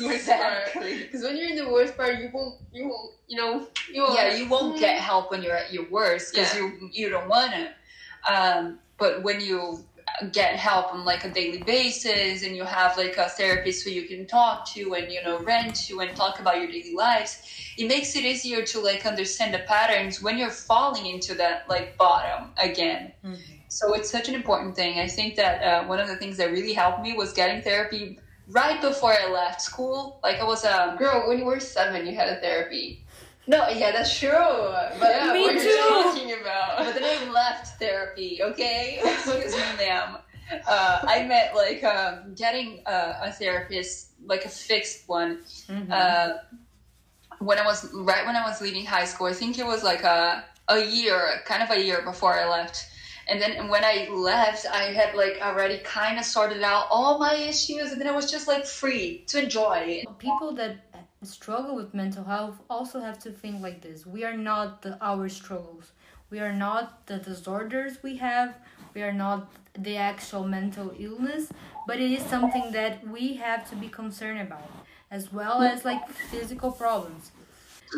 Exactly. 0.03 0.97
Because 1.03 1.21
when 1.21 1.37
you're 1.37 1.49
in 1.49 1.57
the 1.57 1.69
worst 1.69 1.95
part 1.95 2.17
you 2.17 2.31
won't 2.33 2.55
you 2.73 2.87
won't 2.87 3.11
you 3.27 3.37
know 3.37 3.67
you 3.93 4.01
won't 4.01 4.15
yeah 4.15 4.35
you 4.35 4.49
won't 4.49 4.79
get 4.79 4.99
help 4.99 5.29
when 5.29 5.43
you're 5.43 5.55
at 5.55 5.71
your 5.71 5.87
worst 5.91 6.33
because 6.33 6.55
yeah. 6.55 6.61
you 6.61 6.89
you 6.91 7.09
don't 7.09 7.29
want 7.29 7.53
it 7.53 7.71
um, 8.31 8.79
but 8.97 9.23
when 9.23 9.39
you 9.41 9.83
get 10.29 10.55
help 10.55 10.93
on 10.93 11.03
like 11.05 11.23
a 11.25 11.29
daily 11.29 11.61
basis 11.63 12.43
and 12.43 12.55
you 12.55 12.63
have 12.63 12.97
like 12.97 13.17
a 13.17 13.29
therapist 13.29 13.83
who 13.83 13.89
you 13.89 14.07
can 14.07 14.25
talk 14.25 14.65
to 14.67 14.93
and 14.93 15.11
you 15.11 15.21
know 15.23 15.39
rent 15.39 15.75
to 15.75 15.99
and 15.99 16.15
talk 16.15 16.39
about 16.39 16.57
your 16.57 16.67
daily 16.71 16.93
lives 16.93 17.41
it 17.77 17.87
makes 17.87 18.15
it 18.15 18.23
easier 18.23 18.63
to 18.63 18.79
like 18.79 19.05
understand 19.05 19.53
the 19.53 19.59
patterns 19.59 20.21
when 20.21 20.37
you're 20.37 20.49
falling 20.49 21.05
into 21.05 21.33
that 21.35 21.67
like 21.69 21.97
bottom 21.97 22.49
again. 22.57 23.11
Mm-hmm. 23.25 23.35
so 23.67 23.93
it's 23.93 24.09
such 24.09 24.27
an 24.29 24.35
important 24.35 24.75
thing. 24.75 24.99
I 24.99 25.07
think 25.07 25.35
that 25.35 25.63
uh, 25.63 25.87
one 25.87 25.99
of 25.99 26.07
the 26.07 26.17
things 26.17 26.37
that 26.37 26.51
really 26.51 26.73
helped 26.73 27.01
me 27.01 27.13
was 27.13 27.33
getting 27.33 27.61
therapy 27.61 28.19
right 28.49 28.81
before 28.81 29.13
i 29.13 29.29
left 29.31 29.61
school. 29.61 30.19
Like 30.23 30.39
i 30.39 30.43
was 30.43 30.65
um 30.65 30.97
girl 30.97 31.27
when 31.27 31.39
you 31.39 31.45
were 31.45 31.59
seven 31.59 32.05
you 32.05 32.15
had 32.15 32.29
a 32.29 32.39
therapy 32.41 33.03
no, 33.47 33.67
yeah, 33.69 33.91
that's 33.91 34.17
true. 34.17 34.29
But 34.29 34.99
yeah, 35.01 35.33
me 35.33 35.41
what 35.41 35.61
too. 35.61 35.67
you're 35.67 36.03
talking 36.03 36.33
about. 36.41 36.77
But 36.77 36.93
then 36.93 37.03
I 37.03 37.31
left 37.31 37.79
therapy, 37.79 38.39
okay? 38.41 38.99
Because 39.25 39.55
ma'am. 39.77 40.17
Uh, 40.67 40.99
I 41.07 41.23
meant 41.23 41.55
like 41.55 41.83
um, 41.83 42.33
getting 42.35 42.81
a, 42.85 43.15
a, 43.23 43.31
therapist, 43.31 44.09
like 44.25 44.43
a 44.43 44.49
fixed 44.49 45.07
one, 45.07 45.39
mm-hmm. 45.69 45.91
uh, 45.91 46.33
when 47.39 47.57
I 47.57 47.65
was 47.65 47.91
right 47.93 48.25
when 48.25 48.35
I 48.35 48.45
was 48.45 48.61
leaving 48.61 48.85
high 48.85 49.05
school. 49.05 49.27
I 49.27 49.33
think 49.33 49.59
it 49.59 49.65
was 49.65 49.81
like 49.81 50.03
a 50.03 50.43
a 50.67 50.83
year, 50.83 51.41
kind 51.45 51.63
of 51.63 51.69
a 51.71 51.81
year 51.81 52.01
before 52.01 52.33
I 52.33 52.49
left. 52.49 52.85
And 53.27 53.41
then 53.41 53.69
when 53.69 53.85
I 53.85 54.09
left, 54.11 54.65
I 54.65 54.91
had 54.91 55.15
like 55.15 55.39
already 55.41 55.77
kind 55.79 56.19
of 56.19 56.25
sorted 56.25 56.63
out 56.63 56.87
all 56.89 57.17
my 57.17 57.35
issues, 57.35 57.91
and 57.91 58.01
then 58.01 58.07
I 58.07 58.11
was 58.11 58.29
just 58.29 58.47
like 58.47 58.65
free 58.65 59.23
to 59.27 59.43
enjoy. 59.43 60.03
People 60.17 60.53
that 60.55 60.90
struggle 61.23 61.75
with 61.75 61.93
mental 61.93 62.23
health 62.23 62.59
also 62.69 62.99
have 62.99 63.19
to 63.19 63.31
think 63.31 63.61
like 63.61 63.81
this. 63.81 64.05
We 64.05 64.23
are 64.23 64.37
not 64.37 64.81
the, 64.81 64.97
our 65.01 65.29
struggles. 65.29 65.91
We 66.29 66.39
are 66.39 66.53
not 66.53 67.05
the 67.07 67.17
disorders 67.17 68.01
we 68.01 68.17
have. 68.17 68.55
We 68.93 69.03
are 69.03 69.13
not 69.13 69.51
the 69.77 69.97
actual 69.97 70.43
mental 70.45 70.93
illness 70.99 71.51
but 71.87 71.99
it 71.99 72.11
is 72.11 72.23
something 72.23 72.71
that 72.71 73.07
we 73.07 73.35
have 73.35 73.69
to 73.69 73.75
be 73.75 73.87
concerned 73.87 74.39
about 74.39 74.69
as 75.09 75.31
well 75.33 75.61
as 75.61 75.83
like 75.85 76.07
physical 76.09 76.71
problems. 76.71 77.31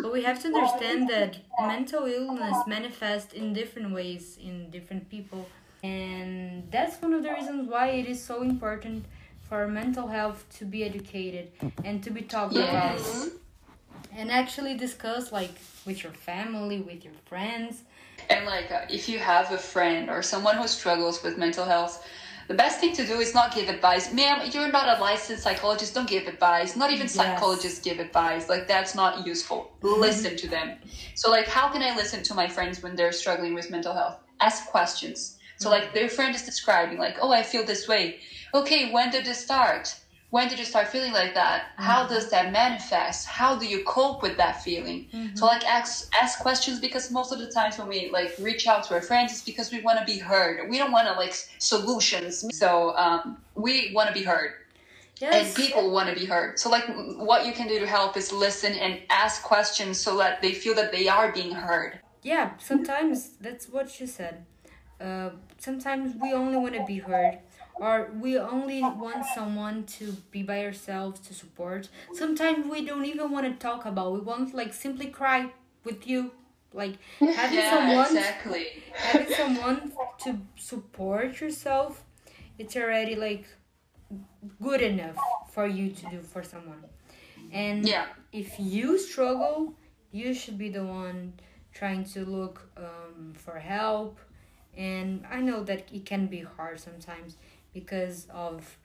But 0.01 0.11
we 0.11 0.24
have 0.24 0.41
to 0.41 0.47
understand 0.47 1.09
that 1.09 1.38
mental 1.59 2.05
illness 2.05 2.57
manifests 2.65 3.34
in 3.34 3.53
different 3.53 3.91
ways 3.91 4.38
in 4.41 4.69
different 4.71 5.09
people 5.09 5.47
and 5.84 6.71
that's 6.71 7.01
one 7.01 7.13
of 7.13 7.21
the 7.24 7.32
reasons 7.32 7.69
why 7.69 7.89
it 7.89 8.07
is 8.07 8.24
so 8.24 8.41
important 8.41 9.05
for 9.54 9.68
mental 9.68 10.08
health 10.08 10.43
to 10.58 10.66
be 10.66 10.84
educated 10.84 11.51
and 11.86 12.04
to 12.04 12.10
be 12.10 12.24
talked 12.24 12.54
yes. 12.54 13.28
about. 13.28 13.34
And 14.18 14.32
actually 14.32 14.74
discuss 14.74 15.32
like 15.32 15.54
with 15.86 16.01
your 16.01 16.12
family 16.12 16.82
with 16.82 17.06
your 17.06 17.14
friends. 17.26 17.84
And 18.32 18.47
like 18.47 18.72
uh, 18.72 18.86
if 18.89 19.08
you 19.08 19.20
have 19.20 19.51
a 19.51 19.60
friend 19.60 20.10
or 20.10 20.24
someone 20.24 20.58
who 20.58 20.68
struggles 20.68 21.22
with 21.22 21.38
mental 21.38 21.66
health 21.66 22.04
the 22.49 22.56
best 22.56 22.80
thing 22.80 22.93
to 22.93 23.06
do 23.06 23.20
is 23.26 23.34
not 23.34 23.56
give 23.56 23.70
advice. 23.70 24.12
Ma'am 24.12 24.49
you're 24.51 24.72
not 24.72 24.88
a 24.97 24.99
licensed 24.99 25.43
psychologist 25.43 25.93
don't 25.93 26.10
give 26.10 26.26
advice. 26.28 26.76
Not 26.76 26.89
even 26.89 27.04
yes. 27.04 27.14
psychologists 27.14 27.80
give 27.80 27.99
advice. 27.99 28.49
Like 28.49 28.68
that's 28.68 28.95
not 28.95 29.26
useful. 29.28 29.60
Mm-hmm. 29.84 30.01
listen 30.01 30.36
to 30.36 30.47
them. 30.47 30.68
So 31.14 31.30
like 31.30 31.47
how 31.47 31.66
can 31.74 31.84
i 31.84 31.95
listen 31.95 32.24
to 32.30 32.34
my 32.34 32.47
friends 32.56 32.82
when 32.82 32.95
they're 32.95 33.18
struggling 33.24 33.54
with 33.54 33.70
mental 33.70 33.93
health? 33.93 34.18
Ask 34.39 34.66
questions. 34.76 35.38
So 35.58 35.70
like 35.70 35.93
their 35.93 36.10
friend 36.10 36.34
is 36.36 36.43
describing 36.43 36.97
like 36.97 37.18
oh 37.22 37.32
i 37.32 37.43
feel 37.43 37.64
this 37.64 37.88
way 37.88 38.20
okay, 38.54 38.91
when 38.91 39.10
did 39.10 39.28
it 39.28 39.36
start? 39.36 39.95
When 40.30 40.47
did 40.47 40.58
you 40.58 40.66
start 40.66 40.88
feeling 40.88 41.14
like 41.14 41.36
that? 41.36 41.62
Mm-hmm. 41.62 41.84
How 41.84 42.08
does 42.08 42.32
that 42.32 42.51
manifest? 42.51 43.28
How 43.28 43.56
do 43.56 43.68
you 43.68 43.84
cope 43.84 44.24
with 44.24 44.36
that 44.38 44.64
feeling? 44.64 45.08
Mm-hmm. 45.14 45.36
So 45.36 45.45
like 45.45 45.64
ask 45.66 46.12
ask 46.20 46.39
questions 46.39 46.80
because 46.80 47.12
most 47.12 47.32
of 47.32 47.38
the 47.38 47.51
times 47.51 47.78
when 47.78 47.88
we 47.88 48.10
like 48.10 48.34
reach 48.39 48.66
out 48.66 48.84
to 48.86 48.95
our 48.95 49.01
friends, 49.01 49.32
it's 49.32 49.43
because 49.43 49.72
we 49.72 49.82
want 49.82 49.99
to 49.99 50.06
be 50.06 50.18
heard. 50.18 50.68
We 50.70 50.80
don't 50.80 50.91
want 50.91 51.08
to 51.08 51.14
like 51.14 51.36
solutions. 51.60 52.45
So 52.58 52.95
um, 52.97 53.38
we 53.54 53.91
want 53.93 54.08
to 54.08 54.14
be 54.14 54.24
heard. 54.24 54.54
Yes. 55.22 55.45
And 55.45 55.56
people 55.56 55.91
want 55.91 56.10
to 56.10 56.20
be 56.20 56.26
heard. 56.26 56.60
So, 56.60 56.70
like, 56.70 56.86
what 57.16 57.45
you 57.45 57.54
can 57.54 57.68
do 57.68 57.80
to 57.80 57.86
help 57.86 58.18
is 58.18 58.34
listen 58.34 58.74
and 58.74 58.99
ask 59.12 59.43
questions 59.43 59.99
so 59.99 60.18
that 60.18 60.41
they 60.41 60.54
feel 60.54 60.74
that 60.74 60.91
they 60.91 61.08
are 61.08 61.32
being 61.32 61.51
heard. 61.51 61.99
Yeah, 62.24 62.58
sometimes 62.58 63.30
that's 63.39 63.70
what 63.70 63.99
you 63.99 64.08
said. 64.08 64.45
Uh, 64.99 65.30
sometimes 65.60 66.16
we 66.22 66.34
only 66.34 66.58
want 66.58 66.74
to 66.74 66.84
be 66.86 66.97
heard 66.97 67.39
or 67.76 68.11
we 68.19 68.38
only 68.38 68.82
want 68.82 69.26
someone 69.34 69.84
to 69.86 70.13
be 70.32 70.43
by 70.43 70.63
ourselves 70.65 71.19
to 71.28 71.34
support. 71.34 71.89
Sometimes 72.13 72.67
we 72.69 72.86
don't 72.86 73.05
even 73.05 73.32
want 73.32 73.45
to 73.47 73.53
talk 73.53 73.86
about 73.86 74.13
we 74.13 74.19
want 74.19 74.53
like 74.53 74.74
simply 74.74 75.07
cry 75.07 75.51
with 75.84 76.07
you. 76.07 76.32
Like 76.74 76.95
having 77.19 77.59
yeah, 77.59 77.69
someone 77.69 78.05
exactly. 78.17 78.67
having 78.93 79.34
someone 79.36 79.91
to 80.24 80.39
support 80.55 81.39
yourself 81.39 82.03
it's 82.59 82.76
already 82.76 83.15
like 83.15 83.45
good 84.61 84.82
enough 84.82 85.17
for 85.51 85.67
you 85.67 85.89
to 85.89 86.05
do 86.09 86.21
for 86.21 86.43
someone. 86.43 86.84
And 87.51 87.88
yeah. 87.88 88.05
if 88.32 88.59
you 88.59 88.97
struggle 88.97 89.74
you 90.11 90.34
should 90.34 90.57
be 90.57 90.69
the 90.69 90.84
one 90.84 91.34
trying 91.74 92.03
to 92.05 92.24
look 92.26 92.69
um, 92.78 93.34
for 93.36 93.59
help. 93.59 94.19
And 94.76 95.24
i 95.30 95.39
know 95.39 95.63
that 95.65 95.88
it 95.93 96.03
can 96.05 96.26
be 96.26 96.41
hard 96.41 96.80
sometimes 96.80 97.38
because 97.74 98.28
of 98.32 98.78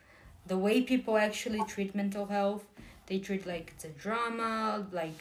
the 0.46 0.56
way 0.58 0.80
people 0.82 1.16
actually 1.16 1.62
treat 1.64 1.94
mental 1.94 2.26
health. 2.26 2.64
They 3.06 3.18
treat 3.18 3.46
like 3.46 3.72
it's 3.74 3.84
a 3.84 3.88
drama, 3.88 4.86
like 4.92 5.18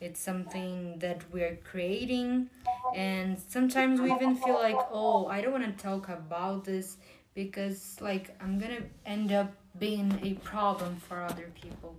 it's 0.00 0.20
something 0.20 0.98
that 0.98 1.22
we're 1.32 1.56
creating, 1.64 2.48
and 2.94 3.38
sometimes 3.48 4.00
we 4.00 4.12
even 4.12 4.36
feel 4.36 4.54
like, 4.54 4.78
oh, 4.90 5.26
I 5.26 5.40
don't 5.40 5.52
want 5.52 5.76
to 5.76 5.82
talk 5.82 6.08
about 6.08 6.64
this 6.64 6.96
because 7.34 7.96
like 8.00 8.34
I'm 8.40 8.58
gonna 8.58 8.82
end 9.04 9.32
up 9.32 9.52
being 9.78 10.18
a 10.22 10.34
problem 10.44 10.96
for 10.96 11.22
other 11.22 11.50
people. 11.60 11.94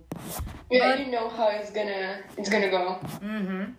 Yeah, 0.70 0.96
but, 0.96 1.00
you 1.00 1.12
know 1.12 1.28
how 1.28 1.48
it's 1.48 1.70
gonna 1.70 2.20
it's 2.36 2.48
gonna 2.48 2.70
go. 2.70 2.98
Mhm. 3.22 3.74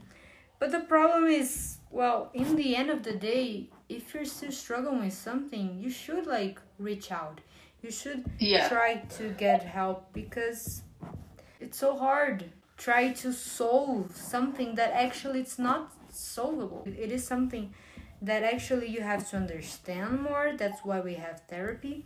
But 0.59 0.71
the 0.71 0.81
problem 0.81 1.27
is, 1.27 1.78
well, 1.91 2.29
in 2.33 2.55
the 2.55 2.75
end 2.75 2.89
of 2.89 3.03
the 3.03 3.13
day, 3.13 3.69
if 3.87 4.13
you're 4.13 4.25
still 4.25 4.51
struggling 4.51 4.99
with 4.99 5.13
something, 5.13 5.79
you 5.79 5.89
should 5.89 6.27
like 6.27 6.59
reach 6.77 7.11
out. 7.11 7.41
You 7.81 7.91
should 7.91 8.25
yeah. 8.39 8.67
try 8.67 8.95
to 9.17 9.29
get 9.31 9.63
help 9.63 10.13
because 10.13 10.83
it's 11.59 11.77
so 11.77 11.97
hard. 11.97 12.45
Try 12.77 13.11
to 13.13 13.33
solve 13.33 14.15
something 14.15 14.75
that 14.75 14.91
actually 14.93 15.39
it's 15.39 15.59
not 15.59 15.93
solvable. 16.09 16.83
It 16.85 17.11
is 17.11 17.25
something 17.25 17.73
that 18.21 18.43
actually 18.43 18.87
you 18.87 19.01
have 19.01 19.29
to 19.31 19.37
understand 19.37 20.21
more. 20.21 20.53
That's 20.57 20.81
why 20.83 20.99
we 20.99 21.15
have 21.15 21.41
therapy. 21.49 22.05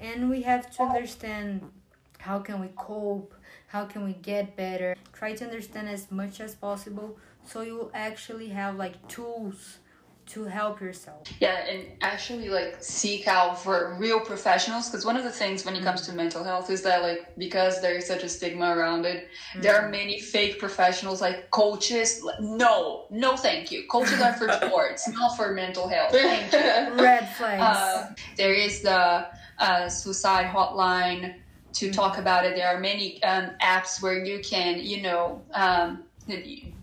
And 0.00 0.30
we 0.30 0.42
have 0.42 0.70
to 0.76 0.82
understand 0.82 1.70
how 2.18 2.38
can 2.38 2.60
we 2.60 2.68
cope, 2.76 3.34
how 3.68 3.84
can 3.84 4.04
we 4.04 4.14
get 4.14 4.56
better. 4.56 4.96
Try 5.12 5.34
to 5.34 5.44
understand 5.44 5.88
as 5.88 6.10
much 6.10 6.40
as 6.40 6.54
possible 6.54 7.18
so 7.50 7.62
you 7.62 7.74
will 7.76 7.90
actually 7.94 8.48
have 8.48 8.76
like 8.76 9.06
tools 9.08 9.78
to 10.26 10.44
help 10.44 10.80
yourself. 10.80 11.26
Yeah, 11.40 11.66
and 11.66 11.86
actually 12.02 12.48
like 12.48 12.76
seek 12.78 13.26
out 13.26 13.60
for 13.60 13.96
real 13.98 14.20
professionals 14.20 14.88
because 14.88 15.04
one 15.04 15.16
of 15.16 15.24
the 15.24 15.30
things 15.30 15.64
when 15.64 15.74
it 15.74 15.82
comes 15.82 16.02
to 16.02 16.12
mental 16.12 16.44
health 16.44 16.70
is 16.70 16.82
that 16.82 17.02
like 17.02 17.36
because 17.36 17.82
there 17.82 17.96
is 17.96 18.06
such 18.06 18.22
a 18.22 18.28
stigma 18.28 18.76
around 18.76 19.04
it, 19.04 19.24
mm-hmm. 19.24 19.62
there 19.62 19.76
are 19.76 19.88
many 19.88 20.20
fake 20.20 20.60
professionals 20.60 21.20
like 21.20 21.50
coaches. 21.50 22.24
No, 22.38 23.06
no, 23.10 23.36
thank 23.36 23.72
you. 23.72 23.88
Coaches 23.88 24.20
are 24.20 24.34
for 24.34 24.48
sports, 24.64 25.08
not 25.08 25.36
for 25.36 25.52
mental 25.52 25.88
health. 25.88 26.12
Thank 26.12 26.52
you. 26.52 26.58
Red 27.02 27.28
flags. 27.34 27.62
Uh, 27.62 28.14
there 28.36 28.54
is 28.54 28.82
the 28.82 29.26
uh, 29.58 29.88
suicide 29.88 30.46
hotline 30.46 31.34
to 31.72 31.86
mm-hmm. 31.86 31.92
talk 31.92 32.18
about 32.18 32.44
it. 32.44 32.54
There 32.54 32.68
are 32.68 32.78
many 32.78 33.20
um, 33.24 33.50
apps 33.60 34.00
where 34.00 34.24
you 34.24 34.38
can, 34.38 34.78
you 34.78 35.02
know. 35.02 35.42
Um, 35.52 36.04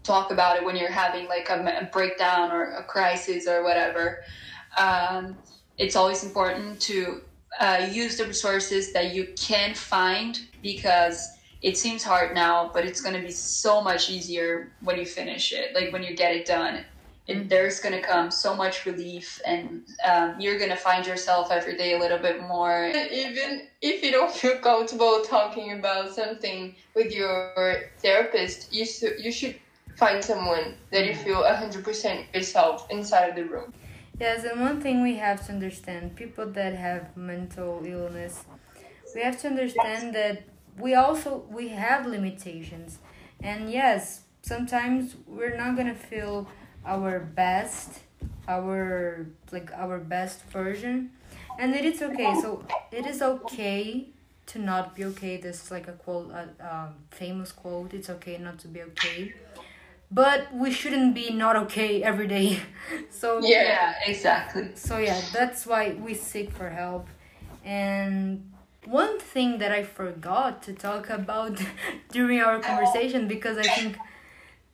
talk 0.03 0.31
about 0.31 0.57
it 0.57 0.65
when 0.65 0.75
you're 0.75 0.91
having 0.91 1.27
like 1.27 1.49
a, 1.49 1.89
breakdown 1.91 2.51
or 2.51 2.71
a 2.71 2.83
crisis 2.83 3.47
or 3.47 3.63
whatever. 3.63 4.19
Um, 4.77 5.37
it's 5.77 5.95
always 5.95 6.23
important 6.23 6.79
to 6.81 7.21
uh, 7.59 7.87
use 7.91 8.17
the 8.17 8.25
resources 8.25 8.93
that 8.93 9.13
you 9.13 9.33
can 9.37 9.73
find 9.73 10.39
because 10.61 11.29
it 11.61 11.77
seems 11.77 12.03
hard 12.03 12.35
now, 12.35 12.69
but 12.73 12.85
it's 12.85 13.01
going 13.01 13.15
to 13.15 13.21
be 13.21 13.31
so 13.31 13.81
much 13.81 14.09
easier 14.09 14.73
when 14.81 14.97
you 14.97 15.05
finish 15.05 15.51
it, 15.51 15.73
like 15.73 15.91
when 15.91 16.03
you 16.03 16.15
get 16.15 16.35
it 16.35 16.45
done. 16.45 16.85
It, 17.27 17.49
there's 17.49 17.79
going 17.79 17.93
to 17.93 18.01
come 18.01 18.31
so 18.31 18.55
much 18.55 18.85
relief, 18.85 19.41
and 19.45 19.83
um, 20.05 20.35
you're 20.39 20.57
going 20.57 20.69
to 20.69 20.77
find 20.77 21.05
yourself 21.05 21.51
every 21.51 21.75
day 21.77 21.93
a 21.95 21.99
little 21.99 22.19
bit 22.19 22.41
more. 22.41 22.85
Even 23.11 23.67
if 23.81 24.03
you 24.03 24.11
don't 24.11 24.31
feel 24.31 24.57
comfortable 24.59 25.21
talking 25.23 25.73
about 25.73 26.15
something 26.15 26.75
with 26.95 27.13
your 27.13 27.91
therapist, 27.99 28.73
you, 28.73 28.85
su- 28.85 29.15
you 29.19 29.31
should 29.31 29.55
find 29.97 30.23
someone 30.23 30.75
that 30.91 31.05
you 31.05 31.15
feel 31.15 31.43
100% 31.43 32.33
yourself 32.33 32.87
inside 32.89 33.29
of 33.29 33.35
the 33.35 33.43
room. 33.43 33.73
Yes, 34.19 34.43
and 34.45 34.61
one 34.61 34.81
thing 34.81 35.03
we 35.03 35.15
have 35.17 35.45
to 35.47 35.51
understand 35.51 36.15
people 36.15 36.45
that 36.47 36.73
have 36.75 37.15
mental 37.17 37.83
illness, 37.85 38.45
we 39.13 39.21
have 39.21 39.39
to 39.41 39.47
understand 39.47 40.15
that 40.15 40.43
we 40.79 40.93
also 40.93 41.43
we 41.49 41.69
have 41.69 42.05
limitations 42.05 42.99
and 43.41 43.71
yes 43.71 44.21
sometimes 44.41 45.15
we're 45.25 45.57
not 45.57 45.75
gonna 45.75 45.95
feel 45.95 46.47
our 46.87 47.19
best 47.19 47.99
our 48.47 49.27
like 49.51 49.71
our 49.73 49.99
best 49.99 50.43
version. 50.45 51.11
And 51.59 51.75
it 51.75 51.85
is 51.85 52.01
okay 52.01 52.33
so 52.41 52.63
it 52.91 53.05
is 53.05 53.21
okay 53.21 54.07
to 54.47 54.59
not 54.59 54.95
be 54.95 55.03
okay. 55.05 55.37
This 55.37 55.63
is 55.63 55.71
like 55.71 55.87
a 55.87 55.93
quote 55.93 56.31
a 56.31 56.43
um, 56.61 56.95
famous 57.11 57.51
quote 57.51 57.93
it's 57.93 58.09
okay 58.09 58.37
not 58.37 58.59
to 58.59 58.67
be 58.67 58.81
okay. 58.83 59.33
But 60.09 60.53
we 60.53 60.71
shouldn't 60.71 61.13
be 61.13 61.31
not 61.31 61.57
okay 61.57 62.01
every 62.01 62.27
day. 62.27 62.59
So 63.09 63.39
yeah 63.41 63.95
exactly. 64.05 64.69
So 64.75 64.97
yeah 64.97 65.21
that's 65.33 65.65
why 65.65 65.93
we 65.93 66.13
seek 66.13 66.51
for 66.51 66.69
help. 66.69 67.07
And 67.65 68.49
one 68.85 69.19
thing 69.19 69.57
that 69.57 69.73
I 69.73 69.83
forgot 69.83 70.63
to 70.63 70.73
talk 70.73 71.09
about 71.09 71.59
during 72.11 72.39
our 72.39 72.59
conversation 72.59 73.27
because 73.27 73.57
I 73.57 73.63
think 73.63 73.97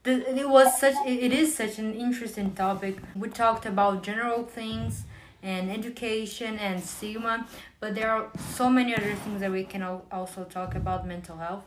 it 0.05 0.49
was 0.49 0.79
such 0.79 0.95
it 1.05 1.31
is 1.31 1.55
such 1.55 1.79
an 1.79 1.93
interesting 1.93 2.53
topic. 2.53 2.97
We 3.15 3.29
talked 3.29 3.65
about 3.65 4.03
general 4.03 4.43
things 4.43 5.03
and 5.41 5.71
education 5.71 6.57
and 6.57 6.83
stigma, 6.83 7.47
but 7.79 7.95
there 7.95 8.09
are 8.09 8.29
so 8.55 8.69
many 8.69 8.95
other 8.95 9.15
things 9.15 9.41
that 9.41 9.51
we 9.51 9.63
can 9.63 9.83
also 10.11 10.43
talk 10.45 10.75
about 10.75 11.07
mental 11.07 11.37
health. 11.37 11.65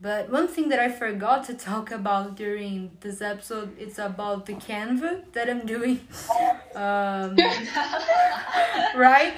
But 0.00 0.28
one 0.30 0.48
thing 0.48 0.68
that 0.70 0.78
I 0.78 0.90
forgot 0.90 1.44
to 1.44 1.54
talk 1.54 1.90
about 1.90 2.34
during 2.34 2.90
this 3.00 3.22
episode 3.22 3.78
is 3.78 3.98
about 3.98 4.44
the 4.46 4.54
Canva 4.54 5.32
that 5.32 5.48
I'm 5.48 5.66
doing. 5.66 6.00
Um, 6.74 7.36
right? 8.96 9.32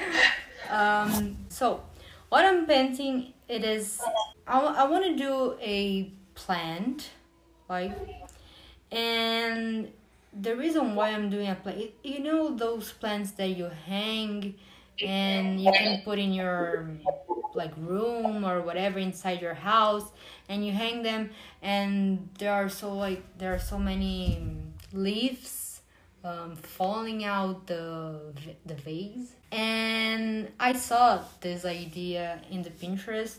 Um, 0.71 1.37
so 1.51 1.83
what 2.31 2.47
I'm 2.47 2.65
painting 2.65 3.35
it 3.47 3.63
is 3.63 4.01
I, 4.47 4.59
I 4.59 4.85
want 4.85 5.05
to 5.05 5.15
do 5.15 5.55
a 5.61 6.11
plant 6.35 7.11
like 7.69 7.93
and 8.93 9.91
the 10.39 10.55
reason 10.57 10.95
why 10.95 11.11
I'm 11.11 11.31
doing 11.31 11.49
a 11.49 11.55
plant 11.55 11.91
you 12.03 12.21
know 12.21 12.55
those 12.55 12.93
plants 12.93 13.33
that 13.33 13.49
you 13.49 13.71
hang 13.87 14.55
and 15.03 15.61
you 15.61 15.73
can 15.73 16.03
put 16.03 16.19
in 16.19 16.33
your 16.33 16.89
like 17.55 17.73
room 17.79 18.45
or 18.45 18.61
whatever 18.61 18.99
inside 18.99 19.41
your 19.41 19.55
house 19.55 20.11
and 20.49 20.65
you 20.65 20.73
hang 20.73 21.03
them 21.03 21.31
and 21.63 22.29
there 22.39 22.53
are 22.53 22.69
so 22.69 22.95
like 22.95 23.23
there 23.39 23.55
are 23.55 23.59
so 23.59 23.79
many 23.79 24.39
leaves 24.93 25.81
um, 26.25 26.57
falling 26.57 27.25
out 27.25 27.67
the 27.67 28.21
the 28.65 28.75
vase. 28.75 29.33
And 29.53 30.49
i 30.59 30.73
saw 30.73 31.23
this 31.41 31.65
idea 31.65 32.41
in 32.51 32.63
the 32.63 32.71
pinterest 32.71 33.39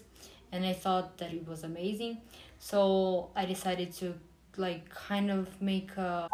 and 0.51 0.65
i 0.65 0.73
thought 0.73 1.17
that 1.17 1.33
it 1.33 1.45
was 1.47 1.63
amazing 1.63 2.17
so 2.59 3.29
i 3.35 3.45
decided 3.45 3.91
to 3.93 4.13
like 4.57 4.89
kind 4.89 5.29
of 5.29 5.61
make 5.61 5.95
a, 5.97 6.27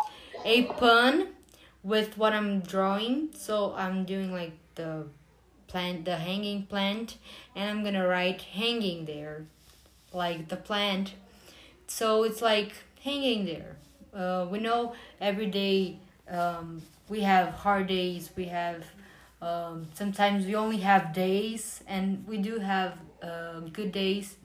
a 0.45 0.63
pun 0.63 1.28
with 1.84 2.17
what 2.17 2.34
i'm 2.34 2.61
drawing. 2.61 3.30
So 3.34 3.74
i'm 3.76 4.05
doing 4.05 4.32
like 4.32 4.53
the 4.76 5.07
plant 5.67 6.05
the 6.05 6.17
hanging 6.17 6.65
plant 6.65 7.17
and 7.55 7.69
i'm 7.69 7.84
gonna 7.84 8.07
write 8.07 8.41
hanging 8.41 9.05
there 9.05 9.45
like 10.13 10.47
the 10.47 10.55
plant. 10.55 11.13
So 11.88 12.24
it's 12.24 12.41
like 12.41 12.74
hanging 13.03 13.45
there. 13.45 13.76
Uh, 14.13 14.47
we 14.49 14.59
know 14.59 14.93
every 15.19 15.47
day 15.47 15.97
um, 16.30 16.82
we 17.09 17.21
have 17.21 17.49
hard 17.49 17.88
days 17.88 18.30
we 18.36 18.45
have 18.45 18.86
um, 19.41 19.88
sometimes 19.93 20.45
we 20.45 20.55
only 20.55 20.78
have 20.78 21.13
days 21.13 21.84
and 21.88 22.26
we 22.28 22.38
do 22.38 22.59
have 22.59 22.97
uh, 23.21 23.59
good 23.74 23.91
days 23.91 24.38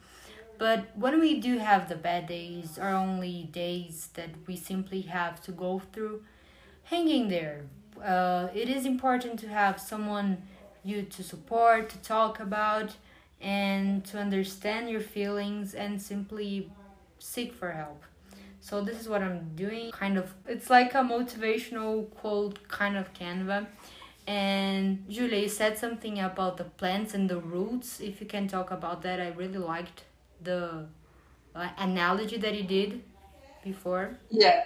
but 0.59 0.95
when 0.95 1.19
we 1.19 1.39
do 1.39 1.57
have 1.57 1.89
the 1.89 1.95
bad 1.95 2.27
days 2.27 2.77
are 2.77 2.93
only 2.93 3.49
days 3.51 4.09
that 4.13 4.29
we 4.45 4.55
simply 4.55 5.01
have 5.01 5.41
to 5.41 5.51
go 5.51 5.81
through 5.91 6.21
hanging 6.83 7.27
there 7.29 7.61
uh, 8.03 8.47
it 8.53 8.69
is 8.69 8.85
important 8.85 9.39
to 9.39 9.47
have 9.47 9.79
someone 9.79 10.37
you 10.83 11.01
to 11.01 11.23
support 11.23 11.89
to 11.89 11.97
talk 11.99 12.39
about 12.39 12.95
and 13.41 14.05
to 14.05 14.19
understand 14.19 14.89
your 14.89 15.01
feelings 15.01 15.73
and 15.73 16.01
simply 16.01 16.71
seek 17.19 17.53
for 17.53 17.71
help 17.71 18.03
so 18.61 18.81
this 18.81 18.99
is 18.99 19.07
what 19.07 19.21
I'm 19.21 19.55
doing. 19.55 19.91
Kind 19.91 20.17
of, 20.17 20.33
it's 20.47 20.69
like 20.69 20.93
a 20.93 20.97
motivational 20.97 22.09
quote 22.15 22.67
kind 22.67 22.97
of 22.97 23.13
Canva. 23.13 23.67
And 24.27 25.09
Julia, 25.09 25.39
you 25.39 25.49
said 25.49 25.77
something 25.77 26.19
about 26.19 26.57
the 26.57 26.65
plants 26.65 27.13
and 27.13 27.29
the 27.29 27.39
roots. 27.39 27.99
If 27.99 28.21
you 28.21 28.27
can 28.27 28.47
talk 28.47 28.69
about 28.69 29.01
that, 29.03 29.19
I 29.19 29.29
really 29.29 29.57
liked 29.57 30.03
the 30.41 30.85
uh, 31.55 31.69
analogy 31.77 32.37
that 32.37 32.55
you 32.55 32.63
did 32.63 33.01
before. 33.63 34.17
Yeah, 34.29 34.65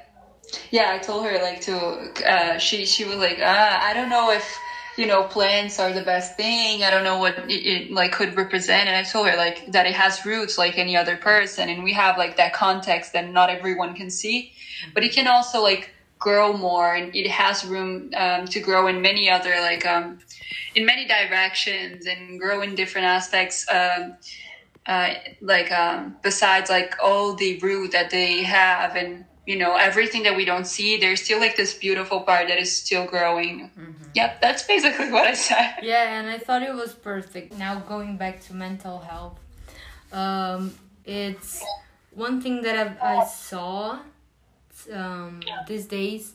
yeah. 0.71 0.91
I 0.93 0.97
told 0.99 1.25
her 1.25 1.37
like 1.41 1.61
to. 1.61 2.11
Uh, 2.25 2.57
she 2.57 2.85
she 2.85 3.05
was 3.05 3.17
like, 3.17 3.39
uh, 3.39 3.79
I 3.81 3.93
don't 3.93 4.09
know 4.09 4.31
if 4.31 4.57
you 4.97 5.07
know, 5.07 5.23
plants 5.23 5.79
are 5.79 5.91
the 5.91 6.03
best 6.03 6.37
thing. 6.37 6.83
I 6.83 6.91
don't 6.91 7.03
know 7.03 7.17
what 7.17 7.37
it, 7.49 7.51
it, 7.51 7.91
like 7.91 8.11
could 8.11 8.35
represent. 8.35 8.87
And 8.87 8.95
I 8.95 9.03
told 9.03 9.27
her 9.27 9.35
like 9.35 9.71
that 9.71 9.85
it 9.85 9.95
has 9.95 10.25
roots 10.25 10.57
like 10.57 10.77
any 10.77 10.95
other 10.95 11.17
person. 11.17 11.69
And 11.69 11.83
we 11.83 11.93
have 11.93 12.17
like 12.17 12.37
that 12.37 12.53
context 12.53 13.13
that 13.13 13.29
not 13.29 13.49
everyone 13.49 13.95
can 13.95 14.09
see, 14.09 14.53
but 14.93 15.03
it 15.03 15.11
can 15.11 15.27
also 15.27 15.61
like 15.61 15.89
grow 16.19 16.53
more 16.53 16.93
and 16.93 17.13
it 17.15 17.29
has 17.29 17.65
room 17.65 18.11
um, 18.15 18.45
to 18.45 18.59
grow 18.59 18.87
in 18.87 19.01
many 19.01 19.29
other 19.29 19.55
like 19.59 19.85
um, 19.85 20.19
in 20.75 20.85
many 20.85 21.05
directions 21.05 22.05
and 22.05 22.39
grow 22.39 22.61
in 22.61 22.75
different 22.75 23.07
aspects. 23.07 23.65
Um, 23.69 24.15
uh, 24.85 25.13
like 25.41 25.71
um, 25.71 26.15
besides 26.21 26.69
like 26.69 26.95
all 27.01 27.35
the 27.35 27.59
root 27.59 27.91
that 27.91 28.09
they 28.09 28.43
have 28.43 28.95
and 28.95 29.25
you 29.45 29.57
know 29.57 29.75
everything 29.75 30.23
that 30.23 30.35
we 30.35 30.45
don't 30.45 30.67
see 30.67 30.97
there's 30.97 31.21
still 31.21 31.39
like 31.39 31.55
this 31.55 31.73
beautiful 31.73 32.21
part 32.21 32.47
that 32.47 32.59
is 32.59 32.75
still 32.75 33.05
growing. 33.05 33.69
Mm-hmm. 33.77 34.03
yep 34.13 34.41
that's 34.41 34.63
basically 34.63 35.11
what 35.11 35.27
i 35.27 35.33
said. 35.33 35.75
Yeah 35.81 36.19
and 36.19 36.29
i 36.29 36.37
thought 36.37 36.63
it 36.63 36.73
was 36.73 36.93
perfect. 36.93 37.57
Now 37.57 37.79
going 37.79 38.17
back 38.17 38.41
to 38.41 38.53
mental 38.53 38.99
health 38.99 39.39
um, 40.11 40.73
it's 41.05 41.63
one 42.13 42.39
thing 42.41 42.61
that 42.61 42.77
I've, 42.77 43.01
i 43.01 43.25
saw 43.25 43.99
um, 44.93 45.41
these 45.67 45.85
days 45.85 46.33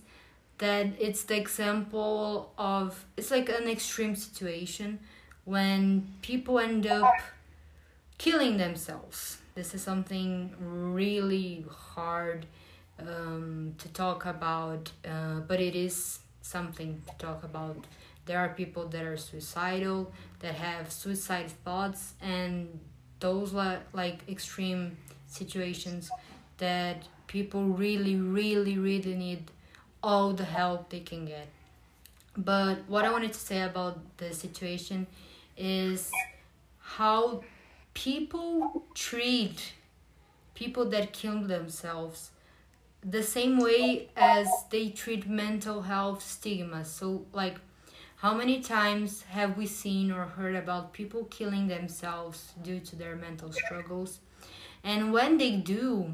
that 0.59 0.87
it's 0.99 1.23
the 1.25 1.37
example 1.37 2.53
of 2.59 3.07
it's 3.17 3.31
like 3.31 3.49
an 3.49 3.69
extreme 3.69 4.17
situation 4.17 4.99
when 5.45 6.09
people 6.21 6.59
end 6.59 6.87
up 6.87 7.15
killing 8.19 8.57
themselves 8.57 9.39
this 9.59 9.75
is 9.75 9.83
something 9.83 10.55
really 10.61 11.65
hard 11.69 12.47
um, 13.01 13.75
to 13.79 13.89
talk 13.89 14.25
about, 14.25 14.93
uh, 15.05 15.41
but 15.49 15.59
it 15.61 15.75
is 15.75 16.21
something 16.43 17.03
to 17.09 17.15
talk 17.19 17.43
about. 17.43 17.89
There 18.25 18.39
are 18.39 18.51
people 18.51 18.87
that 18.87 19.03
are 19.03 19.17
suicidal, 19.17 20.13
that 20.39 20.55
have 20.55 20.93
suicide 20.93 21.51
thoughts, 21.65 22.13
and 22.23 22.79
those 23.19 23.53
like 23.53 23.81
like 23.93 24.21
extreme 24.29 24.97
situations 25.27 26.09
that 26.59 27.09
people 27.27 27.65
really, 27.65 28.15
really, 28.15 28.79
really 28.79 29.17
need 29.17 29.51
all 30.05 30.33
the 30.35 30.45
help 30.45 30.91
they 30.91 31.01
can 31.01 31.27
get. 31.27 31.49
But 32.37 32.77
what 32.87 33.05
I 33.05 33.11
wanted 33.11 33.33
to 33.33 33.41
say 33.41 33.63
about 33.63 33.99
the 34.19 34.33
situation 34.33 35.09
is 35.57 36.13
how 36.79 37.43
people 37.99 38.85
treat 38.95 39.73
people 40.55 40.85
that 40.85 41.13
kill 41.13 41.41
themselves 41.43 42.31
the 43.05 43.25
same 43.25 43.59
way 43.59 44.09
as 44.17 44.47
they 44.71 44.89
treat 44.89 45.29
mental 45.29 45.83
health 45.83 46.23
stigma. 46.23 46.85
So, 46.85 47.27
like, 47.33 47.57
how 48.17 48.35
many 48.35 48.61
times 48.61 49.23
have 49.23 49.57
we 49.57 49.67
seen 49.67 50.13
or 50.13 50.27
heard 50.27 50.55
about 50.55 50.93
people 50.93 51.25
killing 51.25 51.67
themselves 51.67 52.53
due 52.63 52.79
to 52.81 52.95
their 52.95 53.17
mental 53.17 53.51
struggles? 53.53 54.21
And 54.85 55.13
when 55.13 55.37
they 55.37 55.57
do, 55.57 56.13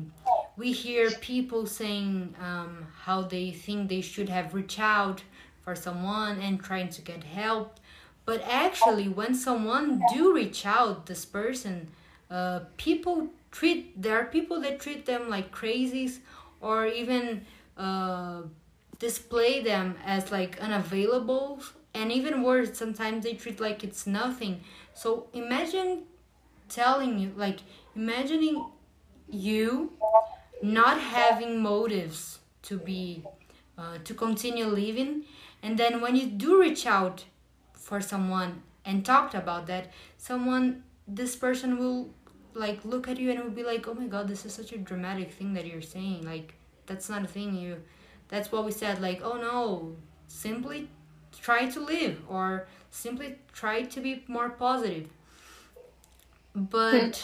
we 0.57 0.73
hear 0.73 1.11
people 1.11 1.67
saying 1.67 2.35
um, 2.41 2.87
how 3.03 3.23
they 3.23 3.51
think 3.51 3.91
they 3.91 4.01
should 4.01 4.31
have 4.31 4.55
reached 4.55 4.81
out 4.81 5.23
for 5.61 5.75
someone 5.75 6.39
and 6.41 6.63
trying 6.63 6.89
to 6.91 7.03
get 7.03 7.25
help. 7.25 7.79
But 8.25 8.43
actually 8.49 9.09
when 9.09 9.35
someone 9.35 10.03
do 10.13 10.35
reach 10.35 10.65
out 10.67 11.07
this 11.07 11.25
person 11.25 11.89
uh, 12.31 12.61
people 12.77 13.29
treat 13.51 14.01
there 14.01 14.19
are 14.21 14.25
people 14.25 14.61
that 14.61 14.81
treat 14.81 15.07
them 15.07 15.29
like 15.29 15.55
crazies 15.55 16.19
or 16.61 16.87
even 16.87 17.45
uh, 17.77 18.43
display 18.99 19.63
them 19.63 19.97
as 20.05 20.33
like 20.33 20.59
unavailable. 20.61 21.61
And 21.93 22.11
even 22.11 22.43
worse 22.43 22.77
sometimes 22.77 23.25
they 23.25 23.35
treat 23.35 23.61
like 23.61 23.85
it's 23.85 24.07
nothing. 24.07 24.63
So 24.95 25.29
imagine 25.33 26.05
telling 26.69 27.19
you 27.19 27.33
like 27.37 27.61
imagining 27.95 28.65
you 29.29 29.93
not 30.63 31.01
having 31.01 31.63
motives 31.63 32.39
to 32.63 32.79
be 32.79 33.25
uh, 33.77 33.99
to 34.05 34.15
continue 34.15 34.67
living. 34.67 35.25
And 35.63 35.79
then 35.79 36.01
when 36.01 36.17
you 36.17 36.27
do 36.27 36.61
reach 36.61 36.87
out 36.87 37.25
for 37.85 38.01
someone 38.01 38.63
and 38.85 39.05
talked 39.05 39.35
about 39.35 39.67
that 39.67 39.93
someone 40.17 40.83
this 41.07 41.37
person 41.37 41.79
will 41.79 42.11
like 42.55 42.85
look 42.85 43.09
at 43.09 43.19
you 43.19 43.31
and 43.31 43.43
will 43.43 43.59
be 43.63 43.65
like 43.65 43.87
oh 43.89 43.95
my 43.95 44.07
god 44.07 44.29
this 44.29 44.45
is 44.47 44.53
such 44.55 44.73
a 44.73 44.79
dramatic 44.79 45.33
thing 45.33 45.55
that 45.55 45.67
you're 45.67 45.89
saying 45.97 46.25
like 46.25 46.55
that's 46.87 47.09
not 47.09 47.25
a 47.25 47.27
thing 47.27 47.55
you 47.55 47.81
that's 48.29 48.51
what 48.53 48.65
we 48.65 48.71
said 48.71 49.01
like 49.01 49.21
oh 49.23 49.37
no 49.37 49.97
simply 50.29 50.89
try 51.41 51.67
to 51.69 51.81
live 51.81 52.21
or 52.29 52.67
simply 52.91 53.37
try 53.53 53.83
to 53.83 54.01
be 54.01 54.25
more 54.29 54.51
positive. 54.51 55.09
But 56.55 57.21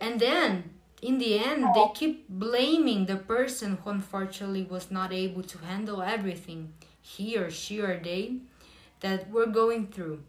and 0.00 0.20
then 0.20 0.70
in 1.02 1.18
the 1.18 1.38
end 1.38 1.64
they 1.74 1.86
keep 1.94 2.28
blaming 2.28 3.06
the 3.06 3.16
person 3.16 3.78
who 3.82 3.90
unfortunately 3.90 4.64
was 4.64 4.90
not 4.90 5.12
able 5.12 5.42
to 5.42 5.58
handle 5.58 6.00
everything 6.02 6.72
he 7.02 7.36
or 7.36 7.50
she 7.50 7.80
or 7.80 7.98
they 8.02 8.36
that 9.00 9.30
we're 9.30 9.46
going 9.46 9.88
through. 9.88 10.22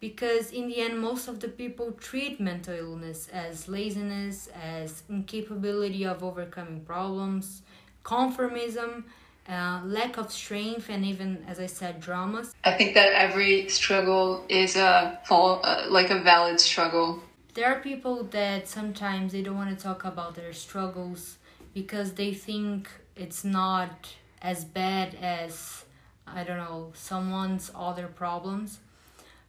Because 0.00 0.50
in 0.50 0.68
the 0.68 0.80
end 0.80 1.00
most 1.00 1.28
of 1.28 1.40
the 1.40 1.48
people 1.48 1.92
treat 1.92 2.38
mental 2.38 2.74
illness 2.74 3.28
as 3.32 3.68
laziness 3.68 4.48
as 4.48 5.02
incapability 5.08 6.04
of 6.04 6.22
overcoming 6.22 6.80
problems 6.80 7.62
conformism 8.04 9.04
uh, 9.48 9.80
lack 9.84 10.16
of 10.16 10.32
strength 10.32 10.88
and 10.88 11.04
even 11.04 11.44
as 11.46 11.58
i 11.60 11.66
said 11.66 12.00
dramas. 12.00 12.54
I 12.64 12.72
think 12.72 12.94
that 12.94 13.12
every 13.12 13.68
struggle 13.68 14.44
is 14.48 14.76
a 14.76 15.18
fall, 15.24 15.60
uh, 15.64 15.86
like 15.88 16.10
a 16.10 16.20
valid 16.20 16.60
struggle. 16.60 17.22
There 17.52 17.66
are 17.66 17.80
people 17.80 18.24
that 18.24 18.68
sometimes 18.68 19.32
they 19.32 19.42
don't 19.42 19.56
want 19.56 19.76
to 19.76 19.82
talk 19.82 20.04
about 20.04 20.34
their 20.34 20.52
struggles 20.52 21.36
because 21.72 22.14
they 22.14 22.32
think 22.32 22.88
it's 23.16 23.44
not 23.44 24.14
as 24.40 24.64
bad 24.64 25.14
as 25.20 25.83
i 26.26 26.42
don't 26.44 26.58
know 26.58 26.92
someone's 26.94 27.70
other 27.74 28.06
problems. 28.06 28.80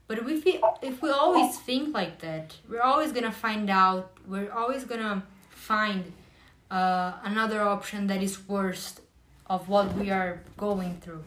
But 0.07 0.19
if 0.19 0.45
we 0.45 0.61
if 0.83 1.01
we 1.01 1.09
always 1.09 1.57
think 1.57 1.93
like 1.93 2.19
that 2.19 2.55
we're 2.69 2.81
always 2.81 3.11
gonna 3.11 3.31
find 3.31 3.69
out 3.69 4.11
we're 4.27 4.51
always 4.51 4.83
gonna 4.83 5.23
find 5.49 6.13
uh, 6.69 7.13
another 7.23 7.61
option 7.61 8.07
that 8.07 8.21
is 8.21 8.47
worse 8.47 8.99
of 9.47 9.67
what 9.67 9.95
we 9.95 10.11
are 10.11 10.41
going 10.57 10.97
through. 11.01 11.23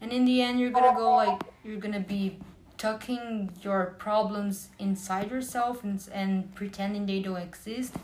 And 0.00 0.12
in 0.12 0.24
the 0.24 0.42
end 0.42 0.60
you're 0.60 0.70
gonna 0.70 0.96
go 0.96 1.16
like 1.16 1.40
you're 1.64 1.78
gonna 1.80 2.00
be 2.00 2.38
tucking 2.76 3.52
your 3.62 3.94
problems 3.98 4.68
inside 4.78 5.30
yourself 5.30 5.84
and, 5.84 6.06
and 6.12 6.54
pretending 6.54 7.06
they 7.06 7.20
don't 7.20 7.36
exist. 7.36 7.94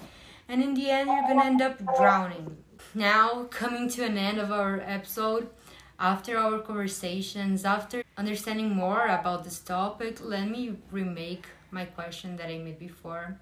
And 0.49 0.63
in 0.63 0.75
the 0.75 0.91
end 0.91 1.09
you're 1.09 1.29
gonna 1.29 1.45
end 1.45 1.61
up 1.61 1.79
drowning. 1.97 2.57
Now 2.95 3.45
coming 3.51 3.89
to 3.91 4.05
an 4.05 4.17
end 4.17 4.39
of 4.39 4.51
our 4.51 4.81
episode 4.81 5.51
after 5.99 6.39
our 6.39 6.59
conversations 6.59 7.65
after 7.65 8.03
understanding 8.17 8.71
more 8.71 9.07
about 9.07 9.45
this 9.45 9.59
topic 9.59 10.19
let 10.23 10.49
me 10.49 10.77
remake 10.91 11.47
my 11.71 11.85
question 11.85 12.37
that 12.37 12.49
i 12.49 12.59
made 12.59 12.79
before. 12.79 13.37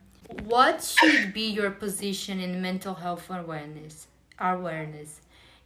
What 0.45 0.83
should 0.83 1.35
be 1.35 1.47
your 1.51 1.71
position 1.71 2.41
in 2.41 2.63
mental 2.63 2.95
health 2.95 3.31
awareness 3.31 4.07
awareness? 4.41 5.21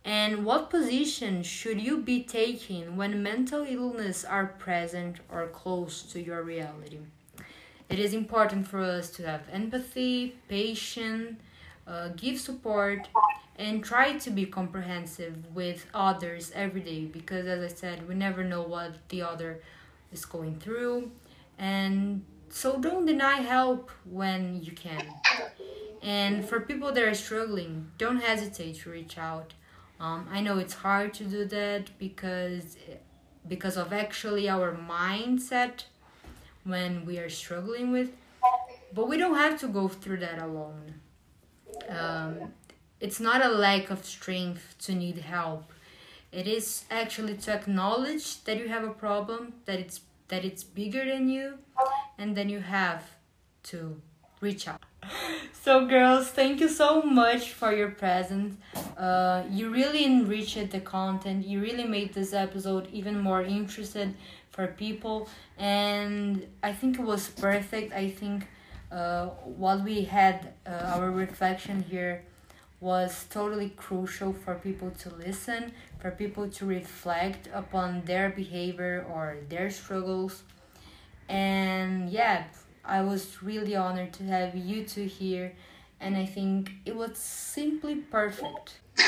And 0.05 0.45
what 0.45 0.70
position 0.70 1.43
should 1.43 1.80
you 1.80 1.99
be 1.99 2.22
taking 2.22 2.97
when 2.97 3.22
mental 3.22 3.64
illness 3.68 4.24
are 4.24 4.47
present 4.47 5.16
or 5.30 5.47
close 5.49 6.03
to 6.12 6.20
your 6.20 6.43
reality? 6.43 6.99
It 7.89 7.99
is 7.99 8.12
important 8.12 8.66
for 8.66 8.80
us 8.80 9.11
to 9.12 9.26
have 9.26 9.43
empathy 9.51 10.36
patience 10.49 11.41
uh, 11.89 12.09
give 12.16 12.39
support 12.39 13.09
and 13.57 13.82
try 13.82 14.12
to 14.18 14.30
be 14.30 14.47
comprehensive 14.47 15.34
with 15.55 15.86
others 15.93 16.53
every 16.55 16.80
day 16.80 17.05
because 17.05 17.47
as 17.47 17.61
i 17.72 17.74
said 17.74 18.07
we 18.09 18.14
never 18.14 18.45
know 18.45 18.62
what 18.62 18.93
the 19.09 19.22
other 19.22 19.61
is 20.12 20.24
going 20.24 20.59
through. 20.59 21.11
And 21.59 22.24
so 22.51 22.78
don't 22.78 23.07
deny 23.07 23.36
help 23.41 23.91
when 24.05 24.62
you 24.62 24.72
can. 24.72 25.05
And 26.03 26.49
for 26.49 26.61
people 26.61 26.93
that 26.93 27.03
are 27.03 27.14
struggling 27.14 27.91
don't 27.99 28.20
hesitate 28.20 28.76
to 28.80 28.91
reach 28.91 29.18
out. 29.18 29.55
Um, 30.01 30.28
i 30.30 30.41
know 30.41 30.59
it's 30.59 30.74
hard 30.74 31.12
to 31.14 31.24
do 31.24 31.45
that 31.47 31.99
because 31.99 32.76
because 33.49 33.76
of 33.76 33.93
actually 33.93 34.49
our 34.49 34.72
mindset 34.72 35.86
when 36.62 37.05
we 37.05 37.18
are 37.18 37.28
struggling 37.28 37.91
with 37.91 38.12
but 38.95 39.09
we 39.09 39.16
don't 39.16 39.34
have 39.34 39.59
to 39.59 39.66
go 39.66 39.89
through 39.89 40.18
that 40.18 40.41
alone 40.41 41.01
um, 41.89 42.53
it's 43.01 43.20
not 43.20 43.45
a 43.45 43.49
lack 43.49 43.91
of 43.91 44.05
strength 44.05 44.74
to 44.80 44.95
need 44.95 45.18
help. 45.18 45.72
It 46.32 46.47
is 46.47 46.84
actually 46.91 47.34
to 47.39 47.53
acknowledge 47.53 48.45
that 48.45 48.59
you 48.59 48.68
have 48.68 48.84
a 48.84 48.91
problem 48.91 49.55
that 49.64 49.78
it's 49.78 50.01
that 50.28 50.45
it's 50.45 50.62
bigger 50.62 51.05
than 51.07 51.30
you 51.30 51.59
and 52.18 52.36
then 52.36 52.51
you 52.51 52.61
have 52.61 53.03
to 53.64 54.01
reach 54.41 54.68
out. 54.68 54.82
So 55.53 55.86
girls 55.86 56.28
thank 56.28 56.61
you 56.61 56.68
so 56.68 57.03
much 57.03 57.53
for 57.53 57.72
your 57.74 57.91
presence. 57.91 58.57
Uh, 58.97 59.43
you 59.51 59.68
really 59.70 60.05
enriched 60.07 60.70
the 60.70 60.80
content. 60.80 61.45
You 61.47 61.61
really 61.61 61.84
made 61.84 62.14
this 62.14 62.32
episode 62.32 62.89
even 62.91 63.20
more 63.20 63.43
interested 63.43 64.14
for 64.51 64.66
people. 64.68 65.28
And 65.59 66.47
i 66.62 66.72
think 66.72 66.99
it 66.99 67.05
was 67.05 67.28
perfect. 67.28 67.93
I 67.93 68.09
think 68.09 68.47
uh, 68.91 69.26
what 69.45 69.84
we 69.84 70.03
had 70.05 70.55
uh, 70.66 70.95
our 70.95 71.11
reflection 71.11 71.82
here 71.82 72.24
was 72.80 73.26
totally 73.30 73.70
crucial 73.70 74.32
for 74.32 74.55
people 74.55 74.91
to 74.93 75.11
listen, 75.14 75.72
for 75.99 76.11
people 76.11 76.49
to 76.49 76.64
reflect 76.64 77.49
upon 77.53 78.03
their 78.05 78.30
behavior 78.30 79.05
or 79.11 79.39
their 79.49 79.68
struggles. 79.70 80.43
And 81.28 82.09
yeah, 82.09 82.45
I 82.84 83.03
was 83.03 83.43
really 83.43 83.74
honored 83.76 84.12
to 84.14 84.24
have 84.24 84.55
you 84.55 84.84
two 84.84 85.05
here, 85.05 85.53
and 86.01 86.16
I 86.16 86.24
think 86.24 86.70
it 86.86 86.95
was 86.95 87.18
simply 87.18 87.97
perfect. 87.97 88.78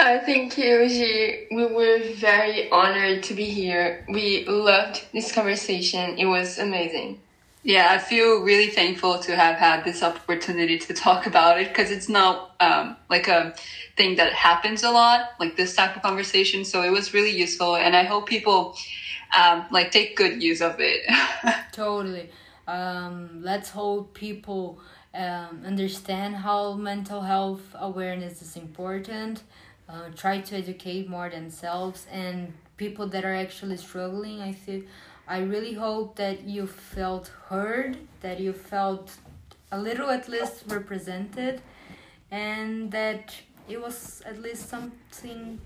I 0.00 0.18
think 0.18 0.54
Yoji, 0.54 1.46
we 1.50 1.66
were 1.66 2.00
very 2.14 2.70
honored 2.70 3.22
to 3.24 3.34
be 3.34 3.46
here. 3.46 4.04
We 4.08 4.44
loved 4.46 5.04
this 5.12 5.32
conversation. 5.32 6.18
It 6.18 6.26
was 6.26 6.58
amazing. 6.58 7.20
Yeah, 7.68 7.88
I 7.90 7.98
feel 7.98 8.40
really 8.44 8.68
thankful 8.68 9.18
to 9.18 9.36
have 9.36 9.56
had 9.56 9.84
this 9.84 10.02
opportunity 10.02 10.78
to 10.78 10.94
talk 10.94 11.26
about 11.26 11.60
it 11.60 11.68
because 11.68 11.90
it's 11.90 12.08
not 12.08 12.54
um, 12.60 12.96
like 13.10 13.28
a 13.28 13.54
thing 13.94 14.16
that 14.16 14.32
happens 14.32 14.84
a 14.84 14.90
lot, 14.90 15.32
like 15.38 15.54
this 15.54 15.76
type 15.76 15.94
of 15.94 16.00
conversation. 16.00 16.64
So 16.64 16.80
it 16.80 16.88
was 16.88 17.12
really 17.12 17.36
useful, 17.36 17.76
and 17.76 17.94
I 17.94 18.04
hope 18.04 18.26
people 18.26 18.74
um, 19.38 19.66
like 19.70 19.90
take 19.90 20.16
good 20.16 20.42
use 20.42 20.62
of 20.62 20.76
it. 20.78 21.02
totally. 21.72 22.30
Um, 22.66 23.42
let's 23.42 23.68
hope 23.68 24.14
people 24.14 24.80
um, 25.12 25.62
understand 25.66 26.36
how 26.36 26.72
mental 26.72 27.20
health 27.20 27.76
awareness 27.78 28.40
is 28.40 28.56
important. 28.56 29.42
Uh, 29.86 30.08
try 30.16 30.40
to 30.40 30.56
educate 30.56 31.06
more 31.06 31.28
themselves 31.28 32.06
and 32.10 32.54
people 32.78 33.08
that 33.08 33.26
are 33.26 33.34
actually 33.34 33.76
struggling. 33.76 34.40
I 34.40 34.52
feel 34.52 34.84
I 35.28 35.40
really 35.40 35.74
hope 35.74 36.16
that 36.16 36.44
you 36.44 36.66
felt 36.66 37.30
heard, 37.48 37.98
that 38.22 38.40
you 38.40 38.54
felt 38.54 39.16
a 39.70 39.78
little 39.78 40.08
at 40.08 40.26
least 40.26 40.64
represented, 40.68 41.60
and 42.30 42.90
that 42.92 43.34
it 43.68 43.78
was 43.80 44.22
at 44.24 44.40
least 44.40 44.70
something 44.70 45.60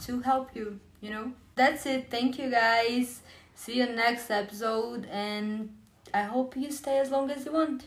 to 0.00 0.20
help 0.20 0.54
you, 0.54 0.78
you 1.00 1.10
know? 1.10 1.32
That's 1.54 1.86
it. 1.86 2.10
Thank 2.10 2.38
you 2.38 2.50
guys. 2.50 3.22
See 3.54 3.78
you 3.78 3.86
next 3.86 4.30
episode, 4.30 5.06
and 5.10 5.70
I 6.12 6.22
hope 6.22 6.54
you 6.56 6.70
stay 6.70 6.98
as 6.98 7.10
long 7.10 7.30
as 7.30 7.46
you 7.46 7.52
want. 7.52 7.84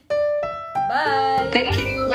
Bye. 0.90 1.50
Thank 1.54 1.78
you. 1.78 2.12